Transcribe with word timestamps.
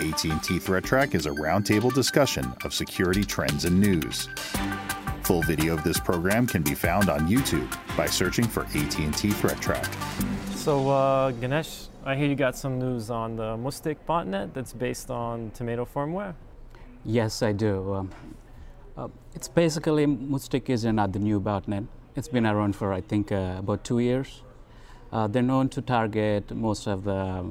AT&T 0.00 0.58
Threat 0.58 0.84
Track 0.84 1.14
is 1.14 1.26
a 1.26 1.30
roundtable 1.30 1.92
discussion 1.92 2.50
of 2.64 2.72
security 2.72 3.22
trends 3.22 3.66
and 3.66 3.78
news. 3.78 4.26
Full 5.24 5.42
video 5.42 5.74
of 5.74 5.84
this 5.84 6.00
program 6.00 6.46
can 6.46 6.62
be 6.62 6.74
found 6.74 7.10
on 7.10 7.28
YouTube 7.28 7.68
by 7.94 8.06
searching 8.06 8.46
for 8.46 8.62
AT&T 8.74 9.30
Threat 9.32 9.60
Track. 9.60 9.86
So, 10.54 10.88
uh, 10.88 11.32
Ganesh, 11.32 11.88
I 12.06 12.16
hear 12.16 12.26
you 12.26 12.34
got 12.34 12.56
some 12.56 12.78
news 12.78 13.10
on 13.10 13.36
the 13.36 13.54
Muhstik 13.58 13.98
botnet 14.08 14.54
that's 14.54 14.72
based 14.72 15.10
on 15.10 15.50
Tomato 15.50 15.84
firmware. 15.84 16.34
Yes, 17.04 17.42
I 17.42 17.52
do. 17.52 17.92
Um, 17.92 18.10
uh, 18.96 19.08
it's 19.34 19.48
basically 19.48 20.06
Muhstik 20.06 20.70
is 20.70 20.84
another 20.84 21.18
new 21.18 21.38
botnet. 21.38 21.86
It's 22.16 22.28
been 22.28 22.46
around 22.46 22.76
for 22.76 22.94
I 22.94 23.02
think 23.02 23.30
uh, 23.30 23.56
about 23.58 23.84
two 23.84 23.98
years. 23.98 24.40
Uh, 25.12 25.26
they're 25.26 25.42
known 25.42 25.68
to 25.68 25.82
target 25.82 26.50
most 26.50 26.86
of 26.86 27.04
the 27.04 27.44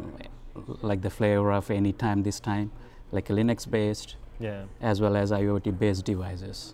like 0.82 1.02
the 1.02 1.10
flavor 1.10 1.52
of 1.52 1.70
any 1.72 1.94
time 1.94 2.24
this 2.24 2.40
time, 2.40 2.72
like 3.12 3.28
Linux 3.28 3.70
based, 3.70 4.16
Yeah. 4.40 4.64
as 4.82 5.02
well 5.02 5.16
as 5.16 5.32
IoT 5.32 5.78
based 5.80 6.06
devices. 6.06 6.74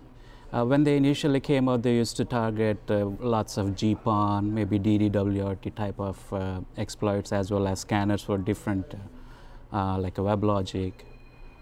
Uh, 0.50 0.64
when 0.64 0.84
they 0.84 0.96
initially 0.96 1.40
came 1.40 1.68
out, 1.68 1.82
they 1.82 1.94
used 1.94 2.16
to 2.16 2.24
target 2.24 2.78
uh, 2.90 3.04
lots 3.20 3.58
of 3.58 3.74
GPON, 3.74 4.44
maybe 4.50 4.78
DDWRT 4.78 5.74
type 5.74 6.00
of 6.00 6.32
uh, 6.32 6.60
exploits, 6.78 7.32
as 7.32 7.50
well 7.50 7.68
as 7.68 7.80
scanners 7.80 8.22
for 8.22 8.38
different, 8.38 8.94
uh, 8.94 9.76
uh, 9.76 9.98
like 9.98 10.16
a 10.16 10.22
WebLogic, 10.22 10.92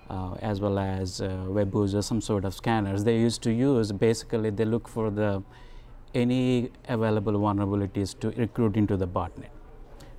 uh, 0.09 0.35
as 0.41 0.61
well 0.61 0.79
as 0.79 1.21
uh, 1.21 1.27
WebBoozer, 1.49 2.05
some 2.05 2.21
sort 2.21 2.45
of 2.45 2.55
scanners. 2.55 3.03
They 3.03 3.19
used 3.19 3.43
to 3.43 3.53
use 3.53 3.91
basically 3.91 4.51
they 4.51 4.65
look 4.65 4.87
for 4.87 5.11
the 5.11 5.43
any 6.15 6.71
available 6.89 7.33
vulnerabilities 7.33 8.19
to 8.21 8.31
recruit 8.41 8.77
into 8.77 8.97
the 8.97 9.09
botnet. 9.09 9.51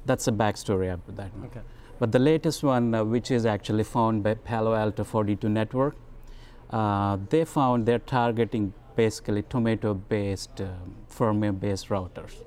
That's 0.06 0.26
the 0.26 0.34
backstory 0.34 0.94
of 0.94 1.00
that. 1.16 1.32
Okay. 1.46 1.62
But 2.00 2.12
the 2.12 2.20
latest 2.20 2.64
one, 2.64 2.94
uh, 2.94 3.04
which 3.04 3.32
is 3.32 3.46
actually 3.46 3.84
found 3.84 4.24
by 4.24 4.36
Palo 4.36 4.76
Alto 4.76 5.04
42 5.04 5.50
Network, 5.50 5.96
uh, 6.70 7.18
they 7.30 7.44
found 7.46 7.86
they're 7.86 8.00
targeting 8.00 8.74
basically 8.96 9.44
tomato-based, 9.44 10.62
um, 10.62 10.96
firmware-based 11.10 11.90
routers. 11.90 12.44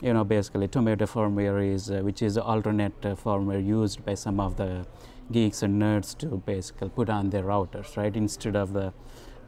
You 0.00 0.12
know, 0.14 0.24
basically 0.24 0.66
tomato 0.68 1.06
firmware 1.06 1.74
is, 1.74 1.90
uh, 1.90 2.00
which 2.00 2.22
is 2.22 2.36
alternate 2.38 2.94
uh, 3.04 3.14
firmware 3.14 3.64
used 3.64 4.04
by 4.04 4.14
some 4.14 4.40
of 4.40 4.56
the 4.56 4.86
geeks 5.30 5.62
and 5.62 5.80
nerds 5.80 6.16
to 6.18 6.26
basically 6.26 6.88
put 6.88 7.08
on 7.08 7.30
their 7.30 7.44
routers, 7.44 7.96
right? 7.96 8.16
Instead 8.16 8.56
of 8.56 8.72
the, 8.72 8.92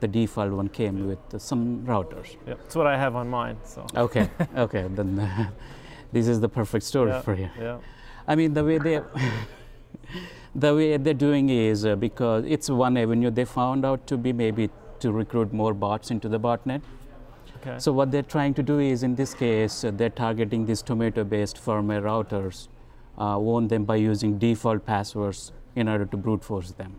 the 0.01 0.07
default 0.07 0.53
one 0.53 0.69
came 0.69 1.09
with 1.09 1.35
uh, 1.35 1.39
some 1.39 1.85
routers. 1.85 2.37
Yep. 2.47 2.59
That's 2.59 2.77
what 2.77 2.87
I 2.87 2.97
have 2.97 3.17
on 3.17 3.29
mine. 3.29 3.57
So. 3.65 3.87
Okay, 3.97 4.31
okay, 4.57 4.87
then 4.91 5.19
uh, 5.19 5.51
this 6.13 6.29
is 6.29 6.41
the 6.41 6.49
perfect 6.49 6.85
story 6.85 7.11
yeah. 7.11 7.21
for 7.23 7.35
you. 7.35 7.51
Yeah. 7.59 7.79
I 8.27 8.35
mean, 8.35 8.55
the 8.55 8.65
way 8.65 8.79
they, 8.79 9.01
the 10.55 10.75
way 10.75 10.97
they're 10.97 11.15
doing 11.15 11.51
is 11.51 11.85
uh, 11.85 11.97
because 11.97 12.45
it's 12.47 12.71
one 12.71 12.97
avenue 12.97 13.31
they 13.31 13.45
found 13.45 13.85
out 13.85 14.07
to 14.07 14.17
be 14.17 14.33
maybe 14.33 14.71
to 15.01 15.13
recruit 15.13 15.53
more 15.53 15.75
bots 15.75 16.11
into 16.11 16.29
the 16.29 16.41
botnet. 16.41 16.83
Okay. 17.61 17.79
So 17.79 17.93
what 17.93 18.11
they're 18.11 18.23
trying 18.23 18.55
to 18.55 18.63
do 18.63 18.79
is, 18.79 19.03
in 19.03 19.15
this 19.15 19.35
case, 19.35 19.85
uh, 19.85 19.91
they're 19.91 20.11
targeting 20.11 20.67
these 20.67 20.83
tomato-based 20.83 21.57
firmware 21.57 22.03
routers, 22.03 22.69
uh, 23.19 23.39
own 23.39 23.69
them 23.69 23.85
by 23.85 23.97
using 23.97 24.39
default 24.39 24.85
passwords 24.85 25.53
in 25.75 25.89
order 25.89 26.05
to 26.05 26.17
brute 26.17 26.45
force 26.45 26.73
them. 26.73 26.97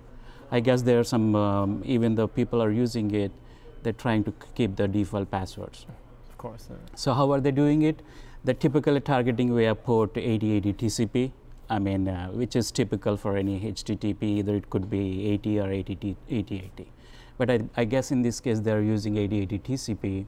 I 0.51 0.59
guess 0.59 0.81
there 0.81 0.99
are 0.99 1.03
some, 1.03 1.35
um, 1.35 1.81
even 1.85 2.15
though 2.15 2.27
people 2.27 2.61
are 2.61 2.71
using 2.71 3.11
it, 3.11 3.31
they're 3.83 3.93
trying 3.93 4.23
to 4.23 4.33
keep 4.55 4.75
the 4.75 4.87
default 4.87 5.29
passwords. 5.29 5.85
of 6.29 6.37
course. 6.37 6.69
So 6.95 7.13
how 7.13 7.31
are 7.31 7.39
they 7.39 7.51
doing 7.51 7.83
it? 7.83 8.01
They're 8.45 8.53
typically 8.53 8.99
targeting 8.99 9.55
via 9.55 9.73
port 9.73 10.15
8080 10.15 10.73
TCP. 10.73 11.31
I 11.67 11.79
mean, 11.79 12.07
uh, 12.07 12.27
which 12.27 12.55
is 12.55 12.69
typical 12.69 13.17
for 13.17 13.37
any 13.37 13.59
HTTP. 13.59 14.21
Either 14.21 14.55
it 14.55 14.69
could 14.69 14.87
be 14.87 15.31
80 15.31 15.59
or 15.61 15.71
80 15.71 16.15
8080. 16.29 16.91
But 17.39 17.49
I, 17.49 17.61
I 17.75 17.85
guess 17.85 18.11
in 18.11 18.21
this 18.21 18.39
case 18.39 18.59
they're 18.59 18.83
using 18.83 19.17
8080 19.17 19.59
TCP. 19.59 20.25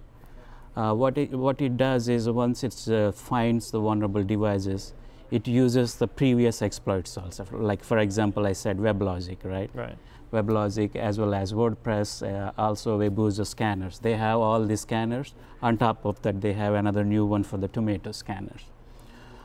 Uh, 0.75 0.93
what 0.95 1.17
it 1.19 1.31
what 1.31 1.61
it 1.61 1.77
does 1.77 2.09
is 2.09 2.27
once 2.27 2.63
it 2.63 2.87
uh, 2.89 3.11
finds 3.11 3.69
the 3.69 3.79
vulnerable 3.79 4.23
devices, 4.23 4.95
it 5.29 5.47
uses 5.47 5.95
the 5.95 6.07
previous 6.07 6.63
exploits 6.63 7.19
also. 7.19 7.45
Like 7.51 7.83
for 7.83 7.99
example, 7.99 8.47
I 8.47 8.53
said 8.53 8.79
WebLogic, 8.79 9.43
right? 9.43 9.69
Right. 9.75 9.97
WebLogic 10.31 10.95
as 10.95 11.17
well 11.17 11.33
as 11.33 11.53
WordPress, 11.53 12.21
uh, 12.21 12.51
also 12.57 12.99
WebBoozer 12.99 13.45
scanners. 13.45 13.99
They 13.99 14.15
have 14.15 14.39
all 14.39 14.65
these 14.65 14.81
scanners. 14.81 15.33
On 15.61 15.77
top 15.77 16.05
of 16.05 16.21
that, 16.21 16.41
they 16.41 16.53
have 16.53 16.73
another 16.73 17.03
new 17.03 17.25
one 17.25 17.43
for 17.43 17.57
the 17.57 17.67
tomato 17.67 18.11
scanners. 18.11 18.65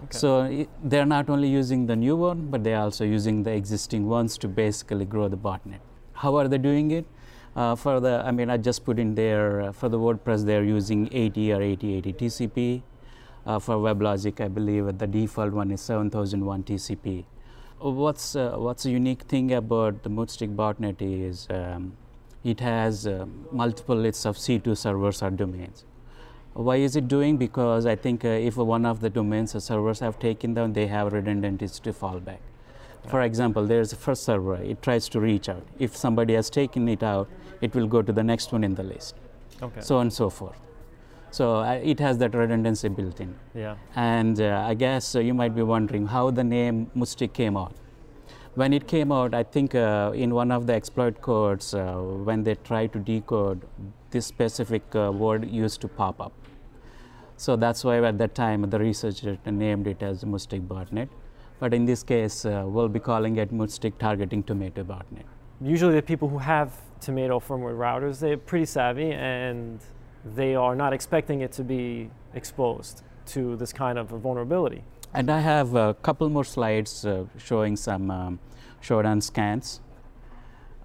Okay. 0.04 0.18
So 0.18 0.66
they're 0.82 1.06
not 1.06 1.30
only 1.30 1.48
using 1.48 1.86
the 1.86 1.94
new 1.94 2.16
one, 2.16 2.50
but 2.50 2.64
they're 2.64 2.80
also 2.80 3.04
using 3.04 3.44
the 3.44 3.52
existing 3.52 4.08
ones 4.08 4.36
to 4.38 4.48
basically 4.48 5.04
grow 5.04 5.28
the 5.28 5.36
botnet. 5.36 5.78
How 6.14 6.36
are 6.36 6.48
they 6.48 6.58
doing 6.58 6.90
it? 6.90 7.06
Uh, 7.54 7.76
for 7.76 8.00
the, 8.00 8.22
I 8.24 8.30
mean, 8.30 8.50
I 8.50 8.56
just 8.56 8.84
put 8.84 8.98
in 8.98 9.14
there 9.14 9.60
uh, 9.60 9.72
for 9.72 9.88
the 9.88 9.98
WordPress, 9.98 10.44
they're 10.44 10.64
using 10.64 11.08
80 11.12 11.52
or 11.52 11.62
8080 11.62 12.12
TCP. 12.14 12.82
Uh, 13.44 13.58
for 13.58 13.76
WebLogic, 13.76 14.40
I 14.40 14.48
believe 14.48 14.98
the 14.98 15.06
default 15.06 15.52
one 15.52 15.70
is 15.70 15.80
7001 15.80 16.62
TCP. 16.62 17.24
What's 17.82 18.36
uh, 18.36 18.54
what's 18.58 18.84
a 18.86 18.90
unique 18.90 19.22
thing 19.22 19.52
about 19.52 20.04
the 20.04 20.08
Muhstik 20.08 20.54
botnet 20.54 21.02
is 21.02 21.48
um, 21.50 21.96
it 22.44 22.60
has 22.60 23.08
uh, 23.08 23.26
multiple 23.50 23.96
lists 23.96 24.24
of 24.24 24.36
C2 24.36 24.76
servers 24.76 25.20
or 25.20 25.30
domains. 25.30 25.84
Why 26.54 26.76
is 26.76 26.94
it 26.94 27.08
doing? 27.08 27.38
Because 27.38 27.84
I 27.84 27.96
think 27.96 28.24
uh, 28.24 28.28
if 28.28 28.56
one 28.56 28.86
of 28.86 29.00
the 29.00 29.10
domains 29.10 29.56
or 29.56 29.60
servers 29.60 29.98
have 29.98 30.20
taken 30.20 30.54
down, 30.54 30.74
they 30.74 30.86
have 30.86 31.12
redundancies 31.12 31.80
to 31.80 31.92
fall 31.92 32.20
back. 32.20 32.40
For 33.08 33.22
example, 33.22 33.66
there's 33.66 33.92
a 33.92 33.96
first 33.96 34.22
server, 34.22 34.54
it 34.54 34.80
tries 34.80 35.08
to 35.08 35.18
reach 35.18 35.48
out. 35.48 35.66
If 35.80 35.96
somebody 35.96 36.34
has 36.34 36.48
taken 36.50 36.88
it 36.88 37.02
out, 37.02 37.28
it 37.60 37.74
will 37.74 37.88
go 37.88 38.00
to 38.00 38.12
the 38.12 38.22
next 38.22 38.52
one 38.52 38.62
in 38.62 38.76
the 38.76 38.84
list, 38.84 39.16
Okay. 39.60 39.80
so 39.80 39.96
on 39.96 40.02
and 40.02 40.12
so 40.12 40.30
forth. 40.30 40.60
So 41.32 41.60
uh, 41.60 41.80
it 41.82 41.98
has 41.98 42.18
that 42.18 42.34
redundancy 42.34 42.88
built 42.88 43.18
in. 43.18 43.34
yeah. 43.54 43.76
And 43.96 44.38
uh, 44.40 44.64
I 44.68 44.74
guess 44.74 45.14
uh, 45.16 45.20
you 45.20 45.32
might 45.32 45.54
be 45.54 45.62
wondering 45.62 46.06
how 46.06 46.30
the 46.30 46.44
name 46.44 46.90
Muhstik 46.94 47.32
came 47.32 47.56
out. 47.56 47.72
When 48.54 48.74
it 48.74 48.86
came 48.86 49.10
out, 49.10 49.32
I 49.32 49.42
think 49.42 49.74
uh, 49.74 50.12
in 50.14 50.34
one 50.34 50.52
of 50.52 50.66
the 50.66 50.74
exploit 50.74 51.22
codes, 51.22 51.72
uh, 51.72 51.94
when 51.94 52.42
they 52.42 52.54
tried 52.56 52.92
to 52.92 52.98
decode, 52.98 53.62
this 54.10 54.26
specific 54.26 54.82
uh, 54.94 55.10
word 55.10 55.50
used 55.50 55.80
to 55.80 55.88
pop 55.88 56.20
up. 56.20 56.34
So 57.38 57.56
that's 57.56 57.82
why 57.82 58.04
at 58.04 58.18
that 58.18 58.34
time 58.34 58.68
the 58.68 58.78
researcher 58.78 59.38
named 59.46 59.86
it 59.86 60.02
as 60.02 60.24
Muhstik 60.24 60.68
botnet. 60.68 61.08
But 61.60 61.72
in 61.72 61.86
this 61.86 62.02
case, 62.02 62.44
uh, 62.44 62.64
we'll 62.66 62.90
be 62.90 63.00
calling 63.00 63.36
it 63.36 63.54
Muhstik 63.54 63.96
targeting 63.98 64.42
tomato 64.42 64.84
botnet. 64.84 65.24
Usually, 65.62 65.94
the 65.94 66.02
people 66.02 66.28
who 66.28 66.38
have 66.38 66.72
tomato 67.00 67.40
firmware 67.40 67.78
routers, 67.78 68.20
they're 68.20 68.36
pretty 68.36 68.66
savvy 68.66 69.12
and 69.12 69.80
they 70.24 70.54
are 70.54 70.74
not 70.74 70.92
expecting 70.92 71.40
it 71.40 71.52
to 71.52 71.64
be 71.64 72.10
exposed 72.34 73.02
to 73.26 73.56
this 73.56 73.72
kind 73.72 73.98
of 73.98 74.08
vulnerability. 74.08 74.84
And 75.14 75.30
I 75.30 75.40
have 75.40 75.74
a 75.74 75.94
couple 75.94 76.28
more 76.28 76.44
slides 76.44 77.04
uh, 77.04 77.24
showing 77.38 77.76
some 77.76 78.10
um, 78.10 78.38
Shodan 78.82 79.22
scans. 79.22 79.80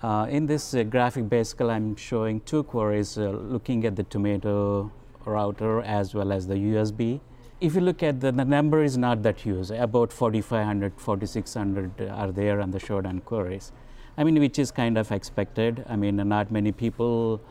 Uh, 0.02 0.28
in 0.30 0.46
this 0.46 0.74
uh, 0.74 0.84
graphic, 0.84 1.30
basically, 1.30 1.70
I'm 1.70 1.96
showing 1.96 2.42
two 2.42 2.64
queries 2.64 3.18
uh, 3.18 3.30
looking 3.30 3.86
at 3.86 3.96
the 3.96 4.04
tomato 4.04 4.92
router 5.26 5.82
as 5.82 6.14
well 6.14 6.32
as 6.32 6.48
the 6.48 6.56
USB. 6.56 7.20
If 7.60 7.74
you 7.74 7.82
look 7.82 8.04
at 8.04 8.20
the, 8.20 8.32
the 8.32 8.46
number 8.46 8.84
is 8.84 8.98
not 8.98 9.24
that 9.24 9.40
huge, 9.40 9.72
about 9.72 10.14
4,500, 10.14 10.94
4,600 10.98 12.10
are 12.10 12.32
there 12.32 12.62
on 12.62 12.70
the 12.70 12.80
Shodan 12.80 13.24
queries. 13.26 13.72
I 14.18 14.24
mean, 14.24 14.40
which 14.40 14.60
is 14.60 14.72
kind 14.72 14.98
of 14.98 15.12
expected. 15.12 15.84
I 15.88 15.96
mean, 15.96 16.18
not 16.18 16.52
many 16.52 16.72
people 16.72 17.42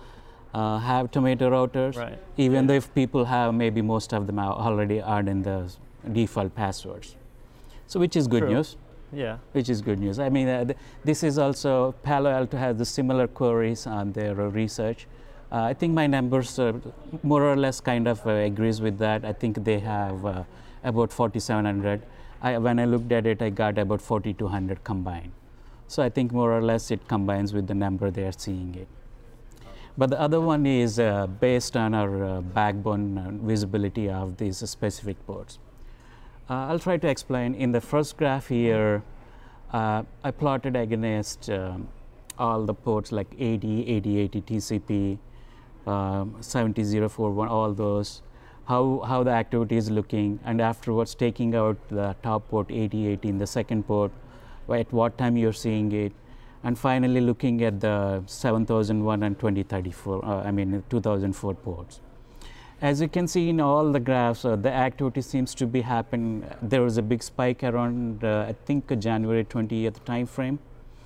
uh, 0.61 0.79
have 0.89 1.11
tomato 1.17 1.51
routers. 1.55 1.97
Right. 2.03 2.19
Even 2.47 2.63
Yeah. 2.63 2.67
though 2.69 2.79
if 2.83 2.89
people 2.99 3.25
have, 3.33 3.55
maybe 3.63 3.83
most 3.95 4.15
of 4.19 4.27
them 4.29 4.39
are 4.47 4.53
already 4.69 4.99
are 5.15 5.21
in 5.35 5.43
the 5.49 5.57
default 6.19 6.55
passwords. 6.61 7.17
So, 7.87 8.01
which 8.05 8.17
is 8.21 8.27
good 8.35 8.45
True. 8.45 8.55
news 8.55 8.77
Yeah. 9.13 9.37
which 9.57 9.69
is 9.75 9.83
good 9.89 10.01
news. 10.05 10.19
I 10.19 10.29
mean, 10.37 10.49
uh, 10.49 10.65
th- 10.69 10.79
this 11.11 11.23
is 11.29 11.39
also 11.47 11.73
Palo 12.07 12.31
Alto 12.39 12.57
has 12.63 12.77
the 12.83 12.85
similar 12.93 13.27
queries 13.41 13.87
on 13.99 14.13
their 14.13 14.35
research. 14.35 15.07
Uh, 15.53 15.63
I 15.73 15.75
think 15.75 15.95
my 15.95 16.07
numbers 16.15 16.59
more 17.33 17.43
or 17.51 17.57
less 17.57 17.81
kind 17.81 18.09
of 18.15 18.27
uh, 18.27 18.31
agrees 18.51 18.81
with 18.81 18.99
that. 18.99 19.25
I 19.25 19.33
think 19.33 19.63
they 19.71 19.79
have 19.81 20.25
uh, 20.27 20.43
about 20.93 21.13
4,700. 21.13 22.03
I, 22.43 22.59
when 22.59 22.79
I 22.81 22.85
looked 22.85 23.13
at 23.13 23.27
it, 23.27 23.41
I 23.43 23.51
got 23.51 23.79
about 23.79 24.01
4,200 24.01 24.83
combined. 24.85 25.33
So 25.89 26.03
I 26.03 26.09
think 26.09 26.33
more 26.33 26.53
or 26.53 26.63
less 26.63 26.91
it 26.91 27.07
combines 27.09 27.53
with 27.55 27.67
the 27.69 27.75
number 27.75 28.11
they 28.11 28.25
are 28.25 28.33
seeing 28.47 28.75
it. 28.75 28.89
But 29.99 30.11
the 30.11 30.21
other 30.21 30.41
one 30.43 30.67
is 30.67 30.99
uh, 30.99 31.27
based 31.27 31.75
on 31.77 31.95
our 31.95 32.25
uh, 32.25 32.41
backbone 32.43 33.17
uh, 33.17 33.31
visibility 33.47 34.11
of 34.11 34.37
these 34.37 34.59
specific 34.69 35.17
ports. 35.27 35.59
Uh, 36.51 36.67
I'll 36.69 36.79
try 36.79 36.99
to 36.99 37.09
explain. 37.09 37.55
In 37.55 37.73
the 37.73 37.81
first 37.81 38.19
graph 38.19 38.49
here, 38.49 39.03
uh, 39.73 40.03
I 40.23 40.31
plotted 40.31 40.77
against 40.77 41.49
um, 41.49 41.89
all 42.39 42.65
the 42.67 42.75
ports 42.75 43.11
like 43.11 43.35
80, 43.39 43.89
80, 43.89 44.19
80 44.19 44.43
TCP, 44.43 45.19
um, 45.87 46.37
70041, 46.41 47.49
all 47.49 47.73
those, 47.73 48.23
how, 48.67 49.03
how 49.07 49.23
the 49.23 49.31
activity 49.31 49.77
is 49.77 49.91
looking, 49.91 50.39
and 50.45 50.61
afterwards 50.61 51.15
taking 51.15 51.55
out 51.55 51.77
the 51.89 52.15
top 52.23 52.49
port 52.49 52.71
8080 52.71 53.29
in 53.29 53.39
the 53.39 53.47
second 53.47 53.87
port, 53.87 54.13
at 54.69 54.93
what 54.93 55.17
time 55.17 55.37
you're 55.37 55.53
seeing 55.53 55.91
it, 55.93 56.13
and 56.67 56.77
finally 56.77 57.21
looking 57.21 57.63
at 57.63 57.81
the 57.81 58.23
7001 58.27 59.23
and 59.23 59.39
2034, 59.39 60.25
uh, 60.25 60.43
I 60.43 60.51
mean 60.51 60.83
2004 60.91 61.55
ports. 61.55 62.01
As 62.83 63.01
you 63.01 63.09
can 63.09 63.29
see 63.29 63.49
in 63.51 63.61
all 63.61 63.93
the 63.93 64.01
graphs, 64.01 64.45
uh, 64.45 64.57
the 64.57 64.73
activity 64.73 65.23
seems 65.23 65.55
to 65.55 65.67
be 65.67 65.81
happening. 65.81 66.45
There 66.61 66.83
was 66.83 66.99
a 66.99 67.03
big 67.03 67.23
spike 67.23 67.63
around, 67.63 68.25
uh, 68.25 68.47
I 68.49 68.55
think, 68.67 68.99
January 68.99 69.45
20th 69.45 70.05
time 70.05 70.27
frame. 70.27 70.59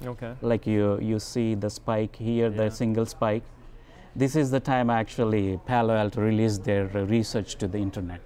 Okay. 0.05 0.33
Like 0.41 0.67
you, 0.67 0.99
you 1.01 1.19
see 1.19 1.55
the 1.55 1.69
spike 1.69 2.17
here, 2.17 2.49
Yeah. 2.51 2.63
the 2.63 2.71
single 2.71 3.05
spike. 3.05 3.43
This 4.17 4.35
is 4.35 4.51
the 4.51 4.61
time 4.61 4.89
actually 4.89 5.61
Palo 5.67 5.95
Alto 5.95 6.23
released 6.23 6.65
their 6.65 6.91
uh, 6.95 7.05
research 7.05 7.57
to 7.57 7.69
the 7.69 7.79
internet. 7.79 8.21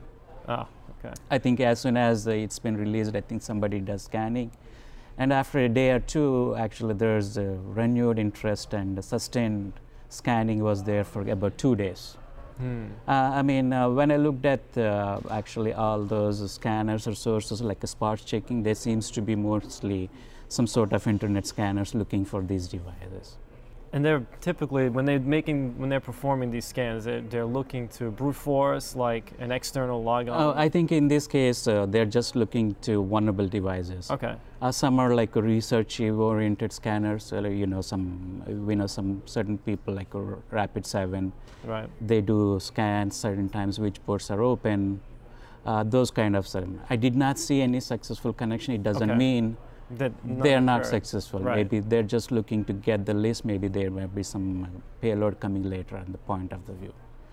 Ah, 0.49 0.67
okay. 0.93 1.13
I 1.31 1.39
think 1.39 1.61
as 1.61 1.81
soon 1.81 1.97
as 1.97 2.29
uh, 2.29 2.31
it's 2.31 2.61
been 2.61 2.77
released, 2.77 3.15
I 3.17 3.21
think 3.23 3.43
somebody 3.43 3.81
does 3.81 4.03
scanning. 4.05 4.53
And 5.17 5.33
after 5.33 5.59
a 5.61 5.69
day 5.69 5.91
or 5.91 6.01
two, 6.01 6.55
actually, 6.59 6.95
there's 6.95 7.37
a 7.37 7.57
renewed 7.63 8.19
interest 8.19 8.75
and 8.75 9.03
sustained 9.05 9.75
scanning 10.09 10.63
was 10.63 10.83
there 10.85 11.05
for 11.05 11.23
about 11.29 11.57
two 11.59 11.77
days. 11.77 12.17
Hmm. 12.59 12.87
Uh, 13.09 13.11
I 13.11 13.43
mean, 13.43 13.73
uh, 13.73 13.91
when 13.91 14.13
I 14.13 14.17
looked 14.17 14.45
at 14.45 14.79
uh, 14.79 15.21
actually 15.31 15.73
all 15.73 16.05
those 16.05 16.53
scanners 16.53 17.07
or 17.07 17.15
sources 17.15 17.61
like 17.61 17.83
a 17.83 17.87
spot 17.87 18.23
checking, 18.25 18.63
there 18.63 18.77
seems 18.77 19.11
to 19.13 19.23
be 19.23 19.35
mostly 19.35 20.09
some 20.49 20.67
sort 20.67 20.93
of 20.93 21.07
internet 21.07 21.47
scanners 21.47 21.95
looking 21.95 22.25
for 22.25 22.43
these 22.43 22.69
devices. 22.69 23.37
And 23.95 24.05
they're 24.05 24.27
typically 24.41 24.89
when 24.89 25.05
they're 25.05 25.21
making 25.21 25.79
when 25.79 25.89
they're 25.89 26.01
performing 26.13 26.51
these 26.51 26.65
scans, 26.65 27.05
they're, 27.05 27.21
they're 27.21 27.47
looking 27.47 27.87
to 27.91 28.11
brute 28.11 28.35
force 28.35 28.97
like 28.97 29.31
an 29.39 29.53
external 29.53 30.03
logon. 30.03 30.35
Oh, 30.37 30.53
I 30.57 30.69
think 30.69 30.91
in 30.91 31.07
this 31.07 31.29
case, 31.29 31.69
uh, 31.69 31.87
they're 31.87 32.05
just 32.05 32.35
looking 32.35 32.75
to 32.83 33.05
vulnerable 33.05 33.47
devices. 33.47 34.11
okay. 34.11 34.35
Uh, 34.61 34.73
some 34.73 34.99
are 34.99 35.15
like 35.15 35.37
research-oriented 35.37 36.73
scanners. 36.73 37.33
Uh, 37.33 37.43
you 37.43 37.67
know, 37.69 37.83
some 37.83 38.43
we 38.67 38.75
know 38.75 38.89
some 38.89 39.23
certain 39.27 39.59
people 39.59 39.95
like 39.95 40.09
Rapid 40.51 40.85
Seven. 40.85 41.33
Right. 41.63 41.89
They 42.01 42.21
do 42.21 42.59
scans 42.59 43.15
certain 43.15 43.49
times 43.49 43.79
which 43.79 44.05
ports 44.05 44.29
are 44.29 44.43
open. 44.43 45.01
Uh, 45.65 45.85
those 45.85 46.11
kind 46.11 46.35
of. 46.35 46.49
Certain. 46.49 46.81
I 46.91 46.97
did 46.97 47.15
not 47.15 47.39
see 47.39 47.63
any 47.63 47.79
successful 47.79 48.33
connection. 48.33 48.75
It 48.75 48.83
doesn't 48.83 49.11
Okay. 49.11 49.19
mean 49.19 49.57
That 49.91 50.13
they 50.25 50.55
are 50.55 50.61
not 50.61 50.87
successful. 50.87 51.41
Right. 51.41 51.57
Maybe 51.57 51.81
they're 51.81 52.03
just 52.03 52.33
looking 52.33 52.65
to 52.65 52.73
get 52.73 53.05
the 53.05 53.15
list. 53.15 53.45
Maybe 53.45 53.69
there 53.69 53.91
may 53.91 54.07
be 54.07 54.23
some 54.23 54.83
payload 55.01 55.41
coming 55.41 55.63
later 55.63 55.97
on 55.97 56.11
the 56.11 56.19
point 56.19 56.53
of 56.53 56.67
the 56.67 56.73
view. 56.73 56.93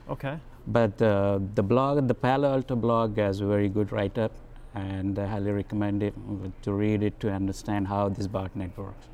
Okay. 0.09 0.37
But 0.67 1.01
uh, 1.01 1.39
the 1.55 1.63
blog, 1.63 2.07
the 2.07 2.13
Palo 2.13 2.51
Alto 2.51 2.75
blog, 2.75 3.17
has 3.17 3.39
a 3.39 3.45
very 3.45 3.69
good 3.69 3.91
write-up, 3.91 4.31
and 4.75 5.17
I 5.17 5.25
highly 5.25 5.51
recommend 5.51 6.03
it 6.03 6.13
uh, 6.13 6.49
to 6.63 6.73
read 6.73 7.03
it 7.03 7.19
to 7.21 7.31
understand 7.31 7.87
how 7.87 8.09
this 8.09 8.27
botnet 8.27 8.75
works. 8.77 9.07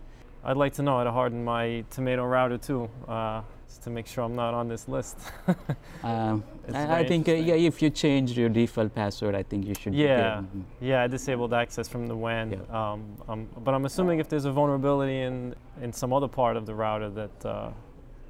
I'd 0.43 0.57
like 0.57 0.73
to 0.73 0.83
know 0.83 0.97
how 0.97 1.03
to 1.03 1.11
harden 1.11 1.43
my 1.43 1.83
tomato 1.89 2.25
router 2.25 2.57
too, 2.57 2.89
uh, 3.07 3.41
just 3.67 3.83
to 3.83 3.89
make 3.89 4.07
sure 4.07 4.23
I'm 4.23 4.35
not 4.35 4.53
on 4.53 4.67
this 4.67 4.87
list. 4.87 5.17
Um, 6.03 6.43
I, 6.73 6.99
I 6.99 7.07
think 7.07 7.27
uh, 7.27 7.33
yeah, 7.33 7.55
if 7.55 7.81
you 7.81 7.89
change 7.89 8.37
your 8.37 8.49
default 8.49 8.93
password, 8.93 9.33
I 9.33 9.41
think 9.41 9.65
you 9.65 9.73
should. 9.73 9.95
Yeah. 9.95 10.41
Mhm. 10.41 10.63
yeah, 10.79 11.01
I 11.03 11.07
disabled 11.07 11.53
access 11.53 11.87
from 11.89 12.05
the 12.07 12.15
WAN, 12.15 12.51
Yeah. 12.51 12.59
um, 12.91 13.03
um, 13.27 13.47
but 13.65 13.73
I'm 13.73 13.85
assuming 13.85 14.19
if 14.19 14.29
there's 14.29 14.45
a 14.45 14.51
vulnerability 14.51 15.19
in 15.21 15.55
in 15.81 15.91
some 15.91 16.13
other 16.13 16.27
part 16.27 16.55
of 16.55 16.65
the 16.67 16.75
router 16.75 17.09
that 17.09 17.45
uh, 17.45 17.71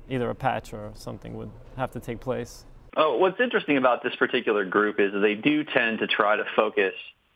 either 0.10 0.30
a 0.30 0.34
patch 0.36 0.74
or 0.74 0.92
something 0.96 1.36
would 1.36 1.52
have 1.76 1.92
to 1.92 2.00
take 2.00 2.20
place. 2.22 2.66
Oh, 2.96 3.18
what's 3.18 3.40
interesting 3.40 3.78
about 3.78 4.02
this 4.02 4.16
particular 4.16 4.64
group 4.66 5.00
is 5.00 5.12
they 5.22 5.36
do 5.36 5.64
tend 5.66 6.00
to 6.00 6.08
try 6.08 6.38
to 6.38 6.46
focus, 6.56 6.94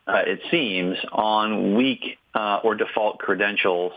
uh, 0.07 0.23
it 0.25 0.39
seems, 0.49 0.97
on 1.11 1.75
weak 1.75 2.17
uh, 2.33 2.61
or 2.63 2.73
default 2.73 3.19
credentials 3.19 3.91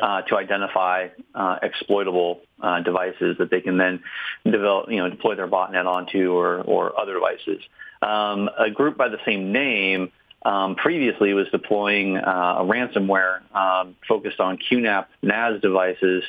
uh, 0.00 0.22
to 0.22 0.36
identify 0.36 1.08
uh, 1.34 1.58
exploitable 1.62 2.40
uh, 2.60 2.80
devices 2.80 3.36
that 3.38 3.50
they 3.50 3.60
can 3.60 3.78
then 3.78 4.02
develop, 4.44 4.90
you 4.90 4.98
know, 4.98 5.08
deploy 5.08 5.34
their 5.34 5.48
botnet 5.48 5.86
onto 5.86 6.32
or, 6.32 6.60
or 6.62 6.98
other 6.98 7.14
devices. 7.14 7.62
Um, 8.02 8.48
a 8.58 8.70
group 8.70 8.96
by 8.96 9.08
the 9.08 9.18
same 9.24 9.52
name 9.52 10.12
um, 10.42 10.74
previously 10.74 11.34
was 11.34 11.48
deploying 11.50 12.16
uh, 12.16 12.56
a 12.58 12.64
ransomware 12.64 13.40
um, 13.54 13.96
focused 14.08 14.40
on 14.40 14.58
QNAP 14.58 15.06
NAS 15.22 15.60
devices 15.60 16.24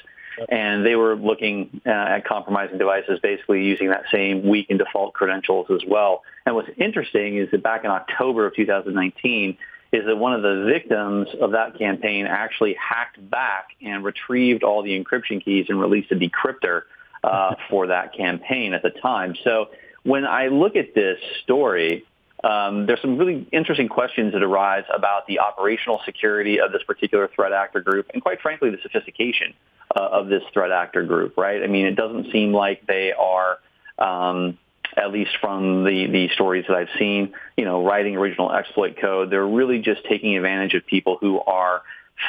and 0.50 0.86
they 0.86 0.96
were 0.96 1.16
looking 1.16 1.82
uh, 1.86 1.90
at 1.90 2.26
compromising 2.26 2.78
devices 2.78 3.20
basically 3.22 3.64
using 3.64 3.90
that 3.90 4.04
same 4.12 4.48
weak 4.48 4.68
and 4.70 4.80
default 4.80 5.14
credentials 5.14 5.68
as 5.70 5.82
well. 5.88 6.24
And 6.46 6.56
what's 6.56 6.70
interesting 6.78 7.38
is 7.38 7.50
that 7.52 7.64
back 7.64 7.84
in 7.84 7.92
October 7.92 8.46
of 8.46 8.56
2019 8.56 9.58
is 9.92 10.06
that 10.06 10.16
one 10.16 10.34
of 10.34 10.42
the 10.42 10.64
victims 10.66 11.28
of 11.42 11.52
that 11.52 11.78
campaign 11.78 12.26
actually 12.26 12.76
hacked 12.76 13.30
back 13.30 13.70
and 13.82 14.04
retrieved 14.04 14.64
all 14.64 14.84
the 14.84 14.98
encryption 14.98 15.44
keys 15.44 15.66
and 15.70 15.80
released 15.80 16.12
a 16.12 16.16
decryptor 16.16 16.84
uh, 17.24 17.56
for 17.70 17.88
that 17.88 18.16
campaign 18.16 18.74
at 18.74 18.82
the 18.84 18.90
time. 18.90 19.36
So 19.44 19.70
when 20.04 20.26
I 20.26 20.48
look 20.48 20.76
at 20.76 20.96
this 20.96 21.20
story, 21.44 22.06
um, 22.44 22.86
there's 22.86 23.02
some 23.02 23.18
really 23.18 23.48
interesting 23.52 23.88
questions 23.88 24.34
that 24.34 24.42
arise 24.42 24.86
about 24.94 25.28
the 25.28 25.40
operational 25.40 26.02
security 26.06 26.60
of 26.60 26.72
this 26.72 26.82
particular 26.84 27.30
threat 27.36 27.54
actor 27.54 27.82
group, 27.82 28.10
and 28.14 28.22
quite 28.22 28.42
frankly, 28.42 28.72
the 28.72 28.80
sophistication 28.82 29.54
uh, 29.96 30.00
of 30.12 30.28
this 30.28 30.42
threat 30.54 30.72
actor 30.72 31.04
group. 31.04 31.38
Right? 31.38 31.62
I 31.62 31.68
mean, 31.68 31.86
it 31.86 31.96
doesn't 31.96 32.32
seem 32.32 32.52
like 32.52 32.88
they 32.88 33.14
are, 33.14 33.60
um, 34.00 34.58
at 34.98 35.12
least 35.12 35.32
from 35.40 35.84
the 35.84 36.08
the 36.08 36.30
stories 36.34 36.66
that 36.68 36.76
I've 36.76 36.90
seen, 37.00 37.34
you 37.58 37.66
know, 37.66 37.86
writing 37.86 38.16
original 38.18 38.52
exploit 38.52 38.98
code. 39.00 39.30
They're 39.30 39.48
really 39.48 39.80
just 39.80 40.02
taking 40.06 40.36
advantage 40.36 40.74
of 40.74 40.86
people 40.86 41.18
who 41.20 41.40
are 41.42 41.82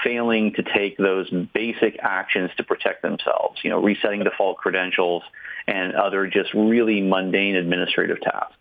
failing 0.03 0.53
to 0.55 0.62
take 0.62 0.97
those 0.97 1.29
basic 1.53 1.99
actions 2.00 2.50
to 2.56 2.64
protect 2.64 3.03
themselves. 3.03 3.61
You 3.62 3.70
know, 3.70 3.82
resetting 3.82 4.25
default 4.25 4.59
credentials 4.59 5.23
and 5.67 5.94
other 5.94 6.26
just 6.26 6.53
really 6.55 7.00
mundane 7.00 7.56
administrative 7.56 8.20
tasks. 8.20 8.56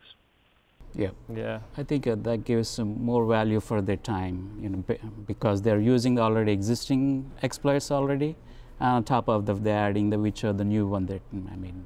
Yeah, 0.94 1.12
Yeah. 1.34 1.60
I 1.78 1.84
think 1.84 2.06
uh, 2.06 2.16
that 2.24 2.44
gives 2.44 2.68
some 2.68 3.04
more 3.04 3.26
value 3.26 3.62
for 3.62 3.82
their 3.82 3.96
time, 3.96 4.60
you 4.62 4.70
know, 4.70 4.80
be- 4.80 5.00
because 5.26 5.62
they're 5.62 5.80
using 5.80 6.20
already 6.20 6.52
existing 6.52 7.32
exploits 7.42 7.92
already, 7.92 8.36
and 8.80 8.90
on 8.90 9.04
top 9.06 9.30
of 9.30 9.46
that, 9.46 9.64
they're 9.64 9.90
adding 9.90 10.10
the 10.10 10.20
which 10.20 10.44
are 10.44 10.52
the 10.52 10.66
new 10.66 10.86
one 10.86 11.06
that 11.06 11.22
I 11.34 11.56
mean, 11.56 11.86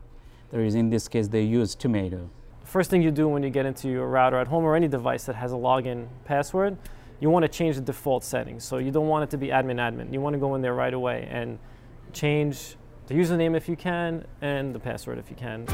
there 0.52 0.64
is 0.64 0.76
in 0.76 0.90
this 0.90 1.08
case 1.08 1.28
they 1.28 1.42
use 1.42 1.76
Tomato. 1.76 2.30
First 2.64 2.90
thing 2.90 3.02
you 3.02 3.12
do 3.12 3.28
when 3.28 3.44
you 3.44 3.50
get 3.50 3.66
into 3.66 3.90
your 3.90 4.08
router 4.08 4.38
at 4.38 4.48
home 4.48 4.64
or 4.64 4.76
any 4.76 4.88
device 4.88 5.26
that 5.26 5.36
has 5.36 5.54
a 5.54 5.56
login 5.56 6.08
password, 6.26 6.78
you 7.20 7.30
want 7.30 7.44
to 7.44 7.50
change 7.50 7.76
the 7.76 7.82
default 7.82 8.24
settings. 8.24 8.64
So 8.64 8.78
you 8.78 8.92
don't 8.92 9.08
want 9.08 9.24
it 9.24 9.30
to 9.32 9.38
be 9.38 9.48
admin 9.48 9.78
admin. 9.78 10.12
You 10.12 10.20
want 10.22 10.34
to 10.34 10.40
go 10.40 10.56
in 10.56 10.62
there 10.62 10.74
right 10.74 10.94
away 10.94 11.28
and 11.32 11.60
change 12.12 12.76
the 13.08 13.14
username 13.14 13.56
if 13.56 13.70
you 13.70 13.76
can 13.76 14.26
and 14.42 14.74
the 14.74 14.80
password 14.80 15.20
if 15.20 15.30
you 15.30 15.36
can. 15.36 15.66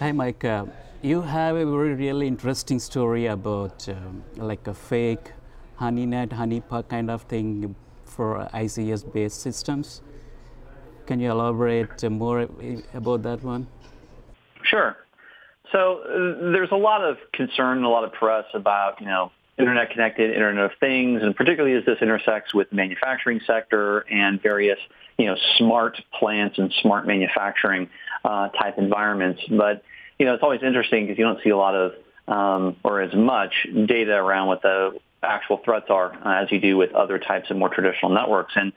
Hi, 0.00 0.12
Mike. 0.12 0.44
Uh, 0.44 0.66
you 1.00 1.22
have 1.22 1.56
a 1.56 1.64
very 1.64 1.94
really 1.94 2.26
interesting 2.26 2.78
story 2.78 3.26
about 3.26 3.88
um, 3.88 4.24
like 4.36 4.66
a 4.66 4.74
fake 4.74 5.32
HoneyNet, 5.80 6.28
honeypot 6.30 6.88
kind 6.88 7.10
of 7.10 7.22
thing 7.22 7.74
for 8.04 8.48
ICS-based 8.52 9.40
systems. 9.40 10.02
Can 11.06 11.20
you 11.20 11.30
elaborate 11.30 12.02
more 12.10 12.48
about 12.94 13.22
that 13.22 13.42
one? 13.42 13.66
Sure. 14.62 14.96
So 15.72 16.00
there's 16.52 16.70
a 16.72 16.76
lot 16.76 17.02
of 17.02 17.16
concern 17.32 17.78
and 17.78 17.86
a 17.86 17.88
lot 17.88 18.04
of 18.04 18.12
press 18.12 18.44
about, 18.54 19.00
you 19.00 19.06
know, 19.06 19.32
internet 19.58 19.90
connected, 19.90 20.30
Internet 20.32 20.64
of 20.64 20.70
Things, 20.80 21.22
and 21.22 21.34
particularly 21.34 21.76
as 21.76 21.84
this 21.84 21.98
intersects 22.00 22.54
with 22.54 22.70
the 22.70 22.76
manufacturing 22.76 23.40
sector 23.46 24.00
and 24.10 24.42
various, 24.42 24.78
you 25.18 25.26
know, 25.26 25.36
smart 25.58 26.00
plants 26.18 26.58
and 26.58 26.72
smart 26.82 27.06
manufacturing 27.06 27.88
uh, 28.24 28.48
type 28.48 28.78
environments. 28.78 29.42
But, 29.48 29.82
you 30.18 30.26
know, 30.26 30.34
it's 30.34 30.42
always 30.42 30.62
interesting 30.62 31.04
because 31.04 31.18
you 31.18 31.24
don't 31.24 31.42
see 31.42 31.50
a 31.50 31.56
lot 31.56 31.74
of 31.74 31.92
um, 32.26 32.76
or 32.82 33.02
as 33.02 33.14
much 33.14 33.52
data 33.86 34.14
around 34.14 34.48
what 34.48 34.62
the 34.62 34.98
actual 35.22 35.60
threats 35.64 35.86
are 35.88 36.12
uh, 36.24 36.42
as 36.42 36.50
you 36.50 36.60
do 36.60 36.76
with 36.76 36.92
other 36.92 37.18
types 37.18 37.50
of 37.50 37.56
more 37.56 37.68
traditional 37.68 38.12
networks. 38.12 38.54
And 38.56 38.72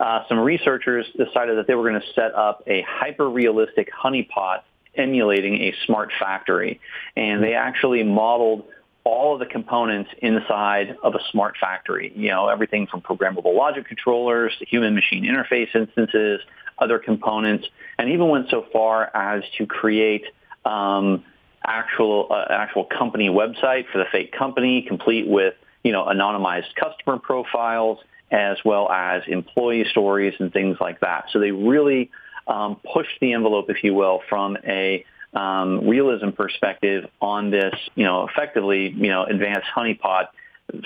uh, 0.00 0.24
some 0.28 0.38
researchers 0.38 1.06
decided 1.16 1.58
that 1.58 1.66
they 1.66 1.74
were 1.74 1.88
going 1.88 2.00
to 2.00 2.12
set 2.14 2.34
up 2.34 2.62
a 2.66 2.82
hyper-realistic 2.88 3.90
honeypot 3.92 4.62
emulating 4.96 5.54
a 5.56 5.74
smart 5.86 6.10
factory. 6.18 6.80
And 7.16 7.42
they 7.42 7.54
actually 7.54 8.02
modeled 8.02 8.64
all 9.04 9.34
of 9.34 9.40
the 9.40 9.46
components 9.46 10.10
inside 10.22 10.96
of 11.02 11.14
a 11.14 11.20
smart 11.30 11.56
factory. 11.60 12.12
You 12.16 12.30
know, 12.30 12.48
everything 12.48 12.86
from 12.86 13.02
programmable 13.02 13.54
logic 13.54 13.86
controllers 13.86 14.52
to 14.58 14.64
human 14.64 14.94
machine 14.94 15.24
interface 15.24 15.74
instances, 15.74 16.40
other 16.78 16.98
components, 16.98 17.66
and 17.98 18.08
even 18.10 18.28
went 18.28 18.48
so 18.50 18.66
far 18.72 19.14
as 19.14 19.42
to 19.58 19.66
create 19.66 20.24
um, 20.64 21.24
actual 21.64 22.28
uh, 22.30 22.46
actual 22.50 22.84
company 22.84 23.28
website 23.28 23.84
for 23.92 23.98
the 23.98 24.06
fake 24.10 24.32
company, 24.32 24.82
complete 24.82 25.26
with 25.26 25.54
you 25.82 25.92
know 25.92 26.04
anonymized 26.06 26.74
customer 26.74 27.18
profiles 27.18 27.98
as 28.30 28.58
well 28.64 28.90
as 28.90 29.22
employee 29.26 29.84
stories 29.90 30.34
and 30.38 30.52
things 30.52 30.76
like 30.80 31.00
that. 31.00 31.26
So 31.32 31.40
they 31.40 31.50
really 31.50 32.10
um, 32.46 32.80
pushed 32.92 33.18
the 33.20 33.32
envelope, 33.32 33.66
if 33.68 33.82
you 33.82 33.94
will, 33.94 34.20
from 34.28 34.56
a 34.64 35.04
um, 35.34 35.88
realism 35.88 36.30
perspective 36.30 37.08
on 37.20 37.50
this, 37.50 37.74
you 37.94 38.04
know, 38.04 38.26
effectively, 38.26 38.88
you 38.88 39.08
know, 39.08 39.24
advanced 39.24 39.68
honeypot 39.74 40.28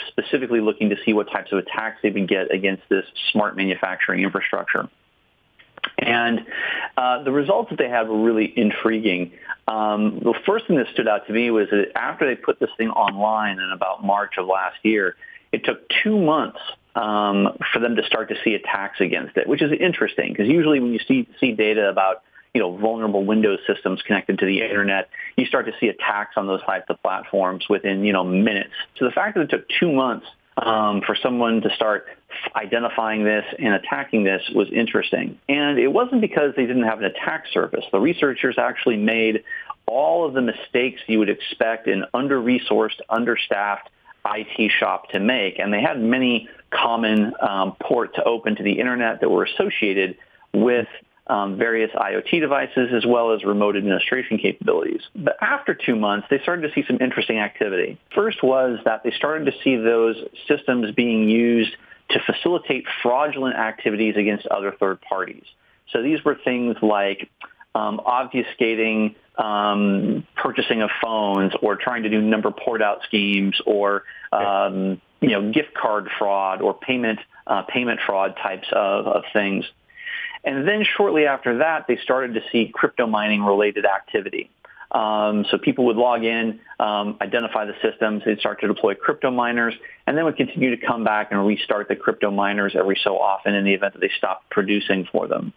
specifically 0.08 0.60
looking 0.60 0.90
to 0.90 0.96
see 1.04 1.12
what 1.12 1.30
types 1.30 1.52
of 1.52 1.58
attacks 1.58 1.98
they 2.02 2.10
would 2.10 2.28
get 2.28 2.52
against 2.52 2.82
this 2.88 3.04
smart 3.32 3.56
manufacturing 3.56 4.22
infrastructure. 4.22 4.88
And 5.98 6.46
uh, 6.96 7.22
the 7.22 7.32
results 7.32 7.70
that 7.70 7.78
they 7.78 7.88
had 7.88 8.08
were 8.08 8.22
really 8.22 8.52
intriguing. 8.56 9.32
Um, 9.68 10.20
the 10.22 10.34
first 10.46 10.66
thing 10.66 10.76
that 10.76 10.86
stood 10.92 11.08
out 11.08 11.26
to 11.26 11.32
me 11.32 11.50
was 11.50 11.68
that 11.70 11.92
after 11.96 12.26
they 12.26 12.40
put 12.40 12.58
this 12.58 12.70
thing 12.78 12.90
online 12.90 13.58
in 13.58 13.70
about 13.70 14.04
March 14.04 14.34
of 14.38 14.46
last 14.46 14.76
year, 14.82 15.16
it 15.52 15.64
took 15.64 15.82
two 16.02 16.18
months 16.18 16.58
um, 16.94 17.56
for 17.72 17.80
them 17.80 17.96
to 17.96 18.04
start 18.04 18.28
to 18.28 18.36
see 18.44 18.54
attacks 18.54 19.00
against 19.00 19.36
it, 19.36 19.48
which 19.48 19.62
is 19.62 19.72
interesting 19.78 20.32
because 20.32 20.48
usually 20.48 20.80
when 20.80 20.92
you 20.92 21.00
see, 21.06 21.28
see 21.40 21.52
data 21.52 21.88
about 21.88 22.22
you 22.54 22.60
know, 22.60 22.76
vulnerable 22.76 23.24
Windows 23.24 23.58
systems 23.66 24.00
connected 24.02 24.38
to 24.38 24.46
the 24.46 24.62
internet, 24.62 25.08
you 25.36 25.44
start 25.44 25.66
to 25.66 25.72
see 25.80 25.88
attacks 25.88 26.36
on 26.36 26.46
those 26.46 26.62
types 26.62 26.86
of 26.88 27.02
platforms 27.02 27.64
within, 27.68 28.04
you 28.04 28.12
know, 28.12 28.22
minutes. 28.22 28.70
So 28.96 29.04
the 29.06 29.10
fact 29.10 29.34
that 29.34 29.42
it 29.42 29.50
took 29.50 29.66
two 29.80 29.92
months 29.92 30.26
um, 30.56 31.02
for 31.04 31.16
someone 31.20 31.62
to 31.62 31.70
start 31.74 32.06
identifying 32.54 33.24
this 33.24 33.44
and 33.58 33.74
attacking 33.74 34.22
this 34.22 34.42
was 34.54 34.68
interesting. 34.72 35.38
And 35.48 35.80
it 35.80 35.88
wasn't 35.88 36.20
because 36.20 36.54
they 36.56 36.64
didn't 36.64 36.84
have 36.84 37.00
an 37.00 37.06
attack 37.06 37.46
surface. 37.52 37.84
The 37.90 37.98
researchers 37.98 38.56
actually 38.56 38.98
made 38.98 39.42
all 39.86 40.24
of 40.24 40.34
the 40.34 40.40
mistakes 40.40 41.00
you 41.08 41.18
would 41.18 41.28
expect 41.28 41.88
in 41.88 42.04
under-resourced, 42.14 43.00
understaffed 43.08 43.90
IT 44.26 44.70
shop 44.78 45.10
to 45.10 45.20
make. 45.20 45.58
And 45.58 45.72
they 45.72 45.80
had 45.80 46.00
many 46.00 46.48
common 46.70 47.32
um, 47.40 47.76
port 47.80 48.14
to 48.16 48.24
open 48.24 48.56
to 48.56 48.62
the 48.62 48.78
internet 48.78 49.20
that 49.20 49.28
were 49.28 49.44
associated 49.44 50.16
with 50.52 50.88
um, 51.26 51.56
various 51.56 51.90
IoT 51.92 52.40
devices 52.40 52.90
as 52.94 53.06
well 53.06 53.32
as 53.32 53.44
remote 53.44 53.76
administration 53.76 54.38
capabilities. 54.38 55.00
But 55.14 55.36
after 55.40 55.74
two 55.74 55.96
months, 55.96 56.26
they 56.30 56.38
started 56.40 56.68
to 56.68 56.74
see 56.74 56.86
some 56.86 56.98
interesting 57.00 57.38
activity. 57.38 57.98
First 58.14 58.42
was 58.42 58.78
that 58.84 59.02
they 59.04 59.10
started 59.10 59.46
to 59.46 59.52
see 59.62 59.76
those 59.76 60.16
systems 60.46 60.94
being 60.94 61.28
used 61.28 61.74
to 62.10 62.20
facilitate 62.26 62.84
fraudulent 63.02 63.56
activities 63.56 64.16
against 64.16 64.46
other 64.46 64.74
third 64.78 65.00
parties. 65.00 65.44
So 65.92 66.02
these 66.02 66.22
were 66.24 66.36
things 66.44 66.76
like 66.82 67.30
um, 67.74 68.00
obfuscating 68.06 69.14
um, 69.36 70.26
purchasing 70.36 70.82
of 70.82 70.90
phones 71.02 71.52
or 71.60 71.76
trying 71.76 72.04
to 72.04 72.08
do 72.08 72.20
number 72.20 72.50
port 72.50 72.82
out 72.82 73.02
schemes 73.04 73.60
or 73.66 74.04
um, 74.32 75.00
you 75.20 75.30
know 75.30 75.50
gift 75.50 75.74
card 75.74 76.08
fraud 76.18 76.62
or 76.62 76.74
payment 76.74 77.18
uh, 77.46 77.62
payment 77.62 78.00
fraud 78.06 78.36
types 78.42 78.68
of, 78.72 79.06
of 79.06 79.22
things. 79.32 79.64
And 80.44 80.68
then 80.68 80.84
shortly 80.96 81.26
after 81.26 81.58
that, 81.58 81.86
they 81.88 81.96
started 81.96 82.34
to 82.34 82.42
see 82.52 82.70
crypto 82.72 83.06
mining 83.06 83.42
related 83.42 83.86
activity. 83.86 84.50
Um, 84.90 85.44
so 85.50 85.58
people 85.58 85.86
would 85.86 85.96
log 85.96 86.22
in, 86.22 86.60
um, 86.78 87.16
identify 87.20 87.64
the 87.64 87.74
systems, 87.82 88.22
they'd 88.24 88.38
start 88.38 88.60
to 88.60 88.68
deploy 88.68 88.94
crypto 88.94 89.30
miners, 89.32 89.74
and 90.06 90.16
then 90.16 90.24
would 90.24 90.36
continue 90.36 90.76
to 90.76 90.86
come 90.86 91.02
back 91.02 91.32
and 91.32 91.44
restart 91.44 91.88
the 91.88 91.96
crypto 91.96 92.30
miners 92.30 92.76
every 92.76 92.98
so 93.02 93.18
often 93.18 93.54
in 93.54 93.64
the 93.64 93.74
event 93.74 93.94
that 93.94 94.00
they 94.00 94.10
stopped 94.16 94.48
producing 94.50 95.08
for 95.10 95.26
them. 95.26 95.52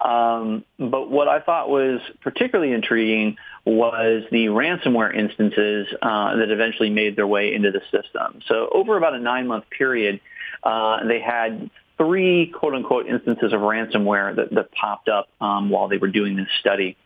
Um, 0.00 0.64
but 0.78 1.10
what 1.10 1.28
I 1.28 1.40
thought 1.40 1.68
was 1.68 2.00
particularly 2.20 2.72
intriguing 2.72 3.36
was 3.64 4.24
the 4.30 4.46
ransomware 4.46 5.16
instances 5.16 5.86
uh, 6.02 6.36
that 6.36 6.50
eventually 6.50 6.90
made 6.90 7.16
their 7.16 7.26
way 7.26 7.54
into 7.54 7.70
the 7.70 7.80
system. 7.90 8.40
So 8.46 8.68
over 8.72 8.96
about 8.96 9.14
a 9.14 9.20
nine-month 9.20 9.64
period, 9.70 10.20
uh, 10.62 11.04
they 11.06 11.20
had 11.20 11.70
three 11.96 12.46
quote 12.46 12.74
unquote 12.74 13.06
instances 13.06 13.52
of 13.52 13.60
ransomware 13.60 14.36
that, 14.36 14.50
that 14.50 14.72
popped 14.72 15.08
up 15.08 15.28
um, 15.40 15.70
while 15.70 15.88
they 15.88 15.96
were 15.96 16.08
doing 16.08 16.36
this 16.36 16.48
study. 16.60 16.96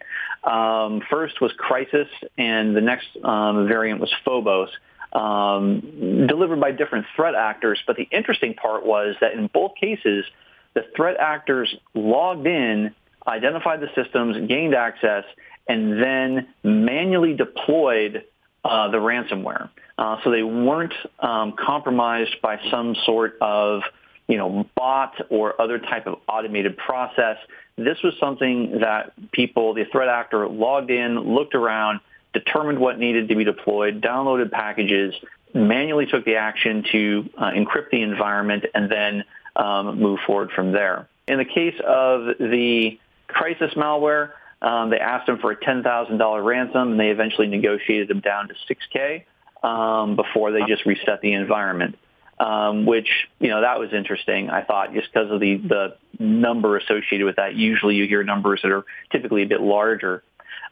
Um, 0.44 1.02
first 1.10 1.40
was 1.40 1.52
Crysis, 1.52 2.08
and 2.36 2.76
the 2.76 2.80
next 2.80 3.08
um, 3.22 3.66
variant 3.68 4.00
was 4.00 4.12
Phobos, 4.24 4.70
um, 5.12 6.26
delivered 6.26 6.60
by 6.60 6.70
different 6.72 7.06
threat 7.16 7.34
actors. 7.34 7.78
But 7.86 7.96
the 7.96 8.08
interesting 8.10 8.54
part 8.54 8.86
was 8.86 9.16
that 9.20 9.34
in 9.34 9.48
both 9.48 9.72
cases, 9.80 10.24
the 10.78 10.86
threat 10.94 11.16
actors 11.18 11.74
logged 11.94 12.46
in, 12.46 12.94
identified 13.26 13.80
the 13.80 13.88
systems, 13.96 14.48
gained 14.48 14.74
access, 14.76 15.24
and 15.66 16.00
then 16.00 16.48
manually 16.62 17.34
deployed 17.34 18.24
uh, 18.64 18.88
the 18.88 18.98
ransomware. 18.98 19.70
Uh, 19.98 20.18
so 20.22 20.30
they 20.30 20.44
weren't 20.44 20.94
um, 21.18 21.54
compromised 21.58 22.40
by 22.40 22.60
some 22.70 22.94
sort 23.04 23.36
of 23.40 23.82
you 24.28 24.36
know, 24.36 24.66
bot 24.76 25.14
or 25.30 25.60
other 25.60 25.80
type 25.80 26.06
of 26.06 26.20
automated 26.28 26.76
process. 26.76 27.38
This 27.76 27.96
was 28.04 28.14
something 28.20 28.80
that 28.80 29.12
people, 29.32 29.74
the 29.74 29.84
threat 29.90 30.08
actor 30.08 30.46
logged 30.46 30.90
in, 30.90 31.18
looked 31.34 31.54
around, 31.56 32.00
determined 32.34 32.78
what 32.78 33.00
needed 33.00 33.28
to 33.28 33.34
be 33.34 33.42
deployed, 33.42 34.00
downloaded 34.00 34.52
packages, 34.52 35.14
manually 35.54 36.06
took 36.06 36.24
the 36.24 36.36
action 36.36 36.84
to 36.92 37.30
uh, 37.36 37.50
encrypt 37.50 37.90
the 37.90 38.02
environment, 38.02 38.66
and 38.74 38.92
then 38.92 39.24
um, 39.58 40.00
move 40.00 40.20
forward 40.26 40.50
from 40.54 40.72
there. 40.72 41.08
In 41.26 41.38
the 41.38 41.44
case 41.44 41.78
of 41.84 42.38
the 42.38 42.98
Crysis 43.28 43.74
malware, 43.76 44.30
um, 44.62 44.90
they 44.90 44.98
asked 44.98 45.26
them 45.26 45.38
for 45.38 45.50
a 45.50 45.56
$10,000 45.56 46.44
ransom, 46.44 46.92
and 46.92 47.00
they 47.00 47.10
eventually 47.10 47.46
negotiated 47.46 48.08
them 48.08 48.20
down 48.20 48.48
to 48.48 48.54
6K 48.54 49.24
um, 49.62 50.16
before 50.16 50.52
they 50.52 50.60
just 50.66 50.86
reset 50.86 51.20
the 51.20 51.34
environment 51.34 51.96
um, 52.40 52.86
which 52.86 53.08
you 53.40 53.48
know 53.48 53.60
that 53.62 53.78
was 53.78 53.92
interesting. 53.92 54.50
I 54.50 54.62
thought 54.62 54.92
just 54.94 55.12
because 55.12 55.30
of 55.30 55.40
the 55.40 55.56
the 55.56 55.96
number 56.18 56.76
associated 56.76 57.24
with 57.24 57.36
that. 57.36 57.54
Usually, 57.54 57.96
you 57.96 58.06
hear 58.06 58.22
numbers 58.22 58.60
that 58.62 58.70
are 58.70 58.84
typically 59.10 59.42
a 59.42 59.46
bit 59.46 59.60
larger. 59.60 60.22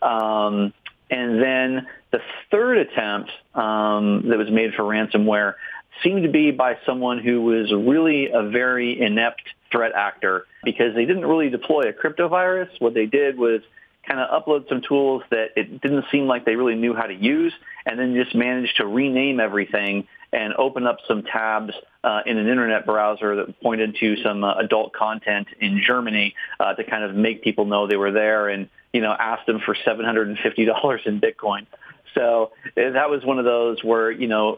Um, 0.03 0.73
and 1.09 1.41
then 1.41 1.87
the 2.11 2.21
third 2.51 2.79
attempt 2.79 3.31
um, 3.55 4.29
that 4.29 4.39
was 4.39 4.51
made 4.51 4.75
for 4.75 4.83
ransomware 4.83 5.55
seemed 6.03 6.23
to 6.23 6.29
be 6.29 6.51
by 6.51 6.79
someone 6.87 7.19
who 7.19 7.43
was 7.43 7.73
really 7.73 8.31
a 8.33 8.43
very 8.49 9.01
inept 9.01 9.43
threat 9.71 9.93
actor 9.95 10.47
because 10.65 10.95
they 10.95 11.05
didn't 11.05 11.27
really 11.27 11.51
deploy 11.51 11.83
a 11.89 11.93
crypto 11.93 12.29
virus. 12.29 12.69
What 12.79 12.95
they 12.95 13.07
did 13.07 13.39
was 13.39 13.63
kind 14.07 14.21
of 14.21 14.43
upload 14.43 14.69
some 14.69 14.83
tools 14.87 15.23
that 15.31 15.49
it 15.57 15.81
didn't 15.81 16.05
seem 16.13 16.27
like 16.27 16.45
they 16.45 16.55
really 16.55 16.77
knew 16.77 16.95
how 16.95 17.07
to 17.07 17.15
use 17.15 17.53
and 17.85 17.99
then 17.99 18.15
just 18.15 18.35
managed 18.35 18.77
to 18.77 18.87
rename 18.87 19.41
everything 19.41 20.07
and 20.33 20.55
open 20.55 20.87
up 20.87 20.99
some 21.09 21.23
tabs 21.23 21.73
uh, 22.05 22.21
in 22.27 22.39
an 22.39 22.49
internet 22.49 22.87
browser 22.87 23.37
that 23.37 23.61
pointed 23.61 23.97
to 23.97 24.17
some 24.23 24.45
uh, 24.45 24.55
adult 24.57 24.93
content 24.93 25.49
in 25.61 25.83
Germany 25.85 26.35
uh, 26.61 26.75
to 26.75 26.85
kind 26.85 27.05
of 27.05 27.15
make 27.15 27.43
people 27.43 27.65
know 27.65 27.87
they 27.87 27.97
were 27.97 28.13
there 28.13 28.49
and, 28.49 28.69
you 28.93 29.01
know, 29.01 29.13
ask 29.13 29.45
them 29.47 29.61
for 29.65 29.75
$750 29.75 31.07
in 31.07 31.21
Bitcoin. 31.21 31.67
So 32.15 32.53
uh, 32.77 32.91
that 32.91 33.11
was 33.11 33.25
one 33.25 33.39
of 33.39 33.45
those 33.45 33.83
where, 33.83 34.11
you 34.11 34.29
know, 34.29 34.57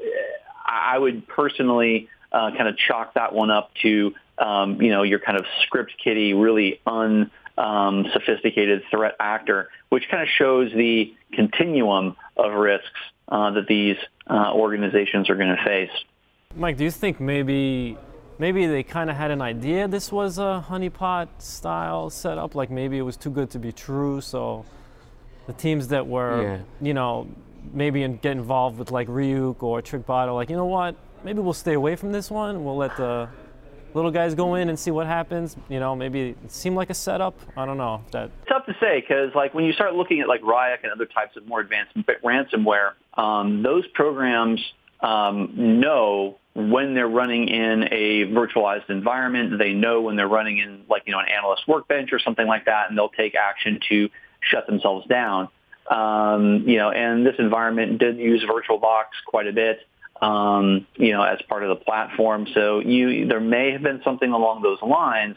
I 0.68 0.98
would 0.98 1.26
personally 1.26 2.08
uh, 2.32 2.50
kind 2.50 2.68
of 2.68 2.76
chalk 2.76 3.14
that 3.14 3.32
one 3.32 3.50
up 3.50 3.70
to, 3.82 4.14
um, 4.38 4.80
you 4.82 4.90
know, 4.90 5.02
your 5.02 5.18
kind 5.18 5.38
of 5.38 5.46
script 5.62 5.94
kiddie, 6.02 6.34
really 6.34 6.80
un, 6.86 7.30
um, 7.56 8.06
sophisticated 8.12 8.82
threat 8.90 9.16
actor, 9.18 9.70
which 9.88 10.08
kind 10.10 10.22
of 10.22 10.28
shows 10.28 10.70
the 10.72 11.14
continuum 11.32 12.16
of 12.36 12.52
risks 12.52 13.00
uh, 13.28 13.50
that 13.52 13.66
these 13.66 13.96
uh, 14.28 14.52
organizations 14.52 15.28
are 15.30 15.34
going 15.34 15.54
to 15.54 15.64
face. 15.64 15.90
Mike, 16.54 16.76
do 16.76 16.84
you 16.84 16.90
think 16.90 17.20
maybe 17.20 17.96
maybe 18.38 18.66
they 18.66 18.82
kind 18.82 19.10
of 19.10 19.16
had 19.16 19.30
an 19.30 19.42
idea 19.42 19.88
this 19.88 20.12
was 20.12 20.38
a 20.38 20.64
honeypot 20.68 21.28
style 21.38 22.10
setup? 22.10 22.54
Like 22.54 22.70
maybe 22.70 22.98
it 22.98 23.02
was 23.02 23.16
too 23.16 23.30
good 23.30 23.50
to 23.50 23.58
be 23.58 23.72
true, 23.72 24.20
so 24.20 24.64
the 25.46 25.52
teams 25.52 25.88
that 25.88 26.06
were, 26.06 26.42
yeah. 26.42 26.58
you 26.80 26.94
know, 26.94 27.26
maybe 27.72 28.02
in, 28.02 28.16
get 28.16 28.32
involved 28.32 28.78
with 28.78 28.90
like 28.90 29.08
Ryuk 29.08 29.62
or 29.62 29.82
TrickBot 29.82 30.28
are 30.28 30.32
like, 30.32 30.50
you 30.50 30.56
know 30.56 30.66
what? 30.66 30.96
Maybe 31.24 31.40
we'll 31.40 31.52
stay 31.52 31.74
away 31.74 31.96
from 31.96 32.12
this 32.12 32.30
one. 32.30 32.64
We'll 32.64 32.76
let 32.76 32.96
the 32.96 33.28
little 33.94 34.10
guys 34.10 34.34
go 34.34 34.54
in 34.54 34.68
and 34.68 34.78
see 34.78 34.90
what 34.90 35.06
happens. 35.06 35.56
You 35.68 35.80
know, 35.80 35.96
maybe 35.96 36.30
it 36.30 36.52
seemed 36.52 36.76
like 36.76 36.90
a 36.90 36.94
setup. 36.94 37.38
I 37.56 37.66
don't 37.66 37.78
know. 37.78 38.04
That 38.12 38.30
tough 38.48 38.66
to 38.66 38.74
say 38.80 39.00
because 39.00 39.34
like 39.34 39.54
when 39.54 39.64
you 39.64 39.72
start 39.72 39.94
looking 39.94 40.20
at 40.20 40.28
like 40.28 40.42
Ryuk 40.42 40.78
and 40.82 40.92
other 40.92 41.06
types 41.06 41.36
of 41.36 41.46
more 41.46 41.60
advanced 41.60 41.96
ransomware, 42.24 42.92
um, 43.14 43.62
those 43.62 43.86
programs 43.88 44.60
um, 45.00 45.80
know 45.80 46.38
when 46.54 46.94
they're 46.94 47.08
running 47.08 47.48
in 47.48 47.84
a 47.84 48.24
virtualized 48.26 48.90
environment. 48.90 49.58
They 49.58 49.72
know 49.72 50.02
when 50.02 50.16
they're 50.16 50.28
running 50.28 50.58
in 50.58 50.84
like 50.88 51.02
you 51.06 51.12
know 51.12 51.20
an 51.20 51.28
analyst 51.28 51.66
workbench 51.68 52.12
or 52.12 52.18
something 52.18 52.46
like 52.46 52.66
that, 52.66 52.88
and 52.88 52.98
they'll 52.98 53.08
take 53.08 53.34
action 53.34 53.80
to 53.88 54.08
shut 54.40 54.66
themselves 54.66 55.06
down. 55.06 55.48
Um, 55.90 56.64
you 56.66 56.76
know, 56.76 56.90
and 56.90 57.24
this 57.24 57.36
environment 57.38 57.98
did 57.98 58.18
use 58.18 58.44
VirtualBox 58.44 59.06
quite 59.26 59.46
a 59.46 59.52
bit 59.52 59.80
um, 60.20 60.86
you 60.96 61.12
know, 61.12 61.22
as 61.22 61.40
part 61.48 61.62
of 61.62 61.68
the 61.68 61.84
platform. 61.84 62.46
So 62.54 62.80
you, 62.80 63.26
there 63.26 63.40
may 63.40 63.72
have 63.72 63.82
been 63.82 64.00
something 64.02 64.30
along 64.30 64.62
those 64.62 64.82
lines, 64.82 65.36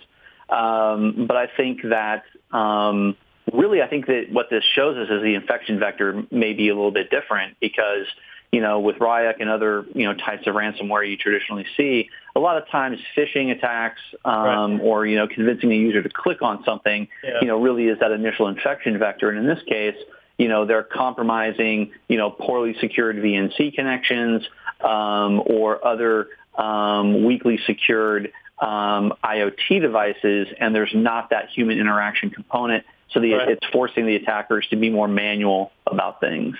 um, 0.49 1.25
but 1.27 1.37
I 1.37 1.47
think 1.55 1.81
that 1.83 2.23
um, 2.51 3.15
really, 3.53 3.81
I 3.81 3.87
think 3.87 4.07
that 4.07 4.27
what 4.31 4.49
this 4.49 4.63
shows 4.75 4.97
us 4.97 5.09
is 5.09 5.21
the 5.21 5.35
infection 5.35 5.79
vector 5.79 6.23
may 6.31 6.53
be 6.53 6.69
a 6.69 6.75
little 6.75 6.91
bit 6.91 7.09
different 7.09 7.57
because 7.59 8.05
you 8.51 8.59
know, 8.59 8.81
with 8.81 8.97
Ryuk 8.97 9.35
and 9.39 9.49
other, 9.49 9.85
you 9.95 10.03
know, 10.03 10.13
types 10.13 10.45
of 10.45 10.55
ransomware 10.55 11.09
you 11.09 11.15
traditionally 11.15 11.65
see, 11.77 12.09
a 12.35 12.39
lot 12.41 12.57
of 12.57 12.67
times 12.67 12.99
phishing 13.15 13.49
attacks 13.49 14.01
um, 14.25 14.33
right. 14.73 14.81
or, 14.81 15.05
you 15.05 15.15
know, 15.15 15.25
convincing 15.25 15.71
a 15.71 15.75
user 15.75 16.03
to 16.03 16.09
click 16.09 16.41
on 16.41 16.61
something, 16.65 17.07
yeah. 17.23 17.39
you 17.39 17.47
know, 17.47 17.61
really 17.61 17.87
is 17.87 17.97
that 17.99 18.11
initial 18.11 18.49
infection 18.49 18.99
vector. 18.99 19.29
And 19.29 19.39
in 19.39 19.47
this 19.47 19.63
case, 19.69 19.95
you 20.41 20.47
know, 20.47 20.65
they're 20.65 20.81
compromising, 20.81 21.91
you 22.07 22.17
know, 22.17 22.31
poorly 22.31 22.75
secured 22.81 23.17
VNC 23.17 23.75
connections 23.75 24.41
um, 24.83 25.43
or 25.45 25.85
other 25.85 26.29
um, 26.57 27.23
weakly 27.23 27.59
secured 27.67 28.31
um, 28.59 29.13
IoT 29.23 29.79
devices, 29.81 30.47
and 30.59 30.73
there's 30.73 30.95
not 30.95 31.29
that 31.29 31.49
human 31.49 31.77
interaction 31.77 32.31
component. 32.31 32.83
So 33.11 33.19
the, 33.19 33.33
right. 33.33 33.49
it's 33.49 33.67
forcing 33.71 34.07
the 34.07 34.15
attackers 34.15 34.65
to 34.69 34.77
be 34.77 34.89
more 34.89 35.07
manual 35.07 35.71
about 35.85 36.19
things. 36.19 36.55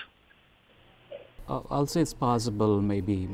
I'll 1.48 1.88
say 1.88 2.02
it's 2.02 2.14
possible 2.14 2.80
maybe 2.80 3.28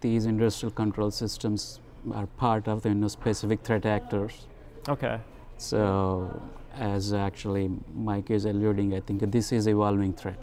these 0.00 0.26
industrial 0.26 0.72
control 0.72 1.12
systems 1.12 1.78
are 2.12 2.26
part 2.26 2.66
of 2.66 2.82
the 2.82 2.88
you 2.88 2.96
know, 2.96 3.06
specific 3.06 3.62
threat 3.62 3.86
actors. 3.86 4.48
Okay. 4.88 5.20
So, 5.56 6.42
as 6.78 7.12
actually 7.12 7.70
Mike 7.94 8.30
is 8.30 8.44
alluding, 8.44 8.94
I 8.94 9.00
think 9.00 9.30
this 9.30 9.52
is 9.52 9.66
evolving 9.66 10.14
threat. 10.14 10.38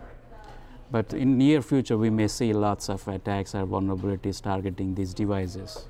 But 0.91 1.13
in 1.13 1.37
near 1.37 1.61
future, 1.61 1.97
we 1.97 2.09
may 2.09 2.27
see 2.27 2.51
lots 2.51 2.89
of 2.89 3.07
attacks 3.07 3.53
or 3.53 3.65
vulnerabilities 3.65 4.41
targeting 4.41 4.95
these 4.95 5.13
devices. 5.13 5.85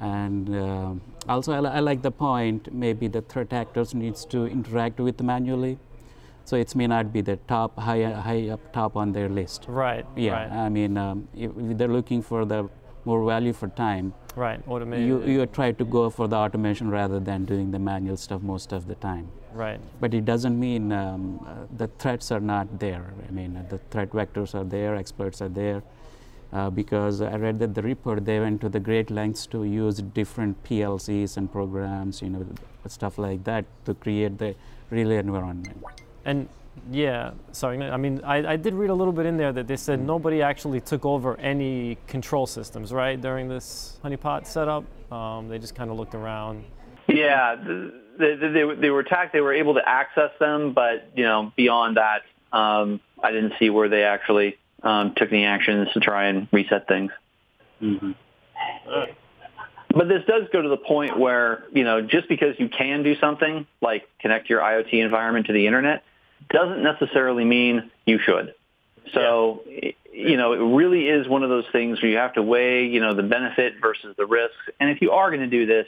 And 0.00 0.54
uh, 0.54 0.94
also, 1.28 1.52
I, 1.52 1.76
I, 1.76 1.80
like 1.80 2.02
the 2.02 2.10
point. 2.10 2.72
Maybe 2.72 3.06
the 3.06 3.20
threat 3.20 3.52
actors 3.52 3.94
needs 3.94 4.24
to 4.26 4.46
interact 4.46 4.98
with 4.98 5.20
manually, 5.22 5.78
so 6.44 6.56
it 6.56 6.74
may 6.74 6.86
not 6.86 7.12
be 7.12 7.20
the 7.20 7.36
top 7.48 7.78
high 7.78 8.02
high 8.02 8.48
up 8.48 8.72
top 8.72 8.96
on 8.96 9.12
their 9.12 9.28
list. 9.28 9.66
Right. 9.68 10.04
Yeah. 10.16 10.32
Right. 10.32 10.52
I 10.52 10.68
mean, 10.68 10.96
um, 10.96 11.28
if 11.36 11.52
they're 11.54 11.88
looking 11.88 12.22
for 12.22 12.44
the 12.44 12.68
more 13.04 13.24
value 13.24 13.52
for 13.52 13.68
time. 13.68 14.14
Right. 14.36 14.60
Automated. 14.66 15.06
You 15.06 15.22
you 15.24 15.46
try 15.46 15.72
to 15.72 15.84
go 15.84 16.10
for 16.10 16.26
the 16.28 16.36
automation 16.36 16.90
rather 16.90 17.20
than 17.20 17.44
doing 17.44 17.70
the 17.70 17.78
manual 17.78 18.16
stuff 18.16 18.42
most 18.42 18.72
of 18.72 18.86
the 18.86 18.96
time. 18.96 19.28
Right. 19.52 19.80
But 20.00 20.14
it 20.14 20.24
doesn't 20.24 20.58
mean 20.58 20.90
um, 20.92 21.44
uh, 21.46 21.66
the 21.76 21.86
threats 21.98 22.32
are 22.32 22.40
not 22.40 22.80
there. 22.80 23.14
I 23.28 23.30
mean, 23.30 23.56
uh, 23.56 23.64
the 23.68 23.78
threat 23.90 24.10
vectors 24.10 24.54
are 24.54 24.64
there, 24.64 24.96
experts 24.96 25.40
are 25.40 25.48
there. 25.48 25.82
Uh, 26.52 26.70
because 26.70 27.20
I 27.20 27.34
read 27.36 27.58
that 27.58 27.74
the 27.74 27.82
report 27.82 28.24
they 28.24 28.38
went 28.38 28.60
to 28.60 28.68
the 28.68 28.78
great 28.78 29.10
lengths 29.10 29.44
to 29.46 29.64
use 29.64 29.96
different 29.98 30.62
PLCs 30.62 31.36
and 31.36 31.50
programs, 31.50 32.22
you 32.22 32.28
know, 32.30 32.46
stuff 32.86 33.18
like 33.18 33.42
that 33.44 33.64
to 33.86 33.94
create 33.94 34.38
the 34.38 34.54
relay 34.90 35.16
environment. 35.16 35.84
And 36.24 36.48
yeah, 36.90 37.32
sorry. 37.52 37.82
I 37.82 37.96
mean, 37.96 38.20
I, 38.24 38.52
I 38.52 38.56
did 38.56 38.74
read 38.74 38.90
a 38.90 38.94
little 38.94 39.12
bit 39.12 39.26
in 39.26 39.36
there 39.36 39.52
that 39.52 39.66
they 39.66 39.76
said 39.76 40.00
nobody 40.00 40.42
actually 40.42 40.80
took 40.80 41.04
over 41.04 41.38
any 41.38 41.96
control 42.06 42.46
systems, 42.46 42.92
right, 42.92 43.20
during 43.20 43.48
this 43.48 43.98
honeypot 44.04 44.46
setup. 44.46 44.84
Um, 45.12 45.48
they 45.48 45.58
just 45.58 45.74
kind 45.74 45.90
of 45.90 45.96
looked 45.96 46.14
around. 46.14 46.64
Yeah, 47.08 47.56
they, 48.18 48.34
they, 48.34 48.74
they, 48.74 48.90
were 48.90 49.00
attacked. 49.00 49.32
They 49.32 49.40
were 49.40 49.54
able 49.54 49.74
to 49.74 49.88
access 49.88 50.30
them, 50.38 50.72
but 50.72 51.10
you 51.14 51.24
know, 51.24 51.52
beyond 51.56 51.96
that, 51.96 52.22
um, 52.56 53.00
I 53.22 53.30
didn't 53.32 53.54
see 53.58 53.70
where 53.70 53.88
they 53.88 54.04
actually 54.04 54.58
um, 54.82 55.14
took 55.16 55.32
any 55.32 55.44
actions 55.44 55.88
to 55.94 56.00
try 56.00 56.26
and 56.26 56.48
reset 56.52 56.86
things. 56.86 57.12
Mm-hmm. 57.80 58.12
But 59.96 60.08
this 60.08 60.22
does 60.26 60.48
go 60.52 60.60
to 60.60 60.68
the 60.68 60.76
point 60.76 61.18
where 61.18 61.64
you 61.72 61.84
know, 61.84 62.02
just 62.02 62.28
because 62.28 62.56
you 62.58 62.68
can 62.68 63.02
do 63.02 63.16
something 63.16 63.66
like 63.80 64.08
connect 64.18 64.50
your 64.50 64.60
IoT 64.60 64.92
environment 64.92 65.46
to 65.46 65.52
the 65.52 65.66
internet 65.66 66.02
doesn't 66.48 66.82
necessarily 66.82 67.44
mean 67.44 67.90
you 68.06 68.18
should. 68.18 68.54
So, 69.12 69.62
yeah. 69.66 69.92
you 70.12 70.36
know, 70.36 70.52
it 70.52 70.74
really 70.74 71.08
is 71.08 71.28
one 71.28 71.42
of 71.42 71.50
those 71.50 71.66
things 71.72 72.00
where 72.00 72.10
you 72.10 72.16
have 72.16 72.34
to 72.34 72.42
weigh, 72.42 72.86
you 72.86 73.00
know, 73.00 73.14
the 73.14 73.22
benefit 73.22 73.74
versus 73.80 74.14
the 74.16 74.26
risks. 74.26 74.56
And 74.80 74.90
if 74.90 75.02
you 75.02 75.12
are 75.12 75.30
going 75.30 75.42
to 75.42 75.46
do 75.46 75.66
this, 75.66 75.86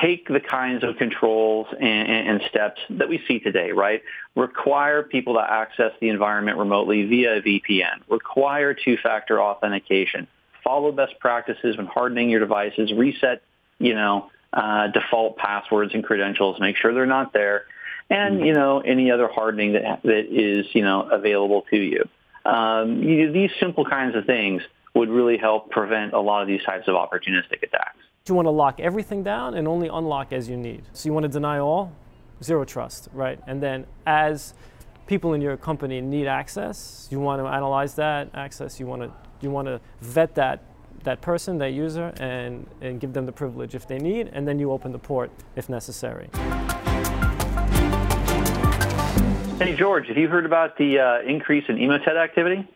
take 0.00 0.28
the 0.28 0.40
kinds 0.40 0.84
of 0.84 0.96
controls 0.96 1.66
and, 1.72 2.08
and, 2.08 2.42
steps 2.48 2.80
that 2.90 3.08
we 3.08 3.20
see 3.26 3.40
today, 3.40 3.72
right? 3.72 4.02
Require 4.36 5.02
people 5.02 5.34
to 5.34 5.40
access 5.40 5.92
the 6.00 6.08
environment 6.08 6.56
remotely 6.56 7.04
via 7.04 7.42
VPN. 7.42 8.00
Require 8.08 8.74
two-factor 8.74 9.40
authentication. 9.40 10.28
Follow 10.62 10.92
best 10.92 11.18
practices 11.18 11.76
when 11.76 11.86
hardening 11.86 12.30
your 12.30 12.40
devices. 12.40 12.92
Reset, 12.92 13.42
you 13.78 13.94
know, 13.94 14.30
uh, 14.52 14.88
default 14.88 15.36
passwords 15.36 15.92
and 15.94 16.04
credentials. 16.04 16.60
Make 16.60 16.76
sure 16.76 16.94
they're 16.94 17.04
not 17.04 17.32
there 17.32 17.64
and 18.12 18.46
you 18.46 18.52
know 18.52 18.80
any 18.80 19.10
other 19.10 19.28
hardening 19.28 19.72
that 19.72 20.02
that 20.02 20.26
is 20.30 20.66
you 20.74 20.82
know 20.82 21.02
available 21.10 21.64
to 21.70 21.76
you. 21.76 22.04
Um, 22.44 23.02
you 23.02 23.32
these 23.32 23.50
simple 23.58 23.84
kinds 23.84 24.14
of 24.14 24.26
things 24.26 24.62
would 24.94 25.08
really 25.08 25.38
help 25.38 25.70
prevent 25.70 26.12
a 26.12 26.20
lot 26.20 26.42
of 26.42 26.48
these 26.48 26.62
types 26.64 26.86
of 26.86 26.94
opportunistic 26.94 27.62
attacks. 27.62 27.96
You 28.28 28.34
want 28.34 28.46
to 28.46 28.50
lock 28.50 28.78
everything 28.78 29.22
down 29.22 29.54
and 29.54 29.66
only 29.66 29.88
unlock 29.88 30.32
as 30.32 30.48
you 30.48 30.56
need. 30.56 30.84
So 30.92 31.08
you 31.08 31.12
want 31.12 31.24
to 31.24 31.28
deny 31.28 31.58
all, 31.58 31.92
zero 32.42 32.64
trust, 32.64 33.08
right? 33.12 33.40
And 33.48 33.60
then 33.60 33.86
as 34.06 34.54
people 35.06 35.32
in 35.32 35.40
your 35.40 35.56
company 35.56 36.00
need 36.00 36.26
access, 36.26 37.08
you 37.10 37.18
want 37.18 37.42
to 37.42 37.46
analyze 37.46 37.94
that 37.94 38.30
access. 38.34 38.78
You 38.78 38.86
want 38.86 39.02
to 39.02 39.10
you 39.40 39.50
want 39.50 39.66
to 39.66 39.80
vet 40.00 40.34
that 40.36 40.62
that 41.04 41.20
person, 41.20 41.58
that 41.58 41.72
user, 41.72 42.12
and, 42.18 42.64
and 42.80 43.00
give 43.00 43.12
them 43.12 43.26
the 43.26 43.32
privilege 43.32 43.74
if 43.74 43.88
they 43.88 43.98
need, 43.98 44.30
and 44.32 44.46
then 44.46 44.58
you 44.60 44.70
open 44.70 44.92
the 44.92 45.00
port 45.00 45.32
if 45.56 45.68
necessary. 45.68 46.30
Hey, 49.58 49.76
George, 49.76 50.08
have 50.08 50.16
you 50.16 50.28
heard 50.28 50.46
about 50.46 50.76
the 50.76 50.98
uh, 50.98 51.20
increase 51.22 51.64
in 51.68 51.76
Emotet 51.76 52.16
activity? 52.16 52.66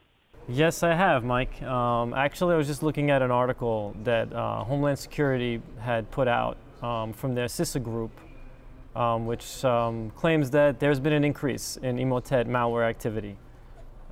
Yes, 0.48 0.82
I 0.82 0.94
have, 0.94 1.24
Mike. 1.24 1.60
Um, 1.62 2.14
actually, 2.14 2.54
I 2.54 2.56
was 2.56 2.68
just 2.68 2.82
looking 2.82 3.10
at 3.10 3.22
an 3.22 3.30
article 3.32 3.96
that 4.04 4.32
uh, 4.32 4.62
Homeland 4.62 4.98
Security 4.98 5.60
had 5.80 6.08
put 6.10 6.28
out 6.28 6.56
um, 6.82 7.12
from 7.12 7.34
their 7.34 7.46
CISA 7.46 7.82
group, 7.82 8.12
um, 8.94 9.26
which 9.26 9.64
um, 9.64 10.10
claims 10.10 10.50
that 10.50 10.78
there's 10.78 11.00
been 11.00 11.12
an 11.12 11.24
increase 11.24 11.76
in 11.78 11.96
Emotet 11.96 12.46
malware 12.46 12.88
activity. 12.88 13.36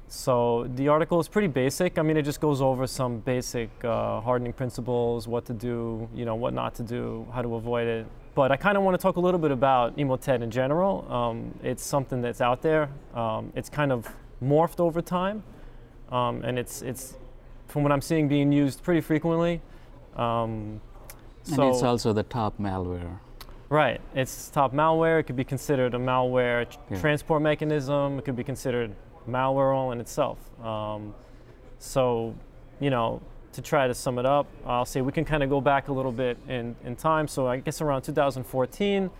So 0.08 0.68
the 0.74 0.88
article 0.88 1.20
is 1.20 1.28
pretty 1.28 1.48
basic. 1.48 1.98
I 1.98 2.02
mean, 2.02 2.16
it 2.16 2.22
just 2.22 2.40
goes 2.40 2.60
over 2.60 2.86
some 2.86 3.18
basic 3.18 3.70
uh, 3.84 4.20
hardening 4.20 4.52
principles, 4.52 5.28
what 5.28 5.44
to 5.46 5.52
do, 5.52 6.08
you 6.14 6.24
know, 6.24 6.34
what 6.34 6.54
not 6.54 6.74
to 6.76 6.82
do, 6.82 7.26
how 7.32 7.42
to 7.42 7.54
avoid 7.54 7.86
it, 7.86 8.06
but 8.34 8.50
I 8.50 8.56
kind 8.56 8.76
of 8.76 8.82
want 8.82 8.98
to 8.98 9.02
talk 9.02 9.16
a 9.16 9.20
little 9.20 9.40
bit 9.40 9.50
about 9.50 9.96
Emotet 9.96 10.42
in 10.42 10.50
general. 10.50 11.10
Um, 11.10 11.54
it's 11.62 11.84
something 11.84 12.20
that's 12.20 12.40
out 12.40 12.62
there. 12.62 12.88
Um, 13.14 13.52
it's 13.54 13.68
kind 13.68 13.92
of 13.92 14.08
morphed 14.42 14.80
over 14.80 15.00
time, 15.00 15.42
um, 16.10 16.42
and 16.42 16.58
it's 16.58 16.82
it's 16.82 17.14
from 17.68 17.82
what 17.82 17.92
I'm 17.92 18.00
seeing 18.00 18.28
being 18.28 18.52
used 18.52 18.82
pretty 18.82 19.00
frequently. 19.00 19.60
Um, 20.16 20.80
so 21.42 21.62
and 21.62 21.74
it's 21.74 21.82
also 21.82 22.12
the 22.12 22.22
top 22.22 22.58
malware. 22.58 23.18
Right. 23.68 24.00
It's 24.14 24.50
top 24.50 24.72
malware. 24.72 25.20
It 25.20 25.24
could 25.24 25.36
be 25.36 25.44
considered 25.44 25.94
a 25.94 25.98
malware 25.98 26.66
yeah. 26.90 27.00
transport 27.00 27.42
mechanism. 27.42 28.18
It 28.18 28.24
could 28.24 28.36
be 28.36 28.44
considered 28.44 28.94
malware 29.28 29.74
all 29.74 29.92
in 29.92 30.00
itself. 30.00 30.38
Um, 30.62 31.14
so, 31.78 32.34
you 32.80 32.90
know, 32.90 33.20
to 33.54 33.62
try 33.62 33.86
to 33.86 33.94
sum 33.94 34.18
it 34.18 34.26
up, 34.26 34.46
I'll 34.66 34.84
say 34.84 35.00
we 35.00 35.12
can 35.12 35.24
kind 35.24 35.42
of 35.42 35.50
go 35.50 35.60
back 35.60 35.88
a 35.88 35.92
little 35.92 36.12
bit 36.12 36.36
in, 36.48 36.76
in 36.84 36.96
time. 36.96 37.26
So 37.28 37.46
I 37.46 37.58
guess 37.58 37.80
around 37.80 38.02
2014, 38.02 39.10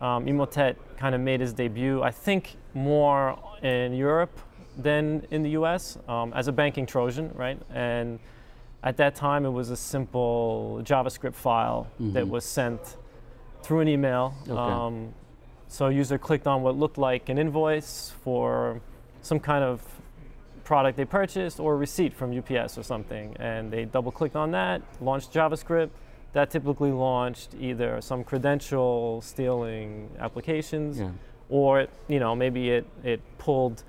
um, 0.00 0.26
Emotet 0.26 0.76
kind 0.96 1.14
of 1.14 1.20
made 1.20 1.40
his 1.40 1.52
debut, 1.52 2.02
I 2.02 2.10
think 2.10 2.56
more 2.74 3.38
in 3.62 3.92
Europe 3.92 4.38
than 4.76 5.26
in 5.30 5.42
the 5.42 5.50
US 5.50 5.98
um, 6.08 6.32
as 6.34 6.48
a 6.48 6.52
banking 6.52 6.86
Trojan, 6.86 7.30
right? 7.34 7.58
And 7.70 8.18
at 8.82 8.96
that 8.96 9.14
time, 9.14 9.44
it 9.44 9.50
was 9.50 9.70
a 9.70 9.76
simple 9.76 10.80
JavaScript 10.82 11.34
file 11.34 11.86
mm-hmm. 11.94 12.12
that 12.12 12.28
was 12.28 12.44
sent 12.44 12.96
through 13.62 13.80
an 13.80 13.88
email. 13.88 14.34
Okay. 14.42 14.52
Um, 14.52 15.14
so 15.68 15.86
a 15.86 15.92
user 15.92 16.18
clicked 16.18 16.46
on 16.46 16.62
what 16.62 16.76
looked 16.76 16.98
like 16.98 17.28
an 17.28 17.38
invoice 17.38 18.12
for 18.24 18.80
some 19.22 19.38
kind 19.38 19.62
of 19.62 19.82
product 20.70 20.96
they 20.96 21.04
purchased 21.04 21.58
or 21.58 21.74
a 21.74 21.76
receipt 21.76 22.14
from 22.14 22.28
UPS 22.38 22.78
or 22.78 22.84
something. 22.84 23.36
And 23.40 23.72
they 23.72 23.86
double 23.86 24.12
clicked 24.12 24.36
on 24.36 24.52
that, 24.52 24.82
launched 25.00 25.32
JavaScript. 25.32 25.90
That 26.32 26.48
typically 26.48 26.92
launched 26.92 27.56
either 27.58 28.00
some 28.00 28.22
credential 28.22 29.20
stealing 29.20 30.08
applications 30.20 31.00
yeah. 31.00 31.10
or, 31.48 31.88
you 32.06 32.20
know, 32.20 32.36
maybe 32.36 32.70
it, 32.70 32.86
it 33.02 33.20
pulled 33.38 33.82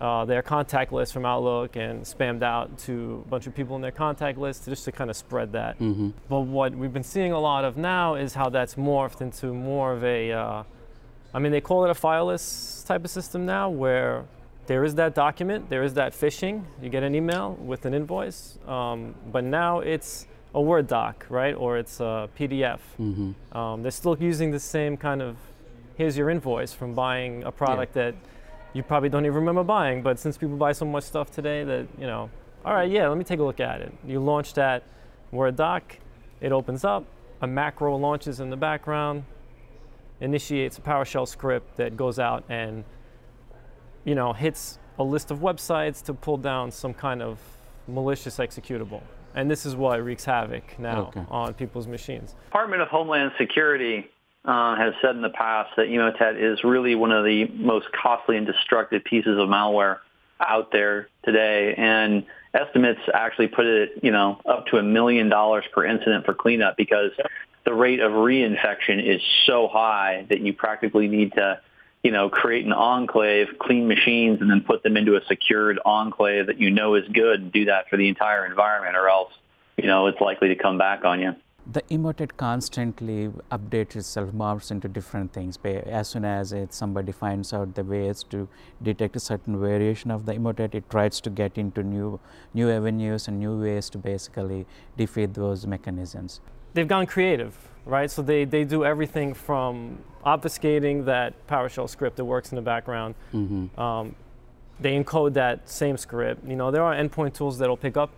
uh, 0.00 0.24
their 0.24 0.40
contact 0.40 0.90
list 0.90 1.12
from 1.12 1.26
Outlook 1.26 1.76
and 1.76 2.02
spammed 2.02 2.42
out 2.42 2.78
to 2.86 3.22
a 3.26 3.28
bunch 3.28 3.46
of 3.46 3.54
people 3.54 3.76
in 3.76 3.82
their 3.82 3.98
contact 4.06 4.38
list 4.38 4.64
just 4.64 4.86
to 4.86 4.92
kind 4.92 5.10
of 5.10 5.16
spread 5.18 5.52
that. 5.52 5.78
Mm-hmm. 5.78 6.10
But 6.30 6.40
what 6.40 6.74
we've 6.74 6.94
been 6.94 7.10
seeing 7.14 7.32
a 7.32 7.38
lot 7.38 7.66
of 7.66 7.76
now 7.76 8.14
is 8.14 8.32
how 8.32 8.48
that's 8.48 8.76
morphed 8.76 9.20
into 9.20 9.52
more 9.52 9.92
of 9.92 10.02
a, 10.02 10.32
uh, 10.32 10.62
I 11.34 11.38
mean, 11.40 11.52
they 11.52 11.60
call 11.60 11.84
it 11.84 11.90
a 11.90 12.00
fileless 12.06 12.86
type 12.86 13.04
of 13.04 13.10
system 13.10 13.44
now 13.44 13.68
where 13.68 14.24
there 14.66 14.84
is 14.84 14.94
that 14.96 15.14
document, 15.14 15.70
there 15.70 15.82
is 15.82 15.94
that 15.94 16.12
phishing. 16.12 16.64
You 16.82 16.88
get 16.88 17.02
an 17.02 17.14
email 17.14 17.54
with 17.54 17.86
an 17.86 17.94
invoice, 17.94 18.58
um, 18.66 19.14
but 19.30 19.44
now 19.44 19.80
it's 19.80 20.26
a 20.54 20.60
Word 20.60 20.86
doc, 20.86 21.26
right? 21.28 21.54
Or 21.54 21.76
it's 21.76 22.00
a 22.00 22.28
PDF. 22.38 22.80
Mm-hmm. 22.98 23.56
Um, 23.56 23.82
they're 23.82 23.90
still 23.90 24.16
using 24.18 24.50
the 24.50 24.60
same 24.60 24.96
kind 24.96 25.22
of 25.22 25.36
here's 25.96 26.16
your 26.16 26.30
invoice 26.30 26.72
from 26.72 26.94
buying 26.94 27.42
a 27.44 27.52
product 27.52 27.96
yeah. 27.96 28.04
that 28.04 28.14
you 28.72 28.82
probably 28.82 29.08
don't 29.08 29.24
even 29.24 29.36
remember 29.36 29.64
buying, 29.64 30.02
but 30.02 30.18
since 30.18 30.36
people 30.36 30.56
buy 30.56 30.72
so 30.72 30.84
much 30.84 31.04
stuff 31.04 31.30
today 31.30 31.64
that, 31.64 31.86
you 31.98 32.06
know, 32.06 32.30
all 32.64 32.74
right, 32.74 32.90
yeah, 32.90 33.08
let 33.08 33.16
me 33.16 33.24
take 33.24 33.40
a 33.40 33.42
look 33.42 33.60
at 33.60 33.80
it. 33.80 33.92
You 34.06 34.20
launch 34.20 34.52
that 34.54 34.82
Word 35.32 35.56
doc, 35.56 35.96
it 36.40 36.52
opens 36.52 36.84
up, 36.84 37.04
a 37.40 37.46
macro 37.46 37.96
launches 37.96 38.40
in 38.40 38.50
the 38.50 38.56
background, 38.56 39.24
initiates 40.20 40.78
a 40.78 40.80
PowerShell 40.80 41.26
script 41.26 41.76
that 41.76 41.96
goes 41.96 42.18
out 42.18 42.44
and 42.48 42.84
you 44.06 44.14
know, 44.14 44.32
hits 44.32 44.78
a 44.98 45.02
list 45.04 45.30
of 45.30 45.40
websites 45.40 46.02
to 46.04 46.14
pull 46.14 46.38
down 46.38 46.70
some 46.70 46.94
kind 46.94 47.20
of 47.20 47.38
malicious 47.86 48.38
executable. 48.38 49.02
And 49.34 49.50
this 49.50 49.66
is 49.66 49.76
what 49.76 50.02
wreaks 50.02 50.24
havoc 50.24 50.78
now 50.78 51.08
Okay. 51.08 51.24
on 51.30 51.52
people's 51.52 51.86
machines. 51.86 52.34
Department 52.46 52.80
of 52.80 52.88
Homeland 52.88 53.32
Security 53.36 54.08
uh, 54.46 54.76
has 54.76 54.94
said 55.02 55.16
in 55.16 55.22
the 55.22 55.28
past 55.28 55.70
that 55.76 55.88
Emotet 55.88 56.40
is 56.40 56.62
really 56.64 56.94
one 56.94 57.10
of 57.12 57.24
the 57.24 57.46
most 57.48 57.86
costly 57.92 58.36
and 58.38 58.46
destructive 58.46 59.04
pieces 59.04 59.36
of 59.38 59.48
malware 59.48 59.98
out 60.40 60.70
there 60.70 61.08
today, 61.24 61.74
and 61.76 62.24
estimates 62.54 63.00
actually 63.12 63.48
put 63.48 63.66
it, 63.66 63.90
you 64.02 64.12
know, 64.12 64.40
up 64.46 64.66
to 64.66 64.76
a 64.76 64.82
million 64.82 65.28
dollars 65.28 65.64
per 65.74 65.84
incident 65.84 66.24
for 66.24 66.32
cleanup 66.32 66.76
because 66.76 67.10
the 67.64 67.74
rate 67.74 68.00
of 68.00 68.12
reinfection 68.12 69.02
is 69.04 69.20
so 69.46 69.66
high 69.66 70.24
that 70.28 70.40
you 70.40 70.52
practically 70.52 71.08
need 71.08 71.32
to, 71.32 71.58
you 72.06 72.12
know, 72.12 72.28
create 72.28 72.64
an 72.64 72.72
enclave, 72.72 73.48
clean 73.58 73.88
machines, 73.88 74.40
and 74.40 74.48
then 74.48 74.60
put 74.60 74.84
them 74.84 74.96
into 74.96 75.16
a 75.16 75.24
secured 75.26 75.80
enclave 75.84 76.46
that 76.46 76.56
you 76.60 76.70
know 76.70 76.94
is 76.94 77.02
good, 77.08 77.40
and 77.40 77.50
do 77.50 77.64
that 77.64 77.88
for 77.88 77.96
the 77.96 78.08
entire 78.08 78.46
environment, 78.46 78.94
or 78.94 79.08
else, 79.08 79.32
you 79.76 79.88
know, 79.88 80.06
it's 80.06 80.20
likely 80.20 80.46
to 80.46 80.54
come 80.54 80.78
back 80.78 81.04
on 81.04 81.18
you. 81.20 81.34
The 81.72 81.82
emotet 81.96 82.36
constantly 82.36 83.32
updates 83.50 83.96
itself, 83.96 84.30
morphs 84.30 84.70
into 84.70 84.86
different 84.86 85.32
things. 85.32 85.56
Ba- 85.56 85.84
As 85.88 86.06
soon 86.10 86.24
as 86.24 86.52
it, 86.52 86.72
somebody 86.72 87.10
finds 87.10 87.52
out 87.52 87.74
the 87.74 87.82
ways 87.82 88.22
to 88.30 88.48
detect 88.80 89.16
a 89.16 89.20
certain 89.20 89.60
variation 89.60 90.12
of 90.12 90.26
the 90.26 90.34
emotet, 90.34 90.76
it 90.76 90.88
tries 90.88 91.20
to 91.22 91.28
get 91.28 91.58
into 91.58 91.82
new, 91.82 92.20
new 92.54 92.70
avenues 92.70 93.26
and 93.26 93.40
new 93.40 93.60
ways 93.60 93.90
to 93.90 93.98
basically 93.98 94.64
defeat 94.96 95.34
those 95.34 95.66
mechanisms. 95.66 96.40
They've 96.72 96.86
gone 96.86 97.06
creative, 97.06 97.56
right? 97.86 98.10
So 98.10 98.20
they, 98.22 98.44
they 98.44 98.64
do 98.64 98.84
everything 98.84 99.32
from 99.32 99.98
obfuscating 100.24 101.04
that 101.06 101.46
PowerShell 101.46 101.88
script 101.88 102.16
that 102.16 102.24
works 102.24 102.50
in 102.50 102.56
the 102.56 102.62
background. 102.62 103.14
Mm-hmm. 103.32 103.80
Um, 103.80 104.14
they 104.80 105.02
encode 105.02 105.32
that 105.34 105.68
same 105.68 105.96
script. 105.96 106.46
You 106.46 106.56
know, 106.56 106.70
there 106.70 106.82
are 106.82 106.94
endpoint 106.94 107.32
tools 107.34 107.58
that'll 107.58 107.76
pick 107.76 107.96
up 107.96 108.10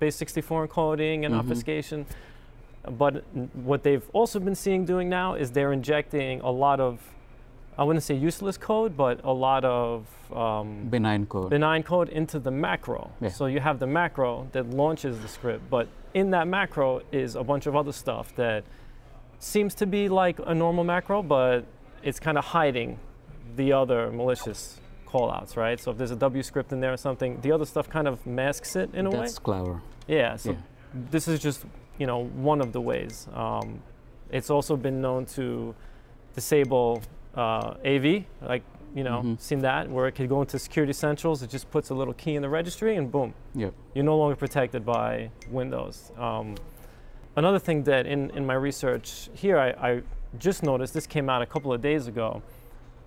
base64 0.00 0.68
encoding 0.68 1.26
and 1.26 1.34
Mhm. 1.34 1.40
obfuscation. 1.40 2.06
But 2.88 3.24
what 3.54 3.82
they've 3.82 4.08
also 4.14 4.40
been 4.40 4.54
seeing 4.54 4.86
doing 4.86 5.10
now 5.10 5.34
is 5.34 5.50
they're 5.50 5.72
injecting 5.72 6.40
a 6.40 6.50
lot 6.50 6.80
of, 6.80 7.00
I 7.76 7.84
wouldn't 7.84 8.02
say 8.02 8.14
useless 8.14 8.56
code, 8.56 8.96
but 8.96 9.20
a 9.24 9.32
lot 9.32 9.64
of 9.66 10.06
um, 10.34 10.86
Benign 10.88 11.26
code. 11.26 11.50
benign 11.50 11.82
code 11.82 12.08
into 12.08 12.38
the 12.38 12.50
macro. 12.52 13.10
Yeah. 13.20 13.28
So 13.28 13.46
you 13.46 13.60
have 13.60 13.78
the 13.80 13.86
macro 13.86 14.46
that 14.52 14.70
launches 14.70 15.18
the 15.20 15.28
script, 15.28 15.68
but 15.68 15.88
in 16.14 16.30
that 16.30 16.46
macro 16.48 17.02
is 17.12 17.34
a 17.36 17.42
bunch 17.44 17.66
of 17.66 17.74
other 17.76 17.92
stuff 17.92 18.34
that 18.36 18.64
seems 19.40 19.74
to 19.74 19.86
be 19.86 20.08
like 20.08 20.38
a 20.46 20.54
normal 20.54 20.84
macro, 20.84 21.22
but 21.22 21.64
it's 22.02 22.20
kind 22.20 22.38
of 22.38 22.44
hiding 22.44 22.98
the 23.56 23.72
other 23.72 24.12
malicious 24.12 24.78
callouts, 25.08 25.56
right? 25.56 25.80
So 25.80 25.90
if 25.90 25.98
there's 25.98 26.12
a 26.12 26.16
W 26.16 26.42
script 26.42 26.72
in 26.72 26.78
there 26.80 26.92
or 26.92 26.96
something, 26.96 27.40
the 27.40 27.50
other 27.50 27.64
stuff 27.64 27.90
kind 27.90 28.06
of 28.06 28.24
masks 28.26 28.76
it 28.76 28.94
in 28.94 29.06
a 29.06 29.10
way. 29.10 29.16
That's 29.18 29.38
clever. 29.40 29.82
Yeah. 30.06 30.36
So 30.36 30.52
Yeah. 30.52 30.56
this 31.10 31.26
is 31.26 31.40
just 31.40 31.64
you 31.98 32.06
know 32.06 32.24
one 32.24 32.60
of 32.60 32.72
the 32.72 32.80
ways. 32.80 33.26
Um, 33.34 33.82
it's 34.30 34.50
also 34.50 34.76
been 34.76 35.00
known 35.00 35.26
to 35.26 35.74
disable 36.34 37.02
uh, 37.34 37.74
AV, 37.84 38.24
like 38.42 38.62
you 38.94 39.04
know, 39.04 39.22
Mhm. 39.22 39.40
seen 39.40 39.60
that 39.60 39.88
where 39.88 40.08
it 40.08 40.12
could 40.16 40.28
go 40.28 40.40
into 40.40 40.58
Security 40.58 40.90
Essentials. 40.90 41.42
It 41.44 41.50
just 41.50 41.70
puts 41.70 41.90
a 41.90 41.94
little 41.94 42.14
key 42.14 42.34
in 42.34 42.42
the 42.42 42.48
registry, 42.48 42.96
and 42.96 43.10
boom, 43.10 43.34
Yep. 43.54 43.72
you're 43.94 44.04
no 44.04 44.18
longer 44.18 44.34
protected 44.34 44.84
by 44.84 45.30
Windows. 45.48 46.10
Um, 46.18 46.56
another 47.40 47.58
thing 47.58 47.84
that 47.84 48.06
in, 48.06 48.28
in 48.30 48.44
my 48.44 48.52
research 48.52 49.30
here, 49.32 49.58
I, 49.58 49.70
I 49.70 50.02
just 50.38 50.62
noticed 50.62 50.92
this 50.92 51.06
came 51.06 51.30
out 51.30 51.40
a 51.40 51.46
couple 51.46 51.72
of 51.72 51.80
days 51.80 52.06
ago, 52.06 52.42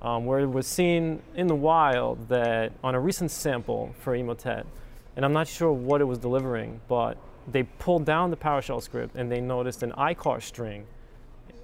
um, 0.01 0.25
where 0.25 0.39
it 0.39 0.47
was 0.47 0.65
seen 0.65 1.21
in 1.35 1.45
the 1.45 1.55
wild 1.55 2.27
that 2.29 2.71
on 2.83 2.95
a 2.95 2.99
recent 2.99 3.29
sample 3.29 3.93
for 3.99 4.17
Emotet, 4.17 4.65
and 5.15 5.23
I'm 5.23 5.33
not 5.33 5.47
sure 5.47 5.71
what 5.71 6.01
it 6.01 6.05
was 6.05 6.17
delivering, 6.17 6.81
but 6.87 7.15
they 7.47 7.61
pulled 7.61 8.05
down 8.05 8.31
the 8.31 8.37
PowerShell 8.37 8.81
script 8.81 9.15
and 9.15 9.31
they 9.31 9.39
noticed 9.39 9.83
an 9.83 9.91
EICAR 9.91 10.41
string 10.41 10.87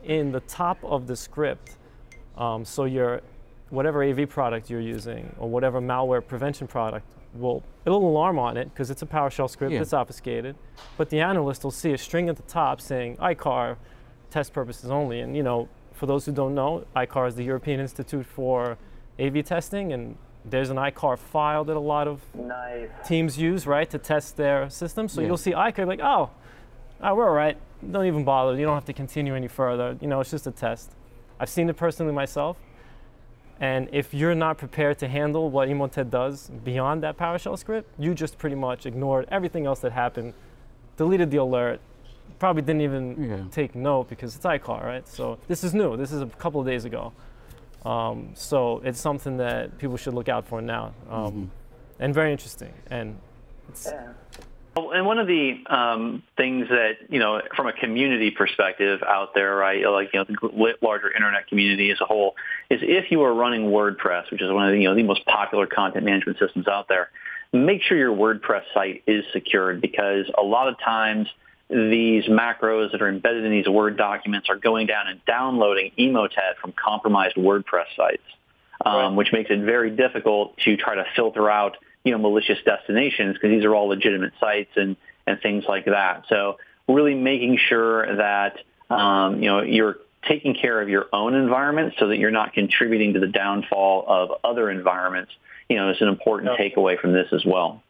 in 0.03 0.31
the 0.31 0.41
top 0.41 0.77
of 0.83 1.07
the 1.07 1.15
script. 1.15 1.75
Um, 2.37 2.63
so 2.63 2.85
your 2.85 3.21
whatever 3.71 4.03
AV 4.03 4.29
product 4.29 4.69
you're 4.69 4.79
using 4.79 5.35
or 5.39 5.49
whatever 5.49 5.81
malware 5.81 6.25
prevention 6.25 6.67
product 6.67 7.05
will 7.33 7.63
it'll 7.85 8.07
alarm 8.07 8.39
on 8.39 8.57
it 8.57 8.65
because 8.73 8.89
it's 8.89 9.01
a 9.01 9.05
PowerShell 9.05 9.49
script 9.49 9.73
Yeah. 9.73 9.79
that's 9.79 9.93
obfuscated. 9.93 10.55
But 10.97 11.09
the 11.09 11.21
analyst 11.21 11.63
will 11.63 11.71
see 11.71 11.93
a 11.93 11.97
string 11.97 12.29
at 12.29 12.35
the 12.35 12.43
top 12.43 12.81
saying 12.81 13.17
EICAR 13.17 13.77
test 14.29 14.53
purposes 14.53 14.89
only. 14.91 15.19
And 15.21 15.35
you 15.35 15.43
know, 15.43 15.67
for 15.93 16.05
those 16.05 16.25
who 16.25 16.31
don't 16.31 16.55
know, 16.55 16.85
EICAR 16.95 17.27
is 17.27 17.35
the 17.35 17.43
European 17.43 17.79
Institute 17.79 18.25
for 18.25 18.77
AV 19.19 19.43
testing, 19.43 19.91
and 19.93 20.15
there's 20.45 20.69
an 20.69 20.77
EICAR 20.77 21.17
file 21.17 21.63
that 21.65 21.75
a 21.75 21.79
lot 21.79 22.07
of 22.07 22.21
Nice. 22.33 22.89
teams 23.05 23.37
use, 23.37 23.67
right, 23.67 23.89
to 23.89 23.97
test 23.97 24.37
their 24.37 24.69
system. 24.69 25.07
So 25.09 25.21
Yeah. 25.21 25.27
you'll 25.27 25.37
see 25.37 25.51
EICAR 25.51 25.85
like, 25.85 25.99
oh, 26.01 26.29
oh, 27.03 27.15
we're 27.15 27.27
all 27.27 27.35
right. 27.35 27.57
Don't 27.91 28.05
even 28.05 28.23
bother. 28.23 28.57
You 28.57 28.65
don't 28.65 28.75
have 28.75 28.85
to 28.85 28.93
continue 28.93 29.35
any 29.35 29.47
further. 29.47 29.97
You 30.01 30.07
know, 30.07 30.19
it's 30.21 30.31
just 30.31 30.47
a 30.47 30.51
test. 30.51 30.91
I've 31.39 31.49
seen 31.49 31.69
it 31.69 31.77
personally 31.77 32.13
myself. 32.13 32.57
And 33.59 33.89
if 33.91 34.13
you're 34.13 34.35
not 34.35 34.57
prepared 34.57 34.99
to 34.99 35.07
handle 35.07 35.49
what 35.49 35.67
Emotet 35.67 36.09
does 36.09 36.49
beyond 36.63 37.03
that 37.03 37.17
PowerShell 37.17 37.57
script, 37.57 37.93
you 37.99 38.13
just 38.13 38.37
pretty 38.37 38.55
much 38.55 38.85
ignored 38.85 39.27
everything 39.29 39.65
else 39.65 39.79
that 39.81 39.91
happened, 39.91 40.33
deleted 40.95 41.29
the 41.29 41.37
alert, 41.37 41.81
probably 42.39 42.61
didn't 42.61 42.81
even 42.81 43.21
Yeah. 43.21 43.43
take 43.51 43.75
note 43.75 44.07
because 44.07 44.35
it's 44.35 44.45
EICAR, 44.45 44.83
right? 44.83 45.07
So 45.07 45.39
this 45.49 45.63
is 45.63 45.73
new. 45.73 45.97
This 45.97 46.11
is 46.13 46.21
a 46.21 46.27
couple 46.27 46.61
of 46.61 46.67
days 46.67 46.85
ago. 46.85 47.11
Um, 47.85 48.29
so 48.33 48.81
it's 48.85 48.99
something 48.99 49.37
that 49.37 49.77
people 49.77 49.97
should 49.97 50.13
look 50.13 50.29
out 50.29 50.45
for 50.45 50.61
now, 50.61 50.93
um, 51.09 51.33
Mhm. 51.33 51.47
and 51.99 52.13
very 52.13 52.31
interesting. 52.31 52.73
And 52.89 53.17
it's, 53.69 53.85
Well, 53.91 54.15
And 54.93 55.05
one 55.05 55.19
of 55.19 55.27
the 55.27 55.63
um, 55.67 56.23
things 56.37 56.67
that 56.69 56.97
you 57.09 57.19
know, 57.19 57.41
from 57.55 57.67
a 57.67 57.73
community 57.73 58.31
perspective 58.31 59.01
out 59.03 59.33
there, 59.35 59.55
right, 59.55 59.83
like 59.89 60.09
you 60.13 60.19
know, 60.19 60.25
the 60.25 60.73
larger 60.81 61.11
internet 61.11 61.47
community 61.47 61.91
as 61.91 61.99
a 62.01 62.05
whole, 62.05 62.35
is 62.69 62.79
if 62.81 63.11
you 63.11 63.21
are 63.23 63.33
running 63.33 63.63
WordPress, 63.69 64.31
which 64.31 64.41
is 64.41 64.51
one 64.51 64.67
of 64.67 64.73
the 64.73 64.79
you 64.79 64.87
know 64.87 64.95
the 64.95 65.03
most 65.03 65.25
popular 65.25 65.67
content 65.67 66.05
management 66.05 66.39
systems 66.39 66.67
out 66.67 66.87
there, 66.87 67.09
make 67.51 67.81
sure 67.83 67.97
your 67.97 68.15
WordPress 68.15 68.63
site 68.73 69.03
is 69.05 69.23
secured 69.33 69.81
because 69.81 70.25
a 70.37 70.43
lot 70.43 70.67
of 70.67 70.79
times 70.79 71.27
these 71.69 72.25
macros 72.25 72.91
that 72.91 73.01
are 73.01 73.09
embedded 73.09 73.45
in 73.45 73.51
these 73.51 73.67
Word 73.67 73.95
documents 73.97 74.49
are 74.49 74.55
going 74.57 74.87
down 74.87 75.07
and 75.07 75.23
downloading 75.25 75.91
Emotet 75.99 76.55
from 76.59 76.71
compromised 76.73 77.35
WordPress 77.35 77.85
sites, 77.95 78.23
um, 78.83 78.95
Right. 78.95 79.13
which 79.13 79.31
makes 79.31 79.51
it 79.51 79.59
very 79.59 79.91
difficult 79.91 80.57
to 80.65 80.77
try 80.77 80.95
to 80.95 81.05
filter 81.15 81.49
out 81.49 81.77
you 82.03 82.11
know 82.11 82.17
malicious 82.17 82.57
destinations 82.65 83.33
because 83.33 83.49
these 83.49 83.65
are 83.65 83.75
all 83.75 83.87
legitimate 83.87 84.33
sites 84.39 84.71
and 84.75 84.95
and 85.27 85.39
things 85.41 85.65
like 85.67 85.85
that. 85.85 86.25
So 86.29 86.57
really 86.87 87.13
making 87.13 87.57
sure 87.57 88.15
that 88.15 88.57
um, 88.89 89.41
you 89.41 89.49
know 89.49 89.61
you're 89.61 89.97
taking 90.27 90.53
care 90.53 90.81
of 90.81 90.89
your 90.89 91.07
own 91.13 91.33
environment 91.33 91.93
so 91.97 92.07
that 92.09 92.17
you're 92.17 92.31
not 92.31 92.53
contributing 92.53 93.13
to 93.13 93.19
the 93.19 93.27
downfall 93.27 94.05
of 94.07 94.31
other 94.43 94.69
environments. 94.69 95.31
You 95.69 95.77
know, 95.77 95.91
is 95.91 96.01
an 96.01 96.07
important 96.07 96.57
takeaway 96.57 96.99
from 96.99 97.13
this 97.13 97.27
as 97.31 97.45
well. 97.45 97.83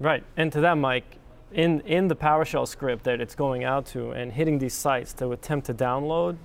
Right, 0.00 0.24
and 0.36 0.50
to 0.52 0.60
that, 0.60 0.78
Mike, 0.78 1.18
in 1.52 1.80
in 1.80 2.08
the 2.08 2.16
PowerShell 2.16 2.66
script 2.66 3.04
that 3.04 3.20
it's 3.20 3.34
going 3.34 3.64
out 3.64 3.86
to 3.86 4.12
and 4.12 4.32
hitting 4.32 4.58
these 4.58 4.74
sites 4.74 5.12
to 5.14 5.32
attempt 5.32 5.66
to 5.66 5.74
download 5.74 6.36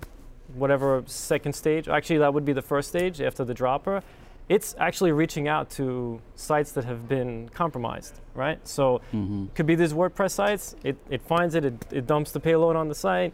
whatever 0.53 1.01
second 1.05 1.53
stage, 1.53 1.87
actually 1.87 2.17
that 2.17 2.33
would 2.33 2.43
be 2.43 2.53
the 2.53 2.61
first 2.61 2.89
stage 2.89 3.21
after 3.21 3.45
the 3.45 3.53
dropper. 3.53 4.03
It's 4.49 4.75
actually 4.79 5.11
reaching 5.13 5.47
out 5.47 5.69
to 5.71 6.19
sites 6.35 6.71
that 6.73 6.83
have 6.83 7.07
been 7.07 7.49
compromised, 7.49 8.19
right? 8.35 8.59
So 8.67 8.99
Mhm. 9.13 9.53
could 9.55 9.65
be 9.65 9.75
these 9.75 9.93
WordPress 9.93 10.31
sites. 10.31 10.75
It, 10.83 10.97
it 11.09 11.21
finds 11.21 11.55
it, 11.55 11.63
it, 11.65 11.85
it 11.91 12.07
dumps 12.07 12.31
the 12.31 12.39
payload 12.39 12.75
on 12.75 12.89
the 12.89 12.95
site, 12.95 13.33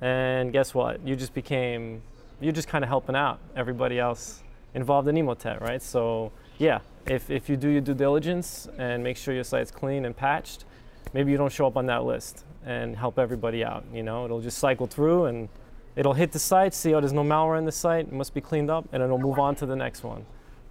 and 0.00 0.52
guess 0.52 0.74
what? 0.74 1.00
You 1.06 1.14
just 1.14 1.34
became, 1.34 2.02
you're 2.40 2.52
just 2.52 2.68
kind 2.68 2.82
of 2.84 2.88
helping 2.88 3.14
out 3.16 3.38
everybody 3.54 3.98
else 4.00 4.42
involved 4.74 5.06
in 5.08 5.14
Emotet, 5.16 5.60
right? 5.60 5.80
So 5.80 6.32
yeah, 6.58 6.80
if, 7.06 7.30
if 7.30 7.48
you 7.48 7.56
do 7.56 7.68
your 7.68 7.80
due 7.80 7.94
diligence 7.94 8.68
and 8.78 9.02
make 9.04 9.16
sure 9.16 9.32
your 9.34 9.44
site's 9.44 9.70
clean 9.70 10.04
and 10.04 10.16
patched, 10.16 10.64
maybe 11.12 11.30
you 11.30 11.38
don't 11.38 11.52
show 11.52 11.66
up 11.66 11.76
on 11.76 11.86
that 11.86 12.04
list 12.04 12.44
and 12.64 12.96
help 12.96 13.18
everybody 13.20 13.62
out. 13.64 13.84
You 13.94 14.02
know, 14.02 14.24
it'll 14.24 14.40
just 14.40 14.58
cycle 14.58 14.88
through 14.88 15.26
and 15.26 15.48
it'll 15.94 16.14
hit 16.14 16.32
the 16.32 16.38
site, 16.40 16.74
see, 16.74 16.92
oh, 16.94 17.00
there's 17.00 17.12
no 17.12 17.22
malware 17.22 17.56
in 17.56 17.64
the 17.64 17.72
site, 17.72 18.06
it 18.08 18.12
must 18.12 18.34
be 18.34 18.40
cleaned 18.40 18.70
up, 18.70 18.86
and 18.92 19.02
it'll 19.02 19.18
move 19.18 19.38
on 19.38 19.54
to 19.56 19.64
the 19.66 19.76
next 19.76 20.02
one, 20.02 20.26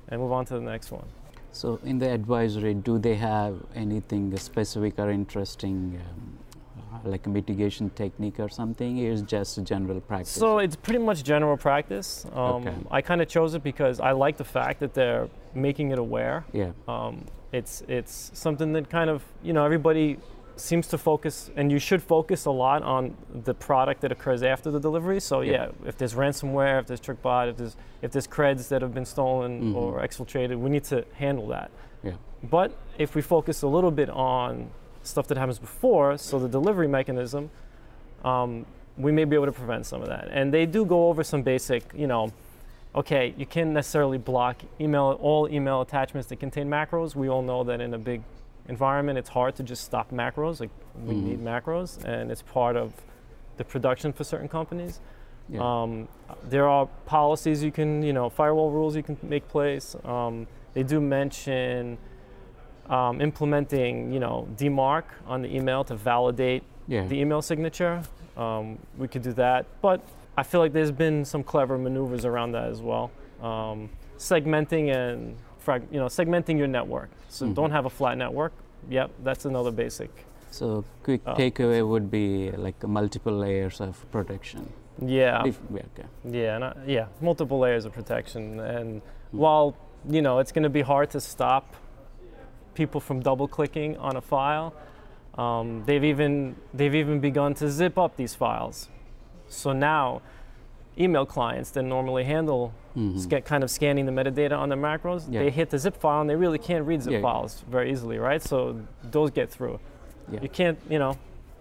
and 0.10 0.22
move 0.22 0.32
on 0.32 0.46
to 0.46 0.54
the 0.56 0.62
next 0.62 0.92
one. 0.92 1.06
So 1.52 1.80
in 1.84 2.00
the 2.00 2.10
advisory, 2.10 2.74
do 2.74 3.00
they 3.00 3.16
have 3.16 3.56
anything 3.76 4.36
specific 4.38 5.00
or 5.00 5.10
interesting, 5.10 6.02
um, 6.10 6.38
like 7.12 7.26
a 7.28 7.30
mitigation 7.30 7.90
technique 7.92 8.40
or 8.40 8.50
something? 8.50 9.00
Or 9.06 9.12
is 9.12 9.22
just 9.22 9.64
general 9.64 10.02
practice? 10.02 10.32
So 10.34 10.58
it's 10.60 10.76
pretty 10.76 11.00
much 11.00 11.24
general 11.24 11.56
practice. 11.58 12.26
Um, 12.34 12.68
Okay. 12.68 12.76
I 12.92 13.02
kind 13.02 13.22
of 13.22 13.28
chose 13.30 13.54
it 13.54 13.64
because 13.64 14.00
I 14.00 14.12
like 14.12 14.36
the 14.38 14.44
fact 14.44 14.80
that 14.82 14.94
they're 14.94 15.30
making 15.54 15.92
it 15.92 16.00
aware. 16.00 16.44
yeah. 16.52 16.72
Um, 16.88 17.26
it's 17.52 17.84
it's 17.88 18.32
something 18.34 18.74
that 18.74 18.90
kind 18.90 19.10
of 19.10 19.24
you 19.42 19.54
know 19.54 19.64
everybody 19.64 20.18
seems 20.58 20.88
to 20.88 20.98
focus, 20.98 21.50
and 21.56 21.72
you 21.72 21.80
should 21.80 22.02
focus 22.02 22.46
a 22.46 22.52
lot 22.52 22.82
on 22.84 23.16
the 23.34 23.54
product 23.54 24.02
that 24.02 24.12
occurs 24.12 24.42
after 24.44 24.72
the 24.72 24.80
delivery. 24.80 25.20
So 25.20 25.42
yeah, 25.42 25.52
Yeah. 25.52 25.70
if 25.90 25.98
there's 25.98 26.14
ransomware, 26.16 26.80
if 26.80 26.88
there's 26.88 27.02
TrickBot, 27.02 27.50
if 27.50 27.58
there's 27.58 27.76
if 28.02 28.12
there's 28.12 28.28
creds 28.28 28.68
that 28.70 28.82
have 28.82 28.94
been 28.94 29.06
stolen 29.06 29.74
Mhm. 29.74 29.76
or 29.76 30.00
exfiltrated, 30.02 30.60
we 30.60 30.70
need 30.70 30.84
to 30.86 31.04
handle 31.16 31.48
that. 31.48 31.72
Yeah. 32.04 32.14
But 32.44 32.72
if 32.98 33.16
we 33.16 33.22
focus 33.22 33.62
a 33.64 33.68
little 33.68 33.92
bit 33.92 34.10
on 34.10 34.70
stuff 35.04 35.28
that 35.28 35.38
happens 35.38 35.60
before, 35.60 36.18
so 36.18 36.38
the 36.40 36.48
delivery 36.50 36.88
mechanism, 36.88 37.50
um, 38.24 38.66
we 38.98 39.12
may 39.12 39.24
be 39.26 39.36
able 39.36 39.46
to 39.48 39.52
prevent 39.52 39.86
some 39.86 40.02
of 40.02 40.08
that. 40.08 40.28
And 40.32 40.54
they 40.54 40.66
do 40.66 40.86
go 40.86 41.10
over 41.10 41.24
some 41.24 41.42
basic, 41.42 41.84
you 41.94 42.08
know, 42.08 42.32
okay, 42.96 43.34
you 43.38 43.46
can't 43.46 43.72
necessarily 43.72 44.18
block 44.18 44.58
email 44.80 45.18
all 45.22 45.50
email 45.50 45.82
attachments 45.82 46.30
that 46.30 46.38
contain 46.40 46.70
macros. 46.70 47.16
We 47.16 47.28
all 47.30 47.42
know 47.42 47.64
that 47.66 47.82
in 47.82 47.94
a 47.94 47.98
big 47.98 48.22
environment, 48.68 49.18
it's 49.18 49.30
hard 49.30 49.56
to 49.56 49.64
just 49.64 49.84
stop 49.84 50.12
macros. 50.12 50.60
Like 50.60 50.72
we 51.06 51.14
Mhm. 51.14 51.24
need 51.24 51.44
macros, 51.44 52.04
and 52.04 52.32
it's 52.32 52.42
part 52.42 52.76
of 52.76 52.94
the 53.58 53.64
production 53.64 54.12
for 54.14 54.24
certain 54.24 54.48
companies. 54.48 55.00
Yeah. 55.50 55.62
Um, 55.62 56.08
there 56.50 56.68
are 56.68 56.88
policies 57.06 57.64
you 57.64 57.72
can, 57.72 58.02
you 58.02 58.14
know, 58.14 58.30
firewall 58.30 58.72
rules 58.72 58.96
you 58.96 59.04
can 59.04 59.18
make 59.22 59.48
place. 59.48 59.96
Um, 60.04 60.48
they 60.74 60.84
do 60.84 61.00
mention 61.00 61.98
um, 62.90 63.20
implementing, 63.20 64.12
you 64.14 64.20
know, 64.20 64.48
DMARC 64.58 65.06
on 65.26 65.42
the 65.42 65.56
email 65.56 65.84
to 65.86 65.96
validate 65.96 66.62
yeah. 66.88 67.04
the 67.08 67.20
email 67.20 67.42
signature. 67.42 68.04
Um, 68.38 68.78
we 68.96 69.08
could 69.08 69.24
do 69.24 69.34
that, 69.34 69.66
but 69.82 70.02
I 70.38 70.44
feel 70.44 70.60
like 70.60 70.72
there's 70.72 70.92
been 70.92 71.26
some 71.26 71.44
clever 71.44 71.80
maneuvers 71.80 72.26
around 72.26 72.52
that 72.52 72.70
as 72.70 72.82
well. 72.84 73.10
Um, 73.42 73.90
segmenting 74.20 74.94
and 74.94 75.36
frag- 75.66 75.88
you 75.92 76.00
know 76.02 76.10
segmenting 76.20 76.58
your 76.62 76.68
network. 76.78 77.10
So 77.30 77.46
Mhm. 77.46 77.54
don't 77.60 77.72
have 77.78 77.86
a 77.86 77.94
flat 78.00 78.16
network. 78.18 78.54
Yep, 78.98 79.10
that's 79.28 79.46
another 79.52 79.72
basic. 79.84 80.12
so 80.60 80.66
quick 81.04 81.22
uh, 81.26 81.36
takeaway 81.36 81.82
would 81.92 82.08
be 82.10 82.52
like 82.66 82.78
multiple 82.88 83.34
layers 83.46 83.82
of 83.82 83.94
protection. 84.16 84.62
Yeah, 85.22 85.50
If, 85.50 85.58
yeah, 85.78 85.82
okay. 85.92 86.08
yeah, 86.40 86.74
yeah, 86.96 87.06
multiple 87.30 87.60
layers 87.66 87.84
of 87.88 87.92
protection. 88.00 88.44
And 88.62 89.02
while 89.44 89.68
you 90.16 90.22
know 90.26 90.36
it's 90.42 90.54
going 90.56 90.68
to 90.72 90.76
be 90.80 90.84
hard 90.94 91.08
to 91.16 91.20
stop 91.20 91.66
people 92.74 93.02
from 93.02 93.18
double 93.30 93.48
clicking 93.58 93.98
on 93.98 94.16
a 94.16 94.22
file, 94.22 94.70
um, 95.44 95.84
they've 95.88 96.08
even 96.14 96.56
they've 96.78 96.96
even 97.04 97.20
begun 97.20 97.54
to 97.56 97.66
zip 97.70 97.98
up 97.98 98.16
these 98.16 98.36
files. 98.44 98.88
So 99.48 99.74
now, 99.74 100.22
email 100.98 101.26
clients 101.26 101.72
that 101.72 101.84
normally 101.84 102.24
handle 102.24 102.74
Mhm. 102.96 103.20
sca- 103.20 103.42
kind 103.42 103.64
of 103.64 103.70
scanning 103.70 104.06
the 104.06 104.12
metadata 104.12 104.58
on 104.58 104.70
the 104.70 104.76
macros, 104.76 105.26
Yeah. 105.30 105.44
they 105.44 105.50
hit 105.50 105.70
the 105.70 105.78
zip 105.78 105.98
file 105.98 106.22
and 106.22 106.30
they 106.30 106.36
really 106.36 106.58
can't 106.58 106.86
read 106.86 107.02
zip 107.02 107.14
Yeah. 107.14 107.22
files 107.22 107.64
very 107.70 107.92
easily, 107.92 108.18
right? 108.18 108.42
So 108.42 108.80
those 109.04 109.32
get 109.32 109.50
through. 109.50 109.80
Yeah. 110.32 110.40
You 110.42 110.50
can't, 110.50 110.80
you 110.90 110.98
know, 111.00 111.18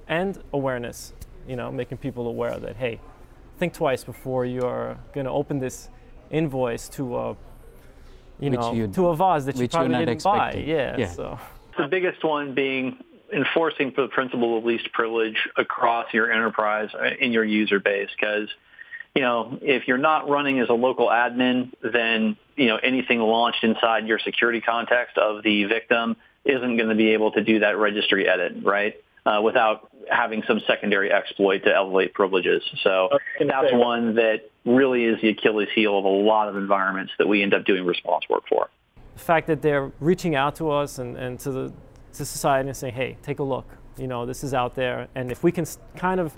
and 0.09 0.39
awareness, 0.53 1.13
you 1.49 1.57
know, 1.57 1.73
making 1.73 1.99
people 1.99 2.29
aware 2.29 2.57
that 2.59 2.77
hey, 2.77 3.01
think 3.59 3.73
twice 3.73 4.05
before 4.05 4.45
you're 4.45 4.97
going 5.13 5.27
to 5.27 5.33
open 5.33 5.59
this 5.59 5.89
invoice 6.31 6.89
to 6.91 7.17
a, 7.17 7.37
you 8.41 8.51
Which 8.51 8.61
know, 8.61 8.87
to 8.93 9.09
a 9.09 9.17
vase 9.17 9.45
that 9.47 9.57
you 9.57 9.69
probably 9.69 9.89
not 9.91 10.05
didn't 10.05 10.23
buy. 10.25 10.53
Yeah. 10.65 10.97
Yeah. 10.97 11.07
So 11.09 11.39
The 11.77 11.89
biggest 11.89 12.23
one 12.25 12.55
being 12.55 12.97
enforcing 13.33 13.93
the 13.97 14.07
principle 14.09 14.57
of 14.57 14.65
least 14.65 14.93
privilege 14.93 15.49
across 15.57 16.13
your 16.15 16.31
enterprise 16.31 16.91
uh, 16.95 17.11
in 17.19 17.33
your 17.33 17.43
user 17.45 17.81
base 17.81 18.11
because 18.19 18.49
you 19.15 19.23
know 19.23 19.59
if 19.63 19.87
you're 19.87 19.99
not 19.99 20.29
running 20.29 20.61
as 20.61 20.69
a 20.69 20.73
local 20.73 21.09
admin 21.09 21.73
then 21.83 22.37
you 22.57 22.67
know 22.67 22.77
anything 22.77 23.21
launched 23.21 23.65
inside 23.65 24.07
your 24.07 24.19
security 24.19 24.61
context 24.61 25.17
of 25.19 25.43
the 25.43 25.65
victim 25.65 26.17
isn't 26.45 26.77
going 26.77 26.89
to 26.89 26.95
be 26.95 27.11
able 27.11 27.33
to 27.33 27.43
do 27.43 27.61
that 27.61 27.79
registry 27.79 28.29
edit 28.29 28.53
right 28.63 28.97
uh, 29.27 29.41
without 29.43 29.91
having 30.11 30.43
some 30.47 30.61
secondary 30.67 31.11
exploit 31.11 31.59
to 31.65 31.75
elevate 31.75 32.13
privileges 32.13 32.63
so 32.83 33.09
that's 33.49 33.73
one 33.73 34.15
that 34.15 34.51
really 34.65 35.05
is 35.05 35.21
the 35.21 35.29
achilles 35.29 35.69
heel 35.75 35.99
of 35.99 36.05
a 36.05 36.09
lot 36.09 36.49
of 36.49 36.57
environments 36.57 37.13
that 37.19 37.27
we 37.27 37.43
end 37.43 37.55
up 37.55 37.65
doing 37.65 37.85
response 37.85 38.25
work 38.29 38.45
for 38.49 38.69
the 39.15 39.21
fact 39.21 39.47
that 39.47 39.63
they're 39.63 39.93
reaching 40.01 40.35
out 40.35 40.57
to 40.57 40.71
us 40.71 40.99
and, 40.99 41.17
and 41.17 41.39
to 41.39 41.51
the 41.51 41.73
to 42.15 42.25
society 42.25 42.69
and 42.69 42.77
saying, 42.77 42.95
hey, 42.95 43.17
take 43.23 43.39
a 43.39 43.43
look. 43.43 43.67
You 43.97 44.07
know, 44.07 44.27
this 44.27 44.43
is 44.43 44.55
out 44.55 44.75
there. 44.75 45.09
And 45.15 45.31
if 45.31 45.43
we 45.43 45.53
can 45.53 45.67
kind 45.97 46.21
of 46.21 46.37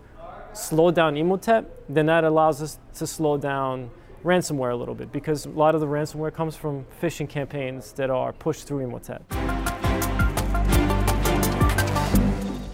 slow 0.57 0.91
down 0.91 1.15
Emotet, 1.15 1.67
then 1.89 2.07
that 2.07 2.25
allows 2.25 2.63
us 2.63 2.79
to 2.95 3.07
slow 3.07 3.37
down 3.37 3.91
ransomware 4.25 4.73
a 4.73 4.75
little 4.75 4.95
bit 4.95 5.13
because 5.13 5.47
a 5.47 5.51
lot 5.51 5.75
of 5.75 5.81
the 5.81 5.87
ransomware 5.87 6.33
comes 6.33 6.57
from 6.57 6.87
phishing 7.01 7.29
campaigns 7.29 7.93
that 7.93 8.11
are 8.11 8.33
pushed 8.33 8.67
through 8.67 8.87
Emotet. 8.87 9.21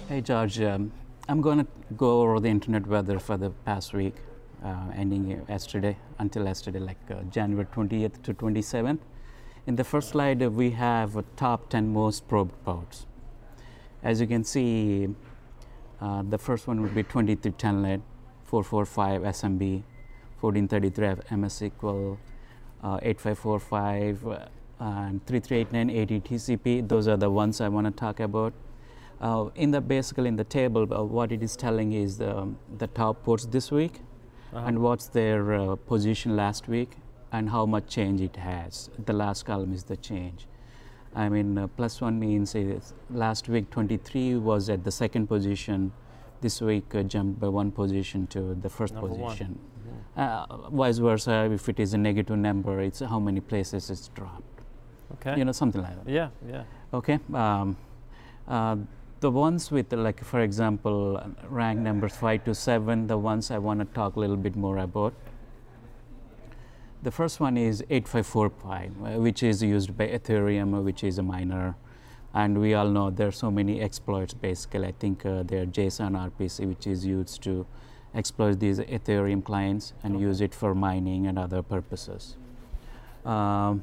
Hey 0.09 0.21
George, 0.21 0.61
um, 0.61 0.93
I'm 1.29 1.41
going 1.41 1.59
to 1.59 1.67
go 1.97 2.23
over 2.23 2.39
the 2.39 2.49
internet 2.49 2.87
weather 2.87 3.19
for 3.19 3.37
the 3.37 3.51
past 3.65 3.93
week, 3.93 4.15
uh, 4.65 4.77
ending 4.95 5.45
yesterday 5.49 5.97
until 6.19 6.45
yesterday, 6.45 6.79
like 6.79 7.01
uh, 7.11 7.23
January 7.31 7.67
20th 7.67 8.23
to 8.23 8.33
27th. 8.33 9.01
In 9.67 9.77
the 9.77 9.85
first 9.85 10.11
slide, 10.11 10.43
uh, 10.43 10.51
we 10.51 10.71
have 10.71 11.17
uh, 11.17 11.23
top 11.37 11.69
10 11.71 11.93
most 11.93 12.29
probed 12.29 12.53
ports. 12.65 13.07
As 14.03 14.21
you 14.21 14.27
can 14.27 14.45
see, 14.45 15.09
uh, 16.03 16.23
the 16.29 16.39
first 16.39 16.67
one 16.67 16.83
would 16.83 16.95
be 16.95 17.03
23 17.05 17.53
Telnet, 17.53 18.01
445 18.45 19.23
SMB, 19.23 19.83
1433 20.41 21.37
MS 21.39 21.61
SQL, 21.61 22.19
uh, 22.83 22.99
8545, 23.03 24.27
uh, 24.27 24.39
and 24.81 25.25
3389 25.27 25.91
AD 25.91 26.25
TCP. 26.25 26.89
Those 26.89 27.07
are 27.07 27.17
the 27.17 27.31
ones 27.31 27.61
I 27.61 27.69
want 27.69 27.87
to 27.87 27.93
talk 27.93 28.19
about. 28.21 28.53
Uh, 29.21 29.51
in 29.55 29.71
the 29.71 29.81
basically 29.81 30.27
in 30.29 30.37
the 30.37 30.49
table, 30.59 30.83
uh, 30.93 31.05
what 31.05 31.31
it 31.31 31.43
is 31.43 31.55
telling 31.57 31.93
is 31.93 32.19
the, 32.19 32.49
the 32.79 32.89
top 32.89 33.23
ports 33.23 33.47
this 33.47 33.71
week, 33.71 34.01
Uh-huh. 34.53 34.67
and 34.69 34.79
what's 34.85 35.07
their 35.19 35.41
uh, 35.55 35.77
position 35.93 36.31
last 36.37 36.67
week, 36.69 36.91
and 37.37 37.49
how 37.51 37.65
much 37.75 37.87
change 37.97 38.21
it 38.21 38.37
has. 38.37 38.91
The 39.07 39.15
last 39.15 39.47
column 39.47 39.73
is 39.73 39.85
the 39.85 39.97
change. 39.97 40.41
I 41.15 41.29
mean, 41.29 41.59
uh, 41.59 41.67
plus 41.67 42.01
one 42.01 42.19
means 42.19 42.57
last 43.11 43.49
week 43.49 43.71
23 43.71 44.37
was 44.37 44.69
at 44.71 44.85
the 44.85 44.91
second 44.91 45.27
position. 45.27 45.93
This 46.41 46.61
week 46.61 46.95
uh, 46.95 47.03
jumped 47.03 47.39
by 47.39 47.49
one 47.49 47.71
position 47.71 48.27
to 48.29 48.55
the 48.55 48.69
first 48.69 48.95
Number 48.95 49.09
position. 49.09 49.59
Uh, 50.17 50.69
vice 50.71 50.99
versa, 50.99 51.51
if 51.53 51.69
it 51.69 51.81
is 51.81 51.95
a 51.95 51.99
negative 51.99 52.37
number, 52.37 52.81
it's 52.81 53.01
how 53.01 53.19
many 53.19 53.41
places 53.41 53.91
it's 53.91 54.09
dropped. 54.09 54.61
Okay. 55.15 55.39
You 55.39 55.45
know, 55.45 55.53
something 55.53 55.83
like 55.83 56.05
that. 56.05 56.11
yeah, 56.11 56.29
yeah. 56.49 56.65
Okay. 56.93 57.19
Um, 57.33 57.77
uh, 58.49 58.77
the 59.21 59.31
ones 59.31 59.71
with, 59.71 59.93
like, 59.93 60.23
for 60.25 60.41
example, 60.41 61.23
rank 61.49 61.79
numbers 61.79 62.15
5 62.17 62.45
to 62.45 62.55
7, 62.55 63.07
the 63.07 63.17
ones 63.17 63.51
I 63.51 63.59
want 63.59 63.81
to 63.81 63.87
talk 63.95 64.17
a 64.17 64.21
little 64.21 64.37
bit 64.37 64.57
more 64.57 64.79
about. 64.79 65.15
The 67.03 67.11
first 67.11 67.41
one 67.41 67.57
is 67.57 67.83
8545, 67.91 68.93
uh, 69.17 69.21
which 69.21 69.43
is 69.43 69.61
used 69.61 69.97
by 69.97 70.07
Ethereum, 70.07 70.73
uh, 70.79 70.83
which 70.83 71.03
is 71.03 71.19
a 71.19 71.23
miner. 71.23 71.75
And 72.33 72.61
we 72.61 72.75
all 72.75 72.89
know 72.89 73.11
there 73.11 73.27
are 73.29 73.33
so 73.33 73.51
many 73.51 73.81
exploits 73.81 74.35
basically. 74.35 74.87
I 74.87 74.93
think 74.93 75.27
uh, 75.27 75.43
there 75.43 75.63
are 75.63 75.67
JSON 75.67 76.13
RPC, 76.31 76.69
which 76.69 76.87
is 76.87 77.05
used 77.05 77.43
to 77.43 77.67
exploit 78.15 78.61
these 78.61 78.79
Ethereum 78.79 79.43
clients 79.45 79.95
and 80.05 80.15
Okay. 80.15 80.23
use 80.23 80.41
it 80.41 80.55
for 80.55 80.75
mining 80.75 81.27
and 81.27 81.39
other 81.39 81.61
purposes. 81.63 82.37
Um, 83.25 83.83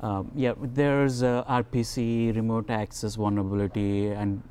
um, 0.00 0.30
yeah, 0.34 0.52
there's 0.60 1.22
uh, 1.22 1.44
RPC 1.44 2.34
remote 2.34 2.70
access 2.70 3.14
vulnerability, 3.14 4.08
and 4.08 4.42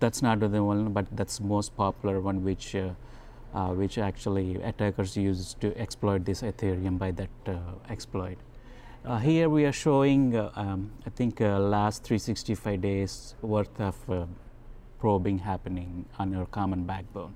that's 0.00 0.22
not 0.22 0.40
the 0.40 0.62
one, 0.62 0.92
but 0.92 1.06
that's 1.12 1.40
most 1.40 1.76
popular 1.76 2.20
one, 2.20 2.42
which 2.42 2.74
uh, 2.74 2.90
uh, 3.54 3.68
which 3.68 3.98
actually 3.98 4.56
attackers 4.56 5.16
use 5.16 5.54
to 5.60 5.76
exploit 5.78 6.24
this 6.24 6.42
Ethereum 6.42 6.98
by 6.98 7.12
that 7.12 7.30
uh, 7.46 7.58
exploit. 7.88 8.36
Uh, 9.04 9.18
here 9.18 9.48
we 9.48 9.64
are 9.64 9.72
showing, 9.72 10.34
uh, 10.34 10.50
um, 10.56 10.90
I 11.06 11.10
think, 11.10 11.40
uh, 11.40 11.58
last 11.58 12.04
365 12.04 12.80
days 12.80 13.34
worth 13.42 13.80
of 13.80 13.96
uh, 14.10 14.26
probing 14.98 15.38
happening 15.38 16.06
on 16.18 16.32
your 16.32 16.46
common 16.46 16.84
backbone. 16.84 17.34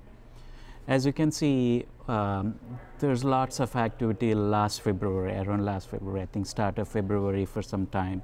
As 0.87 1.05
you 1.05 1.13
can 1.13 1.31
see, 1.31 1.85
um, 2.07 2.59
there's 2.97 3.23
lots 3.23 3.59
of 3.59 3.75
activity 3.75 4.33
last 4.33 4.81
February, 4.81 5.37
around 5.37 5.63
last 5.63 5.89
February, 5.89 6.23
I 6.23 6.25
think 6.25 6.47
start 6.47 6.79
of 6.79 6.87
February 6.87 7.45
for 7.45 7.61
some 7.61 7.85
time, 7.85 8.23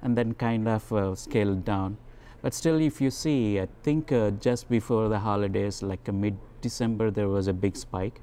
and 0.00 0.16
then 0.16 0.32
kind 0.32 0.66
of 0.66 0.90
uh, 0.90 1.14
scaled 1.14 1.66
down. 1.66 1.98
But 2.40 2.54
still, 2.54 2.80
if 2.80 3.00
you 3.02 3.10
see, 3.10 3.60
I 3.60 3.68
think 3.82 4.12
uh, 4.12 4.30
just 4.30 4.70
before 4.70 5.10
the 5.10 5.18
holidays, 5.18 5.82
like 5.82 6.08
uh, 6.08 6.12
mid-December, 6.58 7.10
there 7.10 7.28
was 7.28 7.46
a 7.48 7.52
big 7.52 7.76
spike, 7.76 8.20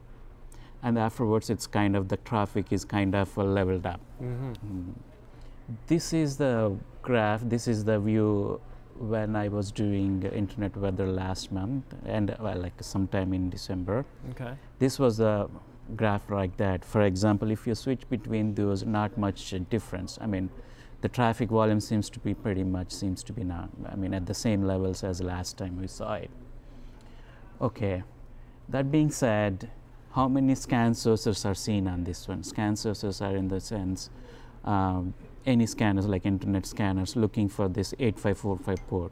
and 0.84 0.98
afterwards, 1.00 1.50
it's 1.50 1.68
kind 1.68 1.96
of 1.96 2.10
the 2.10 2.18
traffic 2.18 2.72
is 2.72 2.86
kind 2.86 3.16
of 3.16 3.38
uh, 3.38 3.44
leveled 3.44 3.86
up. 3.86 4.00
hmm 4.20 4.54
Mm. 4.66 4.94
This 5.88 6.14
is 6.14 6.38
the 6.38 6.76
graph. 7.02 7.42
This 7.44 7.68
is 7.68 7.86
the 7.86 8.00
view 8.00 8.62
when 9.00 9.36
I 9.36 9.48
was 9.48 9.72
doing 9.72 10.24
uh, 10.24 10.30
internet 10.36 10.78
weather 10.78 11.08
last 11.08 11.52
month, 11.52 11.96
and 12.06 12.32
uh, 12.32 12.36
well, 12.40 12.58
like 12.58 12.74
sometime 12.82 13.34
in 13.34 13.50
December. 13.50 14.06
Okay. 14.32 14.54
This 14.78 15.00
was 15.00 15.20
a 15.20 15.50
graph 15.96 16.30
like 16.30 16.58
that. 16.58 16.86
For 16.86 17.02
example, 17.02 17.50
if 17.52 17.66
you 17.66 17.74
switch 17.74 18.08
between 18.10 18.54
those, 18.54 18.86
not 18.86 19.18
much 19.18 19.56
difference. 19.70 20.20
I 20.22 20.28
mean, 20.28 20.50
the 21.02 21.10
traffic 21.10 21.50
volume 21.50 21.80
seems 21.80 22.10
to 22.12 22.20
be 22.20 22.34
pretty 22.34 22.64
much 22.64 22.92
seems 22.92 23.24
to 23.24 23.34
be 23.34 23.44
now, 23.44 23.70
I 23.92 23.96
mean, 23.96 24.14
at 24.14 24.26
the 24.26 24.34
same 24.34 24.64
levels 24.64 25.04
as 25.04 25.22
last 25.22 25.58
time 25.58 25.80
we 25.82 25.88
saw 25.88 26.14
it. 26.14 26.30
Okay, 27.62 28.04
that 28.70 28.92
being 28.92 29.12
said, 29.12 29.70
how 30.14 30.28
many 30.28 30.56
scan 30.56 30.94
sources 30.94 31.46
are 31.46 31.56
seen 31.56 31.88
on 31.88 32.04
this 32.04 32.28
one? 32.28 32.44
Scan 32.44 32.76
sources 32.76 33.22
are 33.22 33.36
in 33.36 33.48
the 33.48 33.60
sense 33.60 34.10
um, 34.64 35.14
any 35.46 35.66
scanners 35.66 36.08
like 36.08 36.26
internet 36.26 36.66
scanners 36.66 37.16
looking 37.16 37.48
for 37.50 37.68
this 37.68 37.94
8545 38.00 38.88
port. 38.88 39.12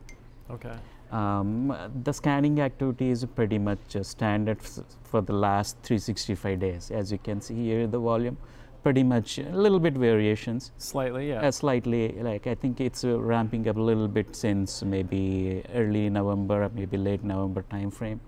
Okay. 0.50 0.74
Um, 1.12 1.76
the 2.04 2.12
scanning 2.12 2.60
activity 2.60 3.12
is 3.12 3.24
pretty 3.24 3.60
much 3.60 3.96
standard 4.02 4.58
for 5.04 5.22
the 5.22 5.34
last 5.34 5.78
365 5.84 6.60
days. 6.60 6.89
As 6.89 7.12
you 7.12 7.20
can 7.20 7.39
see 7.39 7.54
here, 7.54 7.86
the 7.86 8.00
volume 8.00 8.38
pretty 8.82 9.04
much 9.04 9.38
a 9.38 9.56
little 9.56 9.80
bit 9.80 9.94
variations. 9.94 10.72
Slightly, 10.78 11.30
yeah. 11.30 11.48
Uh, 11.48 11.52
slightly, 11.52 12.13
like 12.22 12.48
I 12.48 12.56
think 12.56 12.82
it's 12.82 13.04
uh, 13.04 13.20
ramping 13.20 13.68
up 13.70 13.78
a 13.78 13.82
little 13.82 14.08
bit 14.08 14.36
since 14.36 14.84
maybe 14.84 15.63
early 15.74 16.10
November, 16.10 16.70
maybe 16.74 16.98
late 16.98 17.24
November 17.24 17.63
timeframe. 17.72 18.20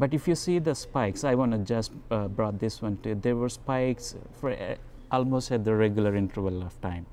But 0.00 0.14
if 0.14 0.26
you 0.26 0.34
see 0.34 0.58
the 0.58 0.74
spikes, 0.74 1.24
I 1.24 1.34
want 1.40 1.52
to 1.52 1.58
just 1.58 1.92
uh, 2.10 2.26
brought 2.28 2.58
this 2.58 2.80
one 2.82 2.96
to. 3.02 3.14
There 3.14 3.36
were 3.36 3.50
spikes 3.50 4.16
for 4.40 4.50
uh, 4.52 4.76
almost 5.12 5.52
at 5.52 5.64
the 5.64 5.74
regular 5.74 6.16
interval 6.16 6.62
of 6.68 6.80
time. 6.80 7.04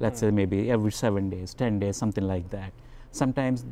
Let's 0.00 0.20
Hmm. 0.20 0.26
say 0.26 0.30
maybe 0.40 0.70
every 0.76 0.92
seven 0.92 1.28
days, 1.34 1.54
ten 1.54 1.78
days, 1.78 1.96
something 2.02 2.26
like 2.34 2.48
that. 2.50 2.72
Sometimes 3.22 3.66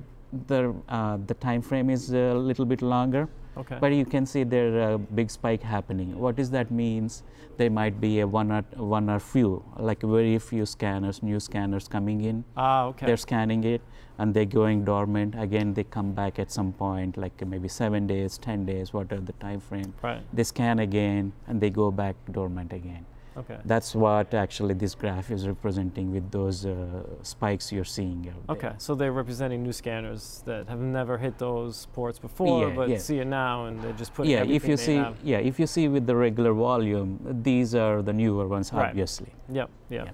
the 0.46 0.60
uh, 0.88 1.16
the 1.26 1.34
time 1.46 1.62
frame 1.70 1.88
is 1.90 2.12
a 2.12 2.34
little 2.50 2.66
bit 2.74 2.82
longer, 2.82 3.28
Okay. 3.56 3.76
but 3.80 3.92
you 3.92 4.04
can 4.04 4.26
see 4.26 4.44
there 4.44 4.92
a 4.92 4.98
big 4.98 5.30
spike 5.30 5.62
happening. 5.62 6.18
What 6.18 6.36
does 6.36 6.50
that 6.50 6.70
means? 6.70 7.22
There 7.56 7.68
might 7.70 8.00
be 8.00 8.20
a 8.20 8.26
one 8.26 8.50
or 8.50 8.62
one 8.76 9.10
or 9.10 9.18
few, 9.20 9.62
like 9.76 10.00
very 10.02 10.38
few 10.38 10.64
scanners, 10.64 11.22
new 11.22 11.40
scanners 11.40 11.88
coming 11.88 12.22
in. 12.22 12.44
ah, 12.56 12.84
okay. 12.86 13.06
They're 13.06 13.16
scanning 13.18 13.64
it 13.64 13.82
and 14.18 14.32
they're 14.32 14.44
going 14.46 14.84
dormant. 14.84 15.34
Again, 15.36 15.74
they 15.74 15.84
come 15.84 16.12
back 16.12 16.38
at 16.38 16.50
some 16.50 16.72
point, 16.72 17.16
like 17.16 17.44
maybe 17.46 17.68
seven 17.68 18.06
days, 18.06 18.38
ten 18.38 18.64
days, 18.64 18.92
whatever 18.94 19.22
the 19.22 19.34
time 19.34 19.60
frame. 19.60 19.92
right. 20.02 20.22
They 20.32 20.44
scan 20.44 20.78
again 20.78 21.32
and 21.46 21.60
they 21.60 21.70
go 21.70 21.90
back 21.90 22.16
dormant 22.30 22.72
again. 22.72 23.04
Okay. 23.36 23.58
That's 23.64 23.94
what 23.94 24.34
actually 24.34 24.74
this 24.74 24.94
graph 24.94 25.30
is 25.30 25.46
representing 25.46 26.10
with 26.12 26.30
those 26.30 26.66
uh, 26.66 27.04
spikes 27.22 27.70
you're 27.70 27.84
seeing. 27.84 28.32
Okay, 28.48 28.72
so 28.78 28.94
they're 28.94 29.12
representing 29.12 29.62
new 29.62 29.72
scanners 29.72 30.42
that 30.46 30.68
have 30.68 30.80
never 30.80 31.16
hit 31.16 31.38
those 31.38 31.86
ports 31.92 32.18
before, 32.18 32.68
Yeah, 32.68 32.74
but 32.74 32.88
yeah. 32.88 32.98
see 32.98 33.20
it 33.20 33.26
now, 33.26 33.66
and 33.66 33.80
they're 33.82 33.92
just 33.92 34.14
putting 34.14 34.32
yeah, 34.32 34.42
if 34.42 34.66
you 34.66 34.76
see, 34.76 34.96
have. 34.96 35.16
yeah, 35.22 35.38
if 35.38 35.60
you 35.60 35.66
see 35.66 35.86
with 35.88 36.06
the 36.06 36.16
regular 36.16 36.52
volume, 36.52 37.20
these 37.42 37.74
are 37.74 38.02
the 38.02 38.12
newer 38.12 38.48
ones, 38.48 38.72
Right. 38.72 38.88
obviously. 38.88 39.32
Yep. 39.48 39.70
Yep. 39.90 40.06
Yeah. 40.06 40.12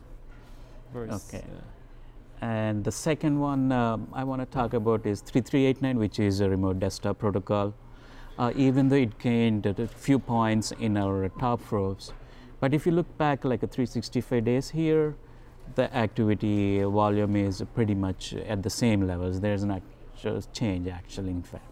Very 0.93 1.11
Okay. 1.11 1.43
yeah. 1.49 1.61
And 2.43 2.85
the 2.85 2.93
second 2.93 3.41
one 3.41 3.73
um, 3.73 4.09
I 4.13 4.23
want 4.25 4.43
to 4.43 4.47
talk 4.47 4.75
about 4.75 5.07
is 5.07 5.23
3389, 5.23 5.99
which 5.99 6.19
is 6.19 6.41
a 6.41 6.51
remote 6.51 6.79
desktop 6.79 7.19
protocol. 7.19 7.73
Uh, 8.39 8.53
even 8.55 8.91
though 8.91 8.97
it 8.97 9.19
gained 9.19 9.65
a 9.65 9.87
few 9.89 10.19
points 10.19 10.71
in 10.73 10.99
our 10.99 11.31
top 11.41 11.63
probes, 11.65 12.13
but 12.67 12.75
if 12.75 12.85
you 12.85 12.91
look 12.91 13.17
back 13.17 13.45
like 13.45 13.63
a 13.63 13.69
365 13.69 14.45
days 14.45 14.71
here, 14.71 15.15
the 15.77 15.87
activity 15.97 16.83
volume 16.83 17.37
is 17.37 17.63
pretty 17.77 17.95
much 17.95 18.35
at 18.35 18.65
the 18.65 18.71
same 18.71 19.07
levels. 19.07 19.41
There's 19.41 19.65
not 19.65 19.83
just 20.21 20.53
change 20.53 20.89
actually, 20.89 21.31
in 21.31 21.45
fact. 21.45 21.71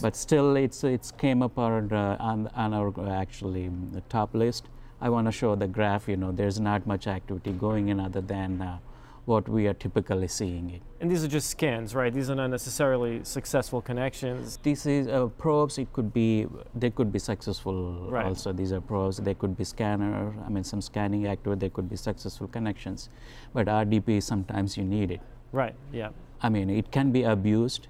But 0.00 0.14
still, 0.14 0.54
it's 0.54 0.84
it's 0.84 1.10
came 1.10 1.42
up 1.42 1.58
on, 1.58 1.92
uh, 1.92 2.16
on, 2.20 2.46
on 2.54 2.72
our 2.72 2.92
actually 3.10 3.68
top 4.08 4.32
list. 4.32 4.68
I 5.00 5.08
want 5.08 5.26
to 5.26 5.32
show 5.32 5.56
the 5.56 5.66
graph. 5.66 6.06
You 6.06 6.16
know, 6.16 6.30
there's 6.30 6.60
not 6.60 6.86
much 6.86 7.08
activity 7.08 7.50
going 7.50 7.88
in 7.88 7.98
other 7.98 8.20
than 8.20 8.62
uh, 8.62 8.78
what 9.24 9.48
we 9.48 9.66
are 9.68 9.74
typically 9.74 10.26
seeing 10.26 10.70
it. 10.70 10.82
And 11.00 11.10
these 11.10 11.22
are 11.24 11.28
just 11.28 11.48
scans, 11.48 11.94
right? 11.94 12.12
These 12.12 12.28
are 12.28 12.34
not 12.34 12.48
necessarily 12.48 13.20
successful 13.24 13.80
connections. 13.80 14.58
This 14.62 14.84
is 14.86 15.06
uh, 15.06 15.26
probes. 15.38 15.78
It 15.78 15.92
could 15.92 16.12
be 16.12 16.46
they 16.74 16.90
could 16.90 17.12
be 17.12 17.18
successful. 17.18 18.08
Right. 18.10 18.26
Also, 18.26 18.52
these 18.52 18.72
are 18.72 18.80
probes. 18.80 19.18
They 19.18 19.34
could 19.34 19.56
be 19.56 19.64
scanner. 19.64 20.34
I 20.44 20.48
mean, 20.48 20.64
some 20.64 20.80
scanning 20.80 21.26
activity. 21.26 21.60
They 21.60 21.70
could 21.70 21.88
be 21.88 21.96
successful 21.96 22.48
connections, 22.48 23.08
but 23.54 23.66
RDP 23.66 24.22
sometimes 24.22 24.76
you 24.76 24.84
need 24.84 25.10
it. 25.10 25.20
Right. 25.52 25.74
Yeah. 25.92 26.10
I 26.42 26.48
mean, 26.48 26.70
it 26.70 26.90
can 26.90 27.12
be 27.12 27.22
abused. 27.22 27.88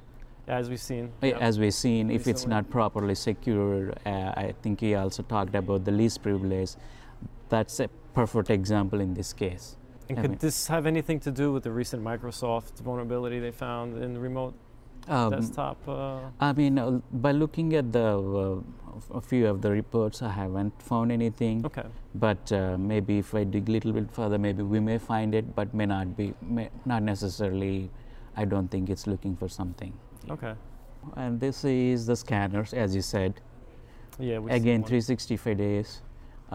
As 0.49 0.69
we've 0.69 0.81
seen. 0.81 1.13
Yep. 1.23 1.39
As 1.41 1.59
we've 1.59 1.73
seen, 1.73 2.11
if 2.11 2.27
it's 2.27 2.47
not 2.47 2.69
properly 2.69 3.15
secured, 3.15 3.99
uh, 4.05 4.33
I 4.37 4.55
think 4.61 4.81
he 4.81 4.95
also 4.95 5.23
talked 5.23 5.55
about 5.55 5.85
the 5.85 5.93
least 5.93 6.23
privilege. 6.23 6.73
That's 7.49 7.79
a 7.81 7.89
perfect 8.13 8.51
example 8.51 9.01
in 9.01 9.15
this 9.15 9.33
case. 9.33 9.77
And 10.19 10.27
could 10.31 10.39
this 10.41 10.67
have 10.69 10.87
anything 10.87 11.21
to 11.21 11.31
do 11.31 11.53
with 11.53 11.63
the 11.65 11.71
recent 11.73 12.03
Microsoft 12.05 12.81
vulnerability 12.81 13.39
they 13.41 13.51
found 13.53 14.03
in 14.03 14.15
the 14.15 14.21
remote 14.21 14.55
Um, 15.09 15.31
desktop? 15.31 15.79
Uh, 15.89 16.21
I 16.41 16.53
mean, 16.53 16.79
uh, 16.79 17.01
by 17.13 17.33
looking 17.33 17.75
at 17.75 17.91
the 17.93 18.09
uh, 18.43 19.19
a 19.19 19.21
few 19.21 19.49
of 19.49 19.61
the 19.63 19.71
reports, 19.71 20.23
I 20.23 20.29
haven't 20.31 20.81
found 20.83 21.11
anything. 21.11 21.65
okay. 21.67 21.87
But 22.15 22.53
uh, 22.53 22.77
maybe 22.79 23.19
if 23.19 23.35
I 23.35 23.43
dig 23.45 23.69
a 23.69 23.73
little 23.73 23.93
bit 23.93 24.11
further, 24.19 24.39
maybe 24.39 24.63
we 24.63 24.81
may 24.81 24.99
find 24.99 25.35
it, 25.35 25.55
but 25.57 25.73
may 25.75 25.87
not 25.87 26.17
be, 26.17 26.35
may 26.43 26.69
not 26.85 27.03
necessarily. 27.03 27.91
I 28.37 28.45
don't 28.45 28.69
think 28.71 28.89
it's 28.91 29.07
looking 29.07 29.35
for 29.37 29.49
something. 29.49 29.93
Okay. 30.31 30.55
And 31.17 31.41
this 31.41 31.65
is 31.65 32.07
the 32.07 32.15
scanners, 32.17 32.73
as 32.73 32.95
you 32.95 33.03
said. 33.03 33.41
Yeah. 34.19 34.39
Again, 34.61 34.83
one. 34.83 34.89
365 34.89 35.57
days. 35.59 36.01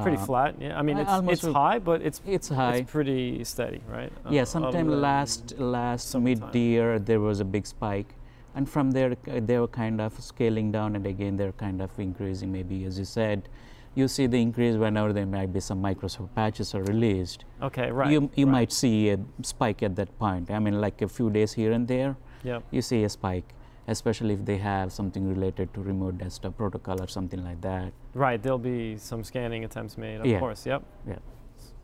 Pretty 0.02 0.18
Uh, 0.18 0.26
flat. 0.26 0.56
Yeah. 0.60 0.80
I 0.80 0.82
mean, 0.84 0.98
it's, 0.98 1.12
it's 1.44 1.46
high, 1.54 1.80
but 1.80 2.02
it's 2.02 2.22
It's 2.26 2.50
high. 2.50 2.76
It's 2.78 2.92
pretty 2.92 3.44
steady, 3.44 3.82
right? 3.90 4.12
yeah, 4.30 4.42
Uh, 4.44 4.46
sometime 4.46 4.88
last 4.90 5.58
last 5.60 6.16
mid 6.16 6.42
year 6.56 7.00
there 7.00 7.20
was 7.20 7.40
a 7.40 7.46
big 7.46 7.66
spike, 7.66 8.16
and 8.56 8.70
from 8.70 8.92
there 8.92 9.12
uh, 9.14 9.40
they 9.48 9.58
were 9.60 9.68
kind 9.84 10.00
of 10.02 10.12
scaling 10.20 10.72
down, 10.72 10.96
and 10.96 11.06
again 11.06 11.38
they're 11.38 11.58
kind 11.66 11.82
of 11.82 11.90
increasing. 12.00 12.52
Maybe 12.52 12.86
as 12.86 13.00
you 13.00 13.06
said, 13.06 13.50
you 13.96 14.08
see 14.08 14.28
the 14.28 14.40
increase 14.42 14.76
whenever 14.76 15.12
there 15.14 15.26
might 15.26 15.52
be 15.52 15.60
some 15.60 15.82
Microsoft 15.82 16.30
patches 16.36 16.76
are 16.76 16.84
released. 16.84 17.46
Okay. 17.62 17.92
Right. 17.92 18.12
You 18.12 18.30
you 18.36 18.46
right. 18.46 18.52
might 18.58 18.72
see 18.72 19.10
a 19.10 19.18
spike 19.42 19.82
at 19.84 19.96
that 19.96 20.12
point. 20.20 20.52
I 20.52 20.60
mean, 20.60 20.80
like 20.80 21.02
a 21.02 21.08
few 21.08 21.30
days 21.32 21.54
here 21.54 21.72
and 21.72 21.88
there, 21.88 22.16
Yep. 22.44 22.64
you 22.72 22.82
see 22.82 23.04
a 23.04 23.10
spike, 23.10 23.50
especially 23.88 24.34
if 24.34 24.44
they 24.46 24.58
have 24.58 24.92
something 24.92 25.28
related 25.28 25.74
to 25.74 25.82
remote 25.82 26.18
desktop 26.18 26.58
protocol 26.58 27.02
or 27.02 27.08
something 27.08 27.44
like 27.44 27.62
that. 27.62 27.94
Right. 28.14 28.42
There'll 28.42 28.58
be 28.60 28.98
some 28.98 29.24
scanning 29.24 29.64
attempts 29.64 29.98
made. 29.98 30.20
Of 30.20 30.26
Yeah. 30.26 30.40
course. 30.40 30.66
Yep. 30.66 30.84
Yeah. 31.08 31.20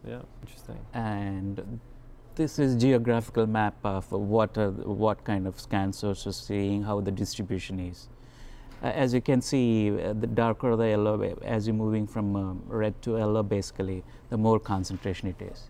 Yeah. 0.05 0.21
Interesting. 0.41 0.77
and 0.93 1.79
this 2.35 2.57
is 2.59 2.75
geographical 2.75 3.45
map 3.47 3.75
of 3.83 4.11
what 4.11 4.57
are, 4.57 4.71
what 4.71 5.23
kind 5.23 5.47
of 5.47 5.59
scan 5.59 5.93
sources 5.93 6.35
seeing 6.35 6.81
how 6.83 6.99
the 6.99 7.11
distribution 7.11 7.79
is. 7.79 8.09
Uh, 8.81 8.87
as 8.87 9.13
you 9.13 9.21
can 9.21 9.39
see, 9.39 9.91
uh, 9.91 10.11
the 10.13 10.27
darker 10.27 10.75
the 10.75 10.89
yellow, 10.89 11.21
uh, 11.23 11.35
as 11.45 11.67
you're 11.67 11.75
moving 11.75 12.05
from 12.07 12.35
um, 12.35 12.61
red 12.67 12.99
to 13.03 13.17
yellow, 13.17 13.43
basically, 13.43 14.03
the 14.29 14.37
more 14.37 14.59
concentration 14.59 15.29
it 15.29 15.41
is. 15.41 15.69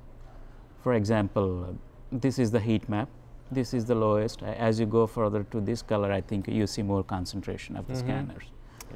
For 0.81 0.93
example, 0.95 1.77
this 2.11 2.39
is 2.39 2.49
the 2.51 2.59
heat 2.59 2.87
map. 2.89 3.09
This 3.53 3.73
is 3.73 3.85
the 3.85 3.95
lowest. 3.95 4.41
As 4.41 4.79
you 4.79 4.85
go 4.85 5.05
further 5.05 5.43
to 5.51 5.61
this 5.61 5.81
color, 5.81 6.11
I 6.11 6.21
think 6.21 6.47
you 6.47 6.65
see 6.65 6.81
more 6.81 7.03
concentration 7.03 7.75
of 7.75 7.87
the 7.87 7.93
Mhm. 7.93 7.99
scanners. 8.05 8.45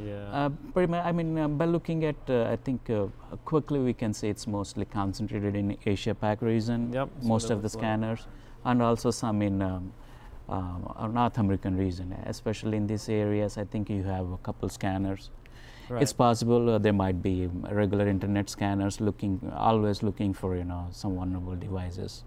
Yeah. 0.03 0.39
Uh, 0.39 0.49
pretty 0.73 0.91
much, 0.91 1.05
I 1.05 1.11
mean, 1.11 1.37
uh, 1.37 1.47
by 1.47 1.65
looking 1.65 2.03
at, 2.05 2.15
uh, 2.29 2.43
I 2.51 2.55
think 2.55 2.89
uh, 2.89 3.07
quickly 3.45 3.79
we 3.79 3.93
can 3.93 4.13
say 4.13 4.29
it's 4.29 4.47
mostly 4.47 4.85
concentrated 4.85 5.55
in 5.55 5.77
Asia 5.85 6.13
Pac 6.15 6.41
region. 6.41 6.91
Yep, 6.93 7.09
Most 7.23 7.49
of 7.49 7.61
the 7.61 7.69
scanners, 7.69 8.27
and 8.65 8.81
also 8.81 9.11
some 9.11 9.41
in 9.41 9.61
um, 9.61 9.91
um, 10.49 10.93
uh, 10.95 11.07
North 11.07 11.37
American 11.39 11.75
region, 11.77 12.13
especially 12.25 12.77
in 12.77 12.87
these 12.87 13.09
areas. 13.09 13.57
I 13.57 13.65
think 13.65 13.89
you 13.89 14.03
have 14.03 14.31
a 14.31 14.37
couple 14.37 14.69
scanners. 14.69 15.29
right. 15.89 16.01
It's 16.03 16.13
possible 16.13 16.69
uh, 16.69 16.77
there 16.77 16.93
might 16.93 17.21
be 17.21 17.45
um, 17.45 17.65
regular 17.71 18.07
internet 18.07 18.49
scanners 18.49 18.99
looking, 19.01 19.39
always 19.55 20.03
looking 20.03 20.33
for 20.33 20.55
you 20.55 20.63
know 20.65 20.87
some 20.91 21.15
vulnerable 21.15 21.55
devices. 21.55 22.23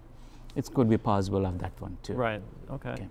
It 0.55 0.73
could 0.73 0.89
be 0.89 0.97
possible 0.97 1.45
of 1.45 1.59
that 1.59 1.71
one 1.81 1.97
too. 2.03 2.13
right. 2.13 2.41
Okay. 2.69 2.91
Okay. 2.91 3.07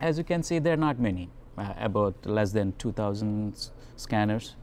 As 0.00 0.18
you 0.18 0.24
can 0.24 0.42
see, 0.42 0.58
there 0.58 0.74
are 0.74 0.82
not 0.88 0.98
many, 0.98 1.28
uh, 1.56 1.72
about 1.78 2.14
less 2.26 2.52
than 2.52 2.72
2,000 2.78 3.52
s- 3.54 3.70
scanners. 3.96 4.56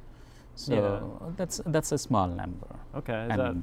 So 0.56 1.34
that's 1.38 1.62
that's 1.66 1.92
a 1.94 1.98
small 1.98 2.28
number. 2.28 2.68
Okay. 2.96 3.28
Is 3.30 3.38
that 3.38 3.56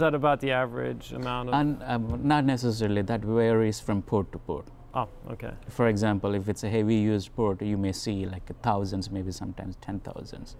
that 0.00 0.14
about 0.14 0.40
the 0.40 0.50
average 0.50 1.12
amount 1.12 1.48
of? 1.48 1.54
and 1.54 1.82
um, 1.86 2.20
not 2.26 2.44
necessarily. 2.44 3.02
That 3.02 3.20
varies 3.24 3.78
from 3.80 4.02
port 4.02 4.32
to 4.32 4.38
port. 4.38 4.66
oh. 4.94 5.08
Okay. 5.30 5.52
For 5.68 5.86
example, 5.88 6.34
if 6.34 6.48
it's 6.48 6.64
a 6.64 6.68
heavy 6.68 6.96
used 6.96 7.34
port, 7.36 7.62
you 7.62 7.76
may 7.78 7.92
see 7.92 8.26
like 8.26 8.50
thousands, 8.62 9.10
maybe 9.10 9.30
sometimes 9.30 9.76
ten 9.80 10.00
thousands. 10.00 10.56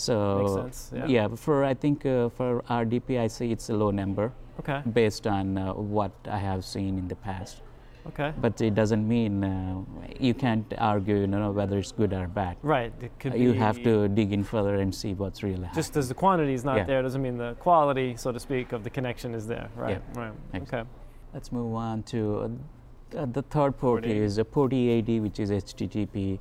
So 0.00 0.38
Makes 0.38 0.76
sense. 0.76 1.10
Yeah. 1.10 1.28
for 1.36 1.62
I 1.64 1.74
think 1.74 2.06
uh, 2.06 2.30
for 2.30 2.62
RDP, 2.70 3.20
I 3.20 3.26
say 3.26 3.50
it's 3.50 3.68
a 3.68 3.74
low 3.74 3.90
number 3.90 4.32
Okay. 4.60 4.82
based 4.92 5.26
on 5.26 5.58
uh, 5.58 5.74
what 5.74 6.12
I 6.30 6.38
have 6.38 6.64
seen 6.64 6.98
in 6.98 7.06
the 7.08 7.16
past. 7.16 7.60
Okay. 8.06 8.32
But 8.40 8.58
it 8.62 8.74
doesn't 8.74 9.06
mean 9.06 9.44
uh, 9.44 9.82
you 10.18 10.32
can't 10.32 10.64
argue, 10.78 11.16
you 11.18 11.26
know, 11.26 11.50
whether 11.50 11.76
it's 11.78 11.92
good 11.92 12.14
or 12.14 12.26
bad. 12.28 12.56
Right. 12.62 12.92
It 13.02 13.12
could 13.18 13.34
you 13.34 13.52
have 13.52 13.82
to 13.84 14.08
dig 14.08 14.32
in 14.32 14.42
further 14.42 14.76
and 14.76 14.94
see 14.94 15.12
what's 15.12 15.42
really 15.42 15.56
happening. 15.66 15.74
Just 15.74 15.96
as 15.98 16.08
the 16.08 16.14
quantity 16.14 16.54
is 16.54 16.64
not 16.64 16.78
Yeah. 16.78 16.84
there 16.84 17.02
doesn't 17.02 17.20
mean 17.20 17.36
the 17.36 17.54
quality, 17.60 18.16
so 18.16 18.32
to 18.32 18.40
speak, 18.40 18.72
of 18.72 18.84
the 18.84 18.90
connection 18.90 19.34
is 19.34 19.46
there. 19.46 19.68
Right. 19.76 20.00
Right. 20.14 20.32
Ex- 20.54 20.72
Okay. 20.72 20.88
Let's 21.34 21.52
move 21.52 21.74
on 21.74 22.02
to 22.04 22.58
uh, 23.16 23.26
the 23.26 23.42
third 23.42 23.72
port, 23.76 24.02
Port 24.02 24.04
80. 24.06 24.18
is 24.18 24.38
a 24.38 24.44
port 24.46 24.72
EAD, 24.72 25.20
which 25.20 25.38
is 25.38 25.50
HTTP. 25.50 26.38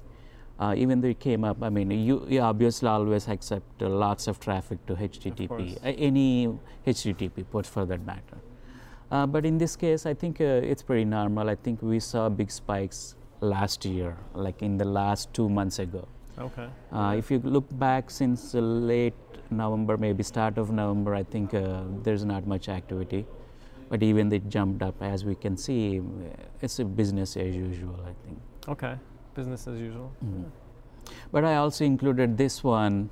Uh, 0.60 0.74
even 0.76 1.00
though 1.00 1.08
it 1.08 1.20
came 1.20 1.46
up, 1.46 1.64
I 1.64 1.70
mean, 1.70 1.90
you, 1.92 2.26
you 2.28 2.42
obviously 2.42 2.90
always 2.90 3.30
accept 3.30 3.82
uh, 3.82 3.88
lots 3.88 4.28
of 4.28 4.42
traffic 4.42 4.86
to 4.88 4.96
HTTP, 4.96 5.78
uh, 5.78 5.80
any 5.84 6.54
HTTP 6.86 7.46
port 7.50 7.66
for 7.66 7.86
that 7.86 8.06
matter. 8.06 8.38
Uh, 9.10 9.26
but 9.26 9.46
in 9.46 9.58
this 9.58 9.78
case, 9.78 10.06
I 10.06 10.14
think 10.14 10.42
uh, 10.42 10.44
it's 10.44 10.84
pretty 10.84 11.06
normal. 11.06 11.50
I 11.50 11.56
think 11.56 11.82
we 11.82 12.00
saw 12.02 12.28
big 12.28 12.52
spikes 12.52 13.16
last 13.40 13.86
year, 13.86 14.18
like 14.34 14.62
in 14.62 14.78
the 14.78 14.86
last 14.86 15.34
two 15.34 15.48
months 15.48 15.80
ago. 15.80 16.08
Okay. 16.38 16.68
Uh, 16.92 17.16
if 17.18 17.32
you 17.32 17.40
look 17.40 17.66
back 17.80 18.12
since 18.12 18.54
uh, 18.54 18.60
late 18.60 19.14
November, 19.50 19.98
maybe 19.98 20.24
start 20.24 20.58
of 20.58 20.72
November, 20.72 21.16
I 21.16 21.24
think 21.24 21.54
uh, 21.54 21.84
there's 22.04 22.26
not 22.26 22.46
much 22.46 22.68
activity. 22.68 23.26
But 23.90 24.04
even 24.04 24.32
it 24.32 24.50
jumped 24.50 24.84
up, 24.84 25.02
as 25.02 25.26
we 25.26 25.36
can 25.36 25.58
see, 25.58 26.02
it's 26.62 26.78
a 26.80 26.86
business 26.86 27.36
as 27.36 27.56
usual, 27.56 28.00
I 28.04 28.14
think. 28.24 28.40
Okay. 28.68 28.96
Business 29.36 29.68
as 29.68 29.80
usual. 29.80 30.12
Mhm. 30.24 30.46
But 31.32 31.46
I 31.46 31.56
also 31.56 31.86
included 31.86 32.38
this 32.38 32.64
one 32.64 33.10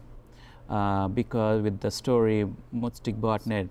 uh, 0.69 1.07
because 1.07 1.61
with 1.61 1.79
the 1.79 1.89
story 1.91 2.45
Muhstik 2.73 3.19
botnet, 3.19 3.69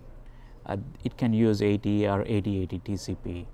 uh, 0.67 0.77
it 1.05 1.17
can 1.17 1.33
use 1.33 1.61
80 1.63 2.09
or 2.09 2.23
8080 2.27 2.79
TCP. 2.81 3.47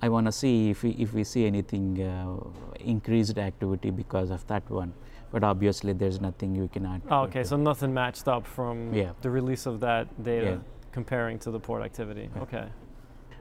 I 0.00 0.08
want 0.08 0.26
to 0.26 0.32
see 0.32 0.70
if 0.70 0.82
we, 0.82 0.90
if 0.90 1.12
we 1.14 1.24
see 1.24 1.46
anything 1.46 2.00
uh, 2.02 2.36
increased 2.80 3.36
activity 3.38 3.90
because 3.90 4.30
of 4.30 4.46
that 4.46 4.68
one. 4.70 4.92
But 5.30 5.44
obviously, 5.44 5.92
there's 5.92 6.20
nothing 6.20 6.54
you 6.54 6.68
can 6.68 6.86
add. 6.86 7.02
Oh, 7.10 7.22
okay, 7.24 7.44
so 7.44 7.56
nothing 7.56 7.92
matched 7.92 8.28
up 8.28 8.46
from 8.46 8.94
Yeah. 8.94 9.12
the 9.20 9.30
release 9.30 9.66
of 9.66 9.80
that 9.80 10.06
data 10.22 10.50
Yeah. 10.50 10.56
comparing 10.92 11.38
to 11.40 11.50
the 11.50 11.60
port 11.60 11.82
activity. 11.82 12.30
Okay. 12.40 12.66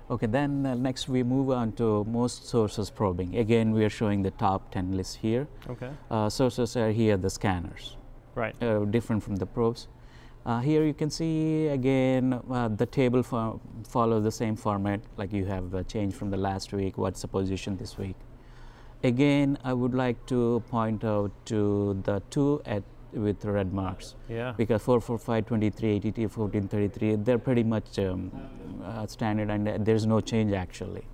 Okay, 0.10 0.26
then 0.28 0.66
uh, 0.66 0.74
next 0.74 1.10
we 1.10 1.22
move 1.22 1.50
on 1.50 1.74
to 1.74 2.06
most 2.06 2.48
sources 2.48 2.90
probing. 2.90 3.36
Again, 3.38 3.72
we 3.74 3.84
are 3.84 3.90
showing 3.90 4.24
the 4.24 4.32
top 4.32 4.72
10 4.72 4.96
list 4.96 5.18
here. 5.18 5.48
Okay. 5.70 5.90
Uh, 6.10 6.30
sources 6.30 6.78
are 6.78 6.92
here, 6.92 7.18
the 7.18 7.30
scanners. 7.30 7.98
Right. 8.36 8.56
uh, 8.62 8.86
different 8.86 9.24
from 9.24 9.38
the 9.38 9.46
probes. 9.48 9.88
Uh, 10.46 10.60
here 10.62 10.86
you 10.86 10.94
can 10.94 11.10
see 11.10 11.68
again 11.68 12.40
uh, 12.50 12.70
the 12.70 12.86
table 12.86 13.22
fo- 13.22 13.60
follows 13.86 14.24
the 14.24 14.32
same 14.32 14.56
format 14.56 15.02
like 15.18 15.34
you 15.34 15.44
have 15.46 15.76
uh, 15.76 15.84
changed 15.84 16.16
from 16.16 16.30
the 16.30 16.38
last 16.38 16.72
week 16.72 16.98
what's 16.98 17.22
the 17.22 17.28
position 17.28 17.76
this 17.76 17.98
week 17.98 18.16
again 19.04 19.58
i 19.66 19.74
would 19.74 19.94
like 19.94 20.26
to 20.26 20.64
point 20.70 21.04
out 21.04 21.32
to 21.46 22.00
the 22.06 22.22
two 22.30 22.62
at 22.66 22.82
with 23.14 23.44
red 23.46 23.74
marks 23.74 24.16
Yeah. 24.30 24.54
because 24.58 24.82
445 24.82 25.46
23 25.46 25.96
ATT 25.98 26.18
1433 26.18 27.16
they're 27.18 27.40
pretty 27.40 27.64
much 27.64 28.00
um, 28.00 28.32
uh, 28.84 29.06
standard 29.08 29.50
and 29.50 29.86
there's 29.86 30.06
no 30.06 30.22
change 30.22 30.54
actually 30.54 31.06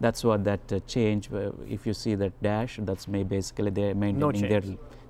that's 0.00 0.24
what 0.24 0.44
that 0.44 0.72
uh, 0.72 0.80
change 0.80 1.32
uh, 1.32 1.50
if 1.68 1.86
you 1.86 1.94
see 1.94 2.14
that 2.14 2.32
dash 2.42 2.78
that's 2.82 3.06
may 3.06 3.22
basically 3.22 3.70
they're 3.70 3.94
maintaining 3.94 4.48
their 4.48 4.62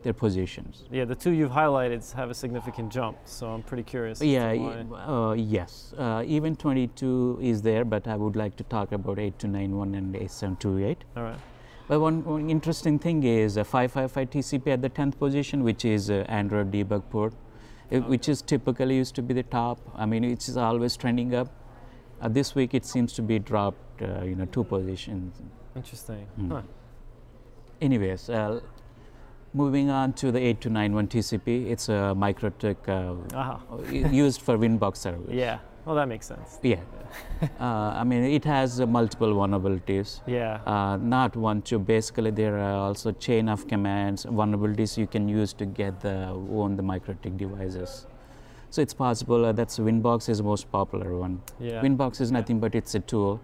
their 0.05 0.12
positions 0.12 0.85
Yeah, 0.91 1.07
the 1.07 1.14
two 1.14 1.30
you've 1.30 1.51
highlighted 1.51 2.12
have 2.12 2.30
a 2.30 2.35
significant 2.35 2.93
jump, 2.93 3.16
so 3.24 3.47
I'm 3.49 3.62
pretty 3.62 3.82
curious. 3.85 4.20
Yeah, 4.20 4.51
uh, 4.53 5.32
yes. 5.32 5.95
Uh, 5.97 6.22
even 6.26 6.55
22 6.57 7.39
is 7.41 7.62
there, 7.62 7.87
but 7.87 8.07
I 8.07 8.16
would 8.16 8.37
like 8.37 8.55
to 8.57 8.64
talk 8.64 8.93
about 8.93 9.18
8291 9.18 9.95
and 9.95 10.14
8728. 10.14 11.05
All 11.16 11.22
right. 11.22 11.39
But 11.87 12.01
one, 12.01 12.24
one 12.24 12.49
interesting 12.49 12.99
thing 12.99 13.22
is 13.24 13.59
uh, 13.59 13.64
555 13.64 14.30
TCP 14.30 14.72
at 14.72 14.82
the 14.82 14.89
10th 14.89 15.18
position, 15.18 15.62
which 15.62 15.85
is 15.85 16.11
uh, 16.11 16.24
Android 16.28 16.70
debug 16.72 17.03
port, 17.11 17.35
uh, 17.93 17.99
which 18.01 18.28
is 18.28 18.41
typically 18.41 18.97
used 18.97 19.14
to 19.16 19.22
be 19.22 19.35
the 19.35 19.43
top. 19.43 19.78
I 19.95 20.07
mean, 20.07 20.24
it's 20.24 20.57
always 20.57 20.97
trending 20.97 21.35
up. 21.35 21.49
Uh, 22.22 22.28
this 22.28 22.55
week 22.55 22.72
it 22.72 22.87
seems 22.87 23.12
to 23.14 23.22
be 23.22 23.39
dropped, 23.39 24.01
uh, 24.01 24.22
you 24.22 24.35
know, 24.35 24.47
two 24.47 24.64
positions. 24.64 25.43
Interesting. 25.76 26.26
Mm. 26.41 26.51
Huh. 26.51 26.62
Anyways, 27.82 28.30
uh, 28.30 28.61
moving 29.53 29.91
on 29.91 30.14
to 30.14 30.32
the 30.32 30.39
8291 30.39 31.09
TCP, 31.09 31.70
it's 31.70 31.91
a 31.91 32.14
MikroTik 32.16 32.89
uh, 32.89 33.37
Aha. 33.37 33.61
used 34.11 34.41
for 34.41 34.57
Winbox 34.57 34.97
service. 34.97 35.30
Yeah. 35.30 35.59
Well, 35.85 35.97
that 35.97 36.09
makes 36.09 36.26
sense. 36.26 36.59
Yeah. 36.62 36.80
uh, 37.61 37.64
I 37.64 38.05
mean, 38.05 38.24
it 38.24 38.45
has 38.45 38.80
uh, 38.80 38.87
multiple 38.87 39.35
vulnerabilities. 39.35 40.20
Yeah. 40.26 40.61
Uh, 40.66 40.97
not 40.97 41.37
one, 41.37 41.62
two. 41.62 41.78
Basically, 41.78 42.30
there 42.30 42.59
are 42.59 42.89
also 42.89 43.12
chain 43.12 43.49
of 43.49 43.68
commands, 43.68 44.24
vulnerabilities 44.24 44.97
you 44.97 45.07
can 45.07 45.28
use 45.28 45.53
to 45.55 45.66
get 45.66 46.01
the 46.01 46.28
own 46.51 46.76
the 46.76 46.82
MikroTik 46.82 47.37
devices. 47.37 48.07
So 48.70 48.82
it's 48.82 48.95
possible 48.95 49.45
uh, 49.45 49.53
that's 49.53 49.78
Winbox 49.78 50.28
is 50.28 50.39
the 50.39 50.45
most 50.45 50.72
popular 50.72 51.16
one. 51.16 51.43
yeah. 51.61 51.80
Winbox 51.80 52.20
is 52.20 52.32
nothing 52.32 52.59
but 52.59 52.74
it's 52.74 52.95
a 52.97 53.01
tool 53.01 53.41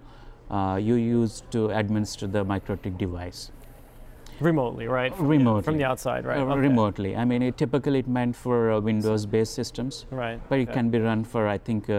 uh, 0.50 0.78
you 0.82 0.94
use 0.94 1.44
to 1.52 1.70
administer 1.70 2.26
the 2.26 2.44
MikroTik 2.44 2.98
device 2.98 3.52
remotely, 4.40 4.86
right? 4.88 5.14
From, 5.14 5.28
Remotely. 5.28 5.62
From 5.62 5.78
the 5.78 5.84
outside, 5.84 6.24
right? 6.24 6.38
uh, 6.38 6.44
Okay. 6.44 6.60
remotely. 6.60 7.16
I 7.16 7.24
mean, 7.24 7.42
it 7.42 7.56
typically 7.56 7.98
it 8.00 8.08
meant 8.08 8.36
for 8.36 8.72
uh, 8.72 8.80
Windows-based 8.80 9.54
systems. 9.54 10.06
Right. 10.10 10.40
but 10.48 10.58
it 10.58 10.68
okay. 10.68 10.72
can 10.74 10.90
be 10.90 10.98
run 10.98 11.24
for 11.24 11.46
I 11.46 11.58
think 11.58 11.88
uh, 11.90 11.94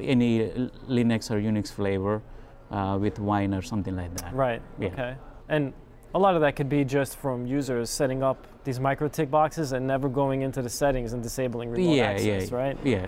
any 0.00 0.48
Linux 0.88 1.30
or 1.30 1.40
Unix 1.40 1.72
flavor 1.72 2.22
uh, 2.70 2.98
with 3.00 3.18
Wine 3.18 3.54
or 3.54 3.62
something 3.62 3.96
like 3.96 4.14
that. 4.18 4.32
Right. 4.34 4.62
Yeah. 4.78 4.88
Okay. 4.88 5.14
And 5.48 5.72
a 6.14 6.18
lot 6.18 6.34
of 6.34 6.40
that 6.40 6.56
could 6.56 6.68
be 6.68 6.84
just 6.84 7.16
from 7.16 7.46
users 7.46 7.90
setting 7.90 8.22
up 8.22 8.46
these 8.64 8.78
MikroTik 8.78 9.30
boxes 9.30 9.72
and 9.72 9.86
never 9.86 10.08
going 10.08 10.42
into 10.42 10.60
the 10.62 10.68
settings 10.68 11.12
and 11.12 11.22
disabling 11.22 11.70
remote 11.70 11.92
yeah, 11.94 12.04
access, 12.04 12.50
yeah, 12.50 12.56
right? 12.56 12.76
Yeah, 12.84 13.06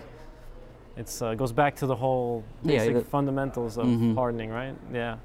It's 0.97 1.21
uh, 1.23 1.35
goes 1.35 1.53
back 1.53 1.75
to 1.77 1.87
the 1.87 1.97
whole 1.97 2.45
basic 2.65 2.95
the- 2.95 3.01
fundamentals 3.03 3.77
of 3.79 3.87
Mhm. 3.87 4.15
hardening, 4.15 4.51
right? 4.51 4.75
Yeah. 4.93 5.17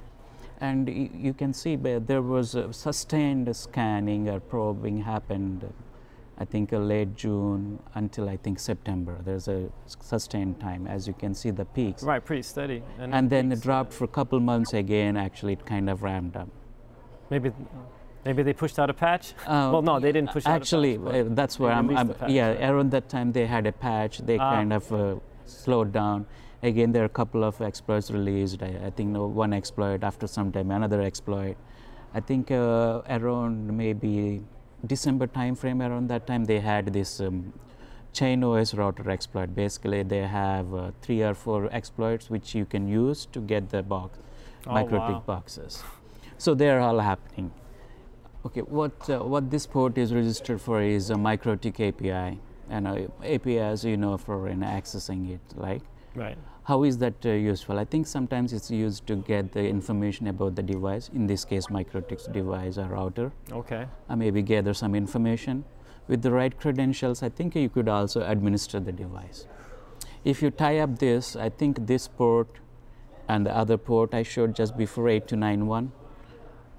And 0.59 0.87
you 0.89 1.33
can 1.33 1.53
see 1.53 1.75
there 1.75 2.21
was 2.21 2.55
sustained 2.71 3.55
scanning 3.55 4.27
or 4.29 4.39
probing 4.39 5.01
happened. 5.03 5.71
I 6.39 6.45
think 6.45 6.71
uh, 6.71 6.77
late 6.77 7.15
June 7.15 7.79
until 7.95 8.29
I 8.29 8.37
think 8.37 8.59
September. 8.59 9.17
There's 9.25 9.47
a 9.47 9.69
sustained 9.99 10.59
time, 10.59 10.85
as 10.85 11.07
you 11.07 11.13
can 11.13 11.33
see 11.33 11.49
the 11.49 11.65
peaks, 11.65 12.03
Right. 12.03 12.23
Pretty 12.23 12.43
steady. 12.43 12.83
and 12.99 13.27
then 13.29 13.51
it 13.51 13.59
dropped 13.61 13.91
for 13.91 14.03
a 14.03 14.07
couple 14.07 14.39
months 14.39 14.73
again. 14.73 15.17
Actually, 15.17 15.53
it 15.53 15.65
kind 15.65 15.89
of 15.89 16.03
ramped 16.03 16.35
up. 16.37 16.47
Maybe, 17.31 17.51
maybe 18.23 18.43
they 18.43 18.53
pushed 18.53 18.77
out 18.77 18.87
a 18.89 18.93
patch. 18.93 19.33
Uh, 19.47 19.69
well, 19.73 19.81
no, 19.81 19.99
they 19.99 20.11
didn't 20.11 20.29
push 20.29 20.45
out 20.45 20.51
a 20.51 20.55
Actually, 20.55 20.99
patch, 20.99 21.15
uh, 21.15 21.29
that's 21.29 21.57
where 21.59 21.71
I'm. 21.71 21.89
I'm 21.97 22.13
patch, 22.13 22.29
yeah, 22.29 22.49
right? 22.49 22.69
around 22.69 22.91
that 22.91 23.09
time 23.09 23.31
they 23.31 23.47
had 23.47 23.65
a 23.65 23.71
patch. 23.71 24.19
They 24.19 24.37
Ah. 24.37 24.51
kind 24.51 24.73
of 24.73 24.93
uh, 24.93 25.15
slowed 25.45 25.91
down. 25.91 26.27
Again, 26.63 26.91
there 26.91 27.03
are 27.03 27.05
a 27.05 27.09
couple 27.09 27.43
of 27.43 27.61
exploits 27.61 28.09
released. 28.09 28.63
I, 28.63 28.75
I 28.85 28.89
think 28.89 29.15
one 29.15 29.53
exploit 29.53 30.03
after 30.03 30.27
some 30.27 30.51
time, 30.51 30.71
another 30.71 31.01
exploit. 31.01 31.55
I 32.13 32.19
think 32.19 32.49
uh, 32.51 33.01
around 33.09 33.75
maybe 33.77 34.43
December 34.85 35.27
timeframe. 35.27 35.87
Around 35.87 36.09
that 36.09 36.25
time, 36.25 36.45
they 36.45 36.59
had 36.59 36.93
this 36.93 37.19
um, 37.19 37.53
chain 38.13 38.43
OS 38.43 38.73
router 38.73 39.09
exploit. 39.09 39.53
Basically, 39.55 40.01
they 40.03 40.25
have 40.25 40.73
uh, 40.73 40.91
three 41.01 41.21
or 41.21 41.35
four 41.35 41.69
exploits 41.71 42.29
which 42.29 42.55
you 42.55 42.65
can 42.65 42.87
use 42.87 43.27
to 43.33 43.39
get 43.39 43.69
the 43.69 43.83
box, 43.83 44.17
Oh, 44.65 44.71
MikroTik 44.71 44.91
wow. 44.91 45.23
boxes. 45.25 45.83
So 46.37 46.53
they're 46.55 46.79
all 46.79 46.99
happening. 46.99 47.51
Okay, 48.45 48.61
what 48.61 49.09
uh, 49.09 49.19
what 49.19 49.51
this 49.51 49.65
port 49.67 49.97
is 49.97 50.13
registered 50.13 50.61
for 50.61 50.81
is 50.81 51.09
a 51.09 51.15
MikroTik 51.15 51.79
API, 51.89 52.39
and 52.69 52.87
uh, 52.87 53.07
API, 53.23 53.59
as 53.59 53.83
you 53.83 53.97
know, 53.97 54.17
for 54.17 54.47
in 54.47 54.59
accessing 54.59 55.29
it. 55.33 55.41
Like, 55.55 55.81
Right. 56.15 56.37
how 56.63 56.83
is 56.83 56.97
that 56.97 57.25
uh, 57.25 57.29
useful? 57.29 57.79
I 57.79 57.85
think 57.85 58.07
sometimes 58.07 58.51
it's 58.51 58.69
used 58.69 59.07
to 59.07 59.15
get 59.15 59.51
the 59.51 59.65
information 59.65 60.27
about 60.27 60.55
the 60.55 60.63
device. 60.63 61.09
In 61.13 61.27
this 61.27 61.45
case, 61.45 61.67
MikroTik's 61.67 62.27
device 62.27 62.77
or 62.77 62.87
router. 62.87 63.31
Okay. 63.51 63.85
Uh, 64.09 64.15
maybe 64.15 64.41
gather 64.41 64.73
some 64.73 64.95
information. 64.95 65.63
With 66.07 66.21
the 66.21 66.31
right 66.31 66.57
credentials, 66.59 67.23
I 67.23 67.29
think 67.29 67.55
you 67.55 67.69
could 67.69 67.87
also 67.87 68.21
administer 68.21 68.79
the 68.79 68.91
device. 68.91 69.45
If 70.25 70.41
you 70.41 70.51
tie 70.51 70.79
up 70.79 70.99
this, 70.99 71.35
I 71.35 71.49
think 71.49 71.87
this 71.87 72.07
port 72.07 72.49
and 73.29 73.45
the 73.45 73.55
other 73.55 73.77
port 73.77 74.13
I 74.13 74.23
showed 74.23 74.55
just 74.55 74.77
before 74.77 75.07
8291 75.09 75.91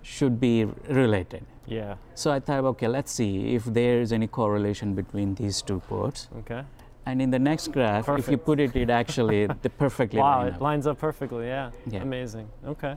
should 0.02 0.40
be 0.40 0.64
related. 0.88 1.44
Yeah. 1.66 1.96
So 2.14 2.30
I 2.30 2.40
thought, 2.40 2.64
okay, 2.64 2.88
let's 2.88 3.12
see 3.12 3.54
if 3.54 3.64
there 3.64 4.00
is 4.00 4.12
any 4.12 4.26
correlation 4.26 4.94
between 4.94 5.34
these 5.34 5.60
two 5.62 5.80
ports. 5.80 6.28
Okay. 6.38 6.62
And 7.08 7.22
in 7.22 7.30
the 7.30 7.38
next 7.38 7.68
graph, 7.72 8.06
if 8.06 8.28
you 8.28 8.36
put 8.36 8.60
it, 8.60 8.76
it 8.76 8.90
actually 8.90 9.46
the 9.46 9.70
perfectly 9.84 10.20
Wow, 10.20 10.40
line 10.40 10.52
it 10.52 10.60
lines 10.60 10.86
up 10.86 10.98
perfectly. 10.98 11.46
Yeah. 11.46 11.70
Yeah. 11.86 12.02
Amazing. 12.02 12.50
Okay. 12.66 12.96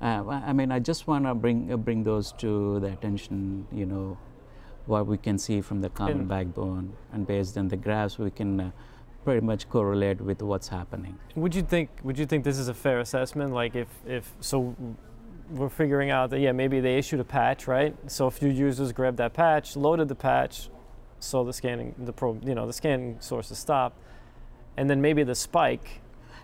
Uh, 0.00 0.26
I 0.26 0.54
mean, 0.54 0.72
I 0.72 0.78
just 0.78 1.06
want 1.06 1.26
to 1.26 1.34
bring 1.34 1.70
uh, 1.70 1.76
bring 1.76 2.02
those 2.02 2.32
to 2.44 2.80
the 2.80 2.86
attention. 2.86 3.66
You 3.70 3.84
know, 3.84 4.16
what 4.86 5.06
we 5.06 5.18
can 5.18 5.36
see 5.36 5.60
from 5.60 5.82
the 5.82 5.90
common 5.90 6.20
And- 6.20 6.28
backbone, 6.28 6.94
and 7.12 7.26
based 7.26 7.58
on 7.58 7.68
the 7.68 7.76
graphs, 7.76 8.18
we 8.18 8.30
can 8.30 8.58
uh, 8.58 8.70
pretty 9.22 9.44
much 9.44 9.68
correlate 9.68 10.22
with 10.22 10.40
what's 10.40 10.68
happening. 10.68 11.18
Would 11.34 11.54
you 11.54 11.62
think? 11.62 11.90
Would 12.02 12.18
you 12.18 12.24
think 12.24 12.44
this 12.44 12.58
is 12.58 12.68
a 12.68 12.74
fair 12.74 13.00
assessment? 13.00 13.52
Like, 13.52 13.76
if 13.76 13.88
if 14.06 14.32
so, 14.40 14.74
we're 15.50 15.68
figuring 15.68 16.10
out 16.10 16.30
that 16.30 16.40
yeah, 16.40 16.52
maybe 16.52 16.80
they 16.80 16.96
issued 16.96 17.20
a 17.20 17.24
patch, 17.38 17.68
right? 17.68 17.94
So 18.06 18.28
a 18.28 18.30
few 18.30 18.48
users 18.48 18.92
grabbed 18.92 19.18
that 19.18 19.34
patch, 19.34 19.76
loaded 19.76 20.08
the 20.08 20.14
patch, 20.14 20.70
so 21.20 21.44
the 21.44 21.52
scanning, 21.52 21.94
the 21.98 22.12
pro, 22.12 22.38
you 22.44 22.54
know, 22.54 22.66
the 22.66 22.72
scanning 22.72 23.16
sources 23.20 23.58
stop, 23.58 23.94
and 24.76 24.90
then 24.90 25.00
maybe 25.00 25.22
the 25.22 25.34
spike 25.34 26.00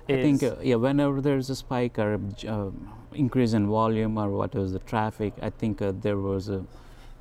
I 0.09 0.22
think 0.22 0.43
uh, 0.43 0.55
yeah, 0.62 0.77
whenever 0.77 1.20
there's 1.20 1.51
a 1.51 1.57
spike 1.57 1.99
or 1.99 2.20
uh, 2.47 2.70
increase 3.12 3.55
in 3.55 3.66
volume 3.66 4.18
or 4.18 4.31
what 4.31 4.55
was 4.55 4.72
the 4.72 4.79
traffic, 4.81 5.33
I 5.43 5.51
think 5.51 5.83
uh, 5.83 5.93
there 6.01 6.18
was 6.18 6.49
a, 6.49 6.64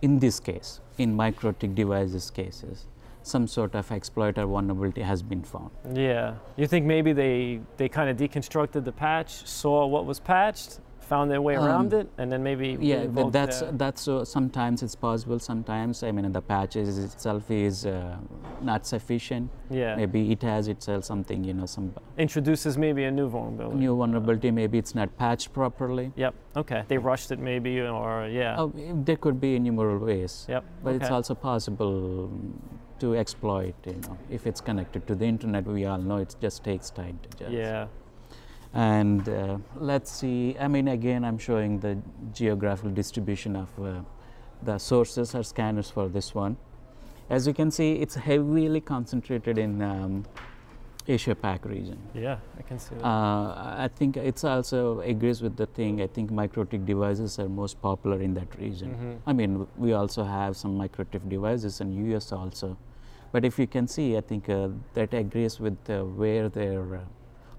in 0.02 0.20
this 0.20 0.40
case, 0.40 0.82
in 0.98 1.18
MikroTik 1.18 1.74
devices 1.74 2.30
cases, 2.30 2.86
some 3.24 3.48
sort 3.48 3.74
of 3.74 3.92
exploiter 3.92 4.46
vulnerability 4.46 5.02
has 5.02 5.24
been 5.24 5.42
found. 5.42 5.72
Yeah, 5.94 6.36
you 6.58 6.68
think 6.68 6.86
maybe 6.86 7.12
they 7.12 7.62
they 7.78 7.90
kind 7.90 8.10
of 8.10 8.18
deconstructed 8.18 8.86
the 8.86 8.92
patch, 8.92 9.48
saw 9.48 9.88
what 9.88 10.06
was 10.06 10.20
patched, 10.20 10.80
found 11.06 11.32
their 11.32 11.42
way 11.42 11.56
around 11.56 11.94
um, 11.94 12.02
it, 12.02 12.10
and 12.18 12.32
then 12.32 12.42
maybe 12.44 12.78
yeah, 12.80 13.06
that's 13.30 13.64
that's 13.74 14.08
uh, 14.08 14.26
sometimes 14.26 14.84
it's 14.84 14.96
possible. 14.96 15.40
Sometimes 15.40 16.04
I 16.04 16.12
mean 16.12 16.32
the 16.32 16.42
patches 16.42 16.98
itself 16.98 17.50
is 17.50 17.86
uh, 17.86 18.18
not 18.62 18.86
sufficient. 18.86 19.50
Yeah, 19.70 19.96
maybe 19.96 20.32
it 20.32 20.42
has 20.44 20.68
itself 20.68 21.06
something 21.06 21.44
you 21.44 21.54
know 21.54 21.66
some 21.66 21.94
introduces 22.18 22.78
maybe 22.78 23.04
a 23.04 23.12
new 23.12 23.30
vulnerability. 23.30 23.80
New 23.80 23.96
vulnerability, 23.96 24.52
maybe 24.52 24.78
it's 24.78 24.96
not 24.96 25.16
patched 25.18 25.54
properly. 25.54 26.12
Yep. 26.16 26.34
Okay. 26.58 26.84
They 26.88 26.98
rushed 26.98 27.32
it 27.32 27.40
maybe, 27.40 27.82
or 27.82 28.28
yeah. 28.28 28.56
Oh, 28.58 28.72
there 28.76 29.18
could 29.18 29.40
be 29.40 29.56
innumerable 29.56 30.06
ways. 30.06 30.46
Yep. 30.50 30.64
But 30.84 30.96
okay. 30.96 31.04
it's 31.04 31.12
also 31.12 31.36
possible 31.36 32.32
to 33.00 33.16
exploit. 33.16 33.76
You 33.86 34.00
know, 34.08 34.18
if 34.30 34.48
it's 34.48 34.62
connected 34.62 35.08
to 35.08 35.16
the 35.16 35.26
internet, 35.26 35.66
we 35.66 35.86
all 35.86 35.98
know 35.98 36.18
it 36.18 36.36
just 36.42 36.64
takes 36.64 36.90
time 36.90 37.20
to 37.24 37.38
just. 37.38 37.52
Yeah. 37.52 37.88
And 38.76 39.28
uh, 39.30 39.58
let's 39.78 40.12
see, 40.12 40.58
I 40.60 40.68
mean, 40.68 40.90
again, 40.90 41.24
I'm 41.24 41.38
showing 41.38 41.80
the 41.80 41.98
geographical 42.34 42.92
distribution 42.92 43.56
of 43.56 43.70
uh, 43.82 44.02
the 44.64 44.78
sources 44.78 45.34
or 45.34 45.44
scanners 45.44 45.90
for 45.90 46.10
this 46.10 46.36
one. 46.36 46.58
As 47.30 47.48
you 47.48 47.54
can 47.54 47.72
see, 47.72 47.94
it's 47.94 48.16
heavily 48.16 48.82
concentrated 48.82 49.58
in 49.58 49.82
um, 49.82 50.26
Asia 51.08 51.34
Pac 51.34 51.64
region. 51.64 51.98
Yeah, 52.14 52.38
I 52.60 52.64
can 52.64 52.78
see 52.78 52.96
that. 52.96 53.06
Uh, 53.06 53.76
I 53.78 53.90
think 53.96 54.18
it's 54.18 54.44
also 54.44 55.00
agrees 55.00 55.42
with 55.42 55.56
the 55.56 55.68
thing. 55.68 56.02
I 56.02 56.08
think 56.08 56.30
MikroTik 56.30 56.86
devices 56.86 57.40
are 57.40 57.48
most 57.48 57.82
popular 57.82 58.22
in 58.22 58.34
that 58.34 58.60
region. 58.60 58.90
Mm-hmm. 58.90 59.30
I 59.30 59.34
mean, 59.34 59.68
we 59.78 59.94
also 59.94 60.24
have 60.24 60.58
some 60.58 60.78
MikroTik 60.78 61.30
devices 61.30 61.80
in 61.80 62.12
US 62.12 62.34
also, 62.34 62.78
but 63.32 63.46
if 63.46 63.58
you 63.58 63.68
can 63.68 63.88
see, 63.88 64.18
I 64.18 64.22
think 64.22 64.50
uh, 64.50 64.70
that 64.96 65.14
agrees 65.14 65.62
with 65.62 65.78
uh, 65.90 66.04
where 66.04 66.50
their 66.50 66.96
uh, 66.96 67.00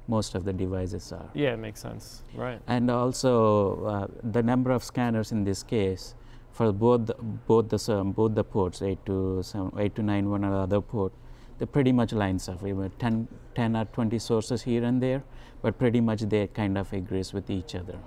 most 0.08 0.34
of 0.34 0.44
the 0.44 0.52
devices 0.52 1.12
are. 1.12 1.28
Yeah, 1.34 1.54
it 1.54 1.58
makes 1.58 1.80
sense. 1.80 2.22
Right. 2.34 2.60
And 2.66 2.90
also 2.90 3.84
uh, 3.84 4.06
the 4.22 4.42
number 4.42 4.70
of 4.70 4.84
scanners 4.84 5.32
in 5.32 5.44
this 5.44 5.62
case 5.62 6.14
for 6.52 6.72
both 6.72 7.06
the, 7.06 7.14
both 7.14 7.68
the 7.68 7.92
um, 7.92 8.12
both 8.12 8.34
the 8.34 8.44
ports 8.44 8.82
8 8.82 9.04
to 9.06 9.42
7, 9.42 9.72
8 9.78 9.94
to 9.96 10.02
9 10.02 10.30
one 10.30 10.44
or 10.44 10.54
other 10.54 10.80
port 10.80 11.12
they 11.58 11.66
pretty 11.66 11.92
much 11.92 12.12
lines 12.12 12.48
up. 12.48 12.62
We 12.62 12.70
have 12.70 12.98
10, 12.98 13.28
10 13.54 13.76
or 13.76 13.84
20 13.86 14.18
sources 14.18 14.62
here 14.62 14.84
and 14.84 15.02
there, 15.02 15.22
but 15.62 15.78
pretty 15.78 16.00
much 16.00 16.20
they 16.22 16.46
kind 16.48 16.76
of 16.76 16.92
agrees 16.92 17.32
with 17.32 17.50
each 17.50 17.74
other. 17.74 17.98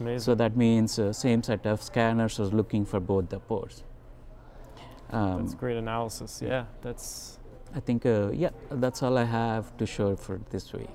Amazing. 0.00 0.20
So 0.20 0.34
that 0.34 0.56
means 0.56 0.98
uh, 0.98 1.12
same 1.12 1.42
set 1.42 1.66
of 1.66 1.82
scanners 1.82 2.38
is 2.38 2.52
looking 2.52 2.84
for 2.84 3.00
both 3.00 3.28
the 3.28 3.38
ports. 3.38 3.84
Um, 5.10 5.42
that's 5.42 5.54
great 5.54 5.76
analysis. 5.76 6.42
Yeah, 6.44 6.64
that's. 6.82 7.38
I 7.74 7.80
think 7.80 8.04
uh, 8.04 8.30
yeah, 8.32 8.50
that's 8.70 9.02
all 9.02 9.16
I 9.16 9.24
have 9.24 9.76
to 9.76 9.86
show 9.86 10.16
for 10.16 10.40
this 10.50 10.72
week. 10.72 10.88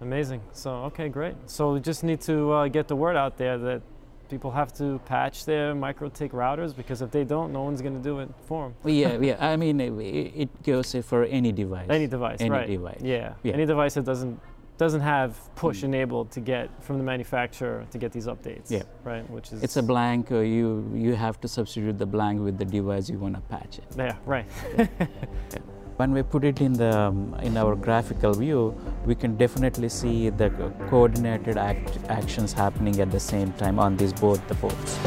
Amazing. 0.00 0.40
So, 0.52 0.70
okay, 0.84 1.08
great. 1.08 1.34
So, 1.46 1.72
we 1.72 1.80
just 1.80 2.04
need 2.04 2.20
to 2.22 2.52
uh, 2.52 2.68
get 2.68 2.88
the 2.88 2.96
word 2.96 3.16
out 3.16 3.36
there 3.38 3.58
that 3.58 3.82
people 4.28 4.50
have 4.50 4.72
to 4.74 4.98
patch 5.06 5.44
their 5.44 5.74
MikroTik 5.74 6.30
routers 6.30 6.74
because 6.74 7.02
if 7.02 7.10
they 7.10 7.24
don't, 7.24 7.52
no 7.52 7.62
one's 7.62 7.82
going 7.82 7.94
to 7.94 8.02
do 8.02 8.18
it 8.20 8.28
for 8.46 8.68
them. 8.68 8.92
yeah, 8.92 9.18
yeah. 9.20 9.36
I 9.40 9.56
mean, 9.56 9.80
it, 9.80 10.62
goes 10.62 10.94
for 11.04 11.24
any 11.24 11.52
device. 11.52 11.86
Any 11.88 12.06
device, 12.06 12.40
any 12.40 12.50
right? 12.50 12.66
device. 12.66 13.00
Yeah. 13.02 13.34
yeah. 13.42 13.54
Any 13.54 13.66
device 13.66 13.94
that 13.94 14.04
doesn't 14.04 14.40
doesn't 14.78 15.00
have 15.00 15.38
push 15.54 15.80
mm. 15.80 15.84
enabled 15.84 16.30
to 16.30 16.38
get 16.38 16.68
from 16.84 16.98
the 16.98 17.04
manufacturer 17.04 17.86
to 17.90 17.96
get 17.96 18.12
these 18.12 18.26
updates. 18.26 18.70
Yeah. 18.70 18.82
Right. 19.04 19.28
Which 19.30 19.52
is 19.52 19.62
it's 19.62 19.76
a 19.76 19.82
blank. 19.82 20.30
Uh, 20.30 20.40
you 20.40 20.90
you 20.94 21.14
have 21.14 21.40
to 21.40 21.48
substitute 21.48 21.98
the 21.98 22.06
blank 22.06 22.40
with 22.42 22.58
the 22.58 22.64
device 22.64 23.08
you 23.08 23.18
want 23.18 23.36
to 23.36 23.40
patch 23.42 23.78
it. 23.78 23.86
Yeah. 23.96 24.16
Right. 24.26 24.46
yeah. 24.76 24.86
When 25.96 26.12
we 26.12 26.22
put 26.22 26.44
it 26.44 26.60
in 26.60 26.74
the 26.74 26.94
um, 26.94 27.34
in 27.42 27.56
our 27.56 27.74
graphical 27.74 28.34
view, 28.34 28.74
we 29.06 29.14
can 29.14 29.36
definitely 29.38 29.88
see 29.88 30.28
the 30.28 30.50
coordinated 30.90 31.56
act 31.56 31.98
actions 32.10 32.52
happening 32.52 33.00
at 33.00 33.10
the 33.10 33.20
same 33.20 33.52
time 33.54 33.78
on 33.78 33.96
these 33.96 34.12
both 34.12 34.46
the 34.46 34.54
ports. 34.56 34.98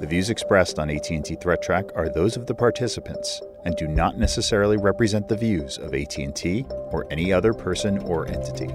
The 0.00 0.06
views 0.06 0.30
expressed 0.30 0.78
on 0.78 0.88
AT&T 0.88 1.36
Threat 1.42 1.60
Track 1.60 1.90
are 1.94 2.08
those 2.08 2.38
of 2.38 2.46
the 2.46 2.54
participants 2.54 3.42
and 3.66 3.76
do 3.76 3.86
not 3.86 4.16
necessarily 4.16 4.78
represent 4.78 5.28
the 5.28 5.36
views 5.36 5.76
of 5.76 5.92
AT&T 5.92 6.64
or 6.90 7.06
any 7.10 7.30
other 7.30 7.52
person 7.52 7.98
or 7.98 8.26
entity. 8.26 8.70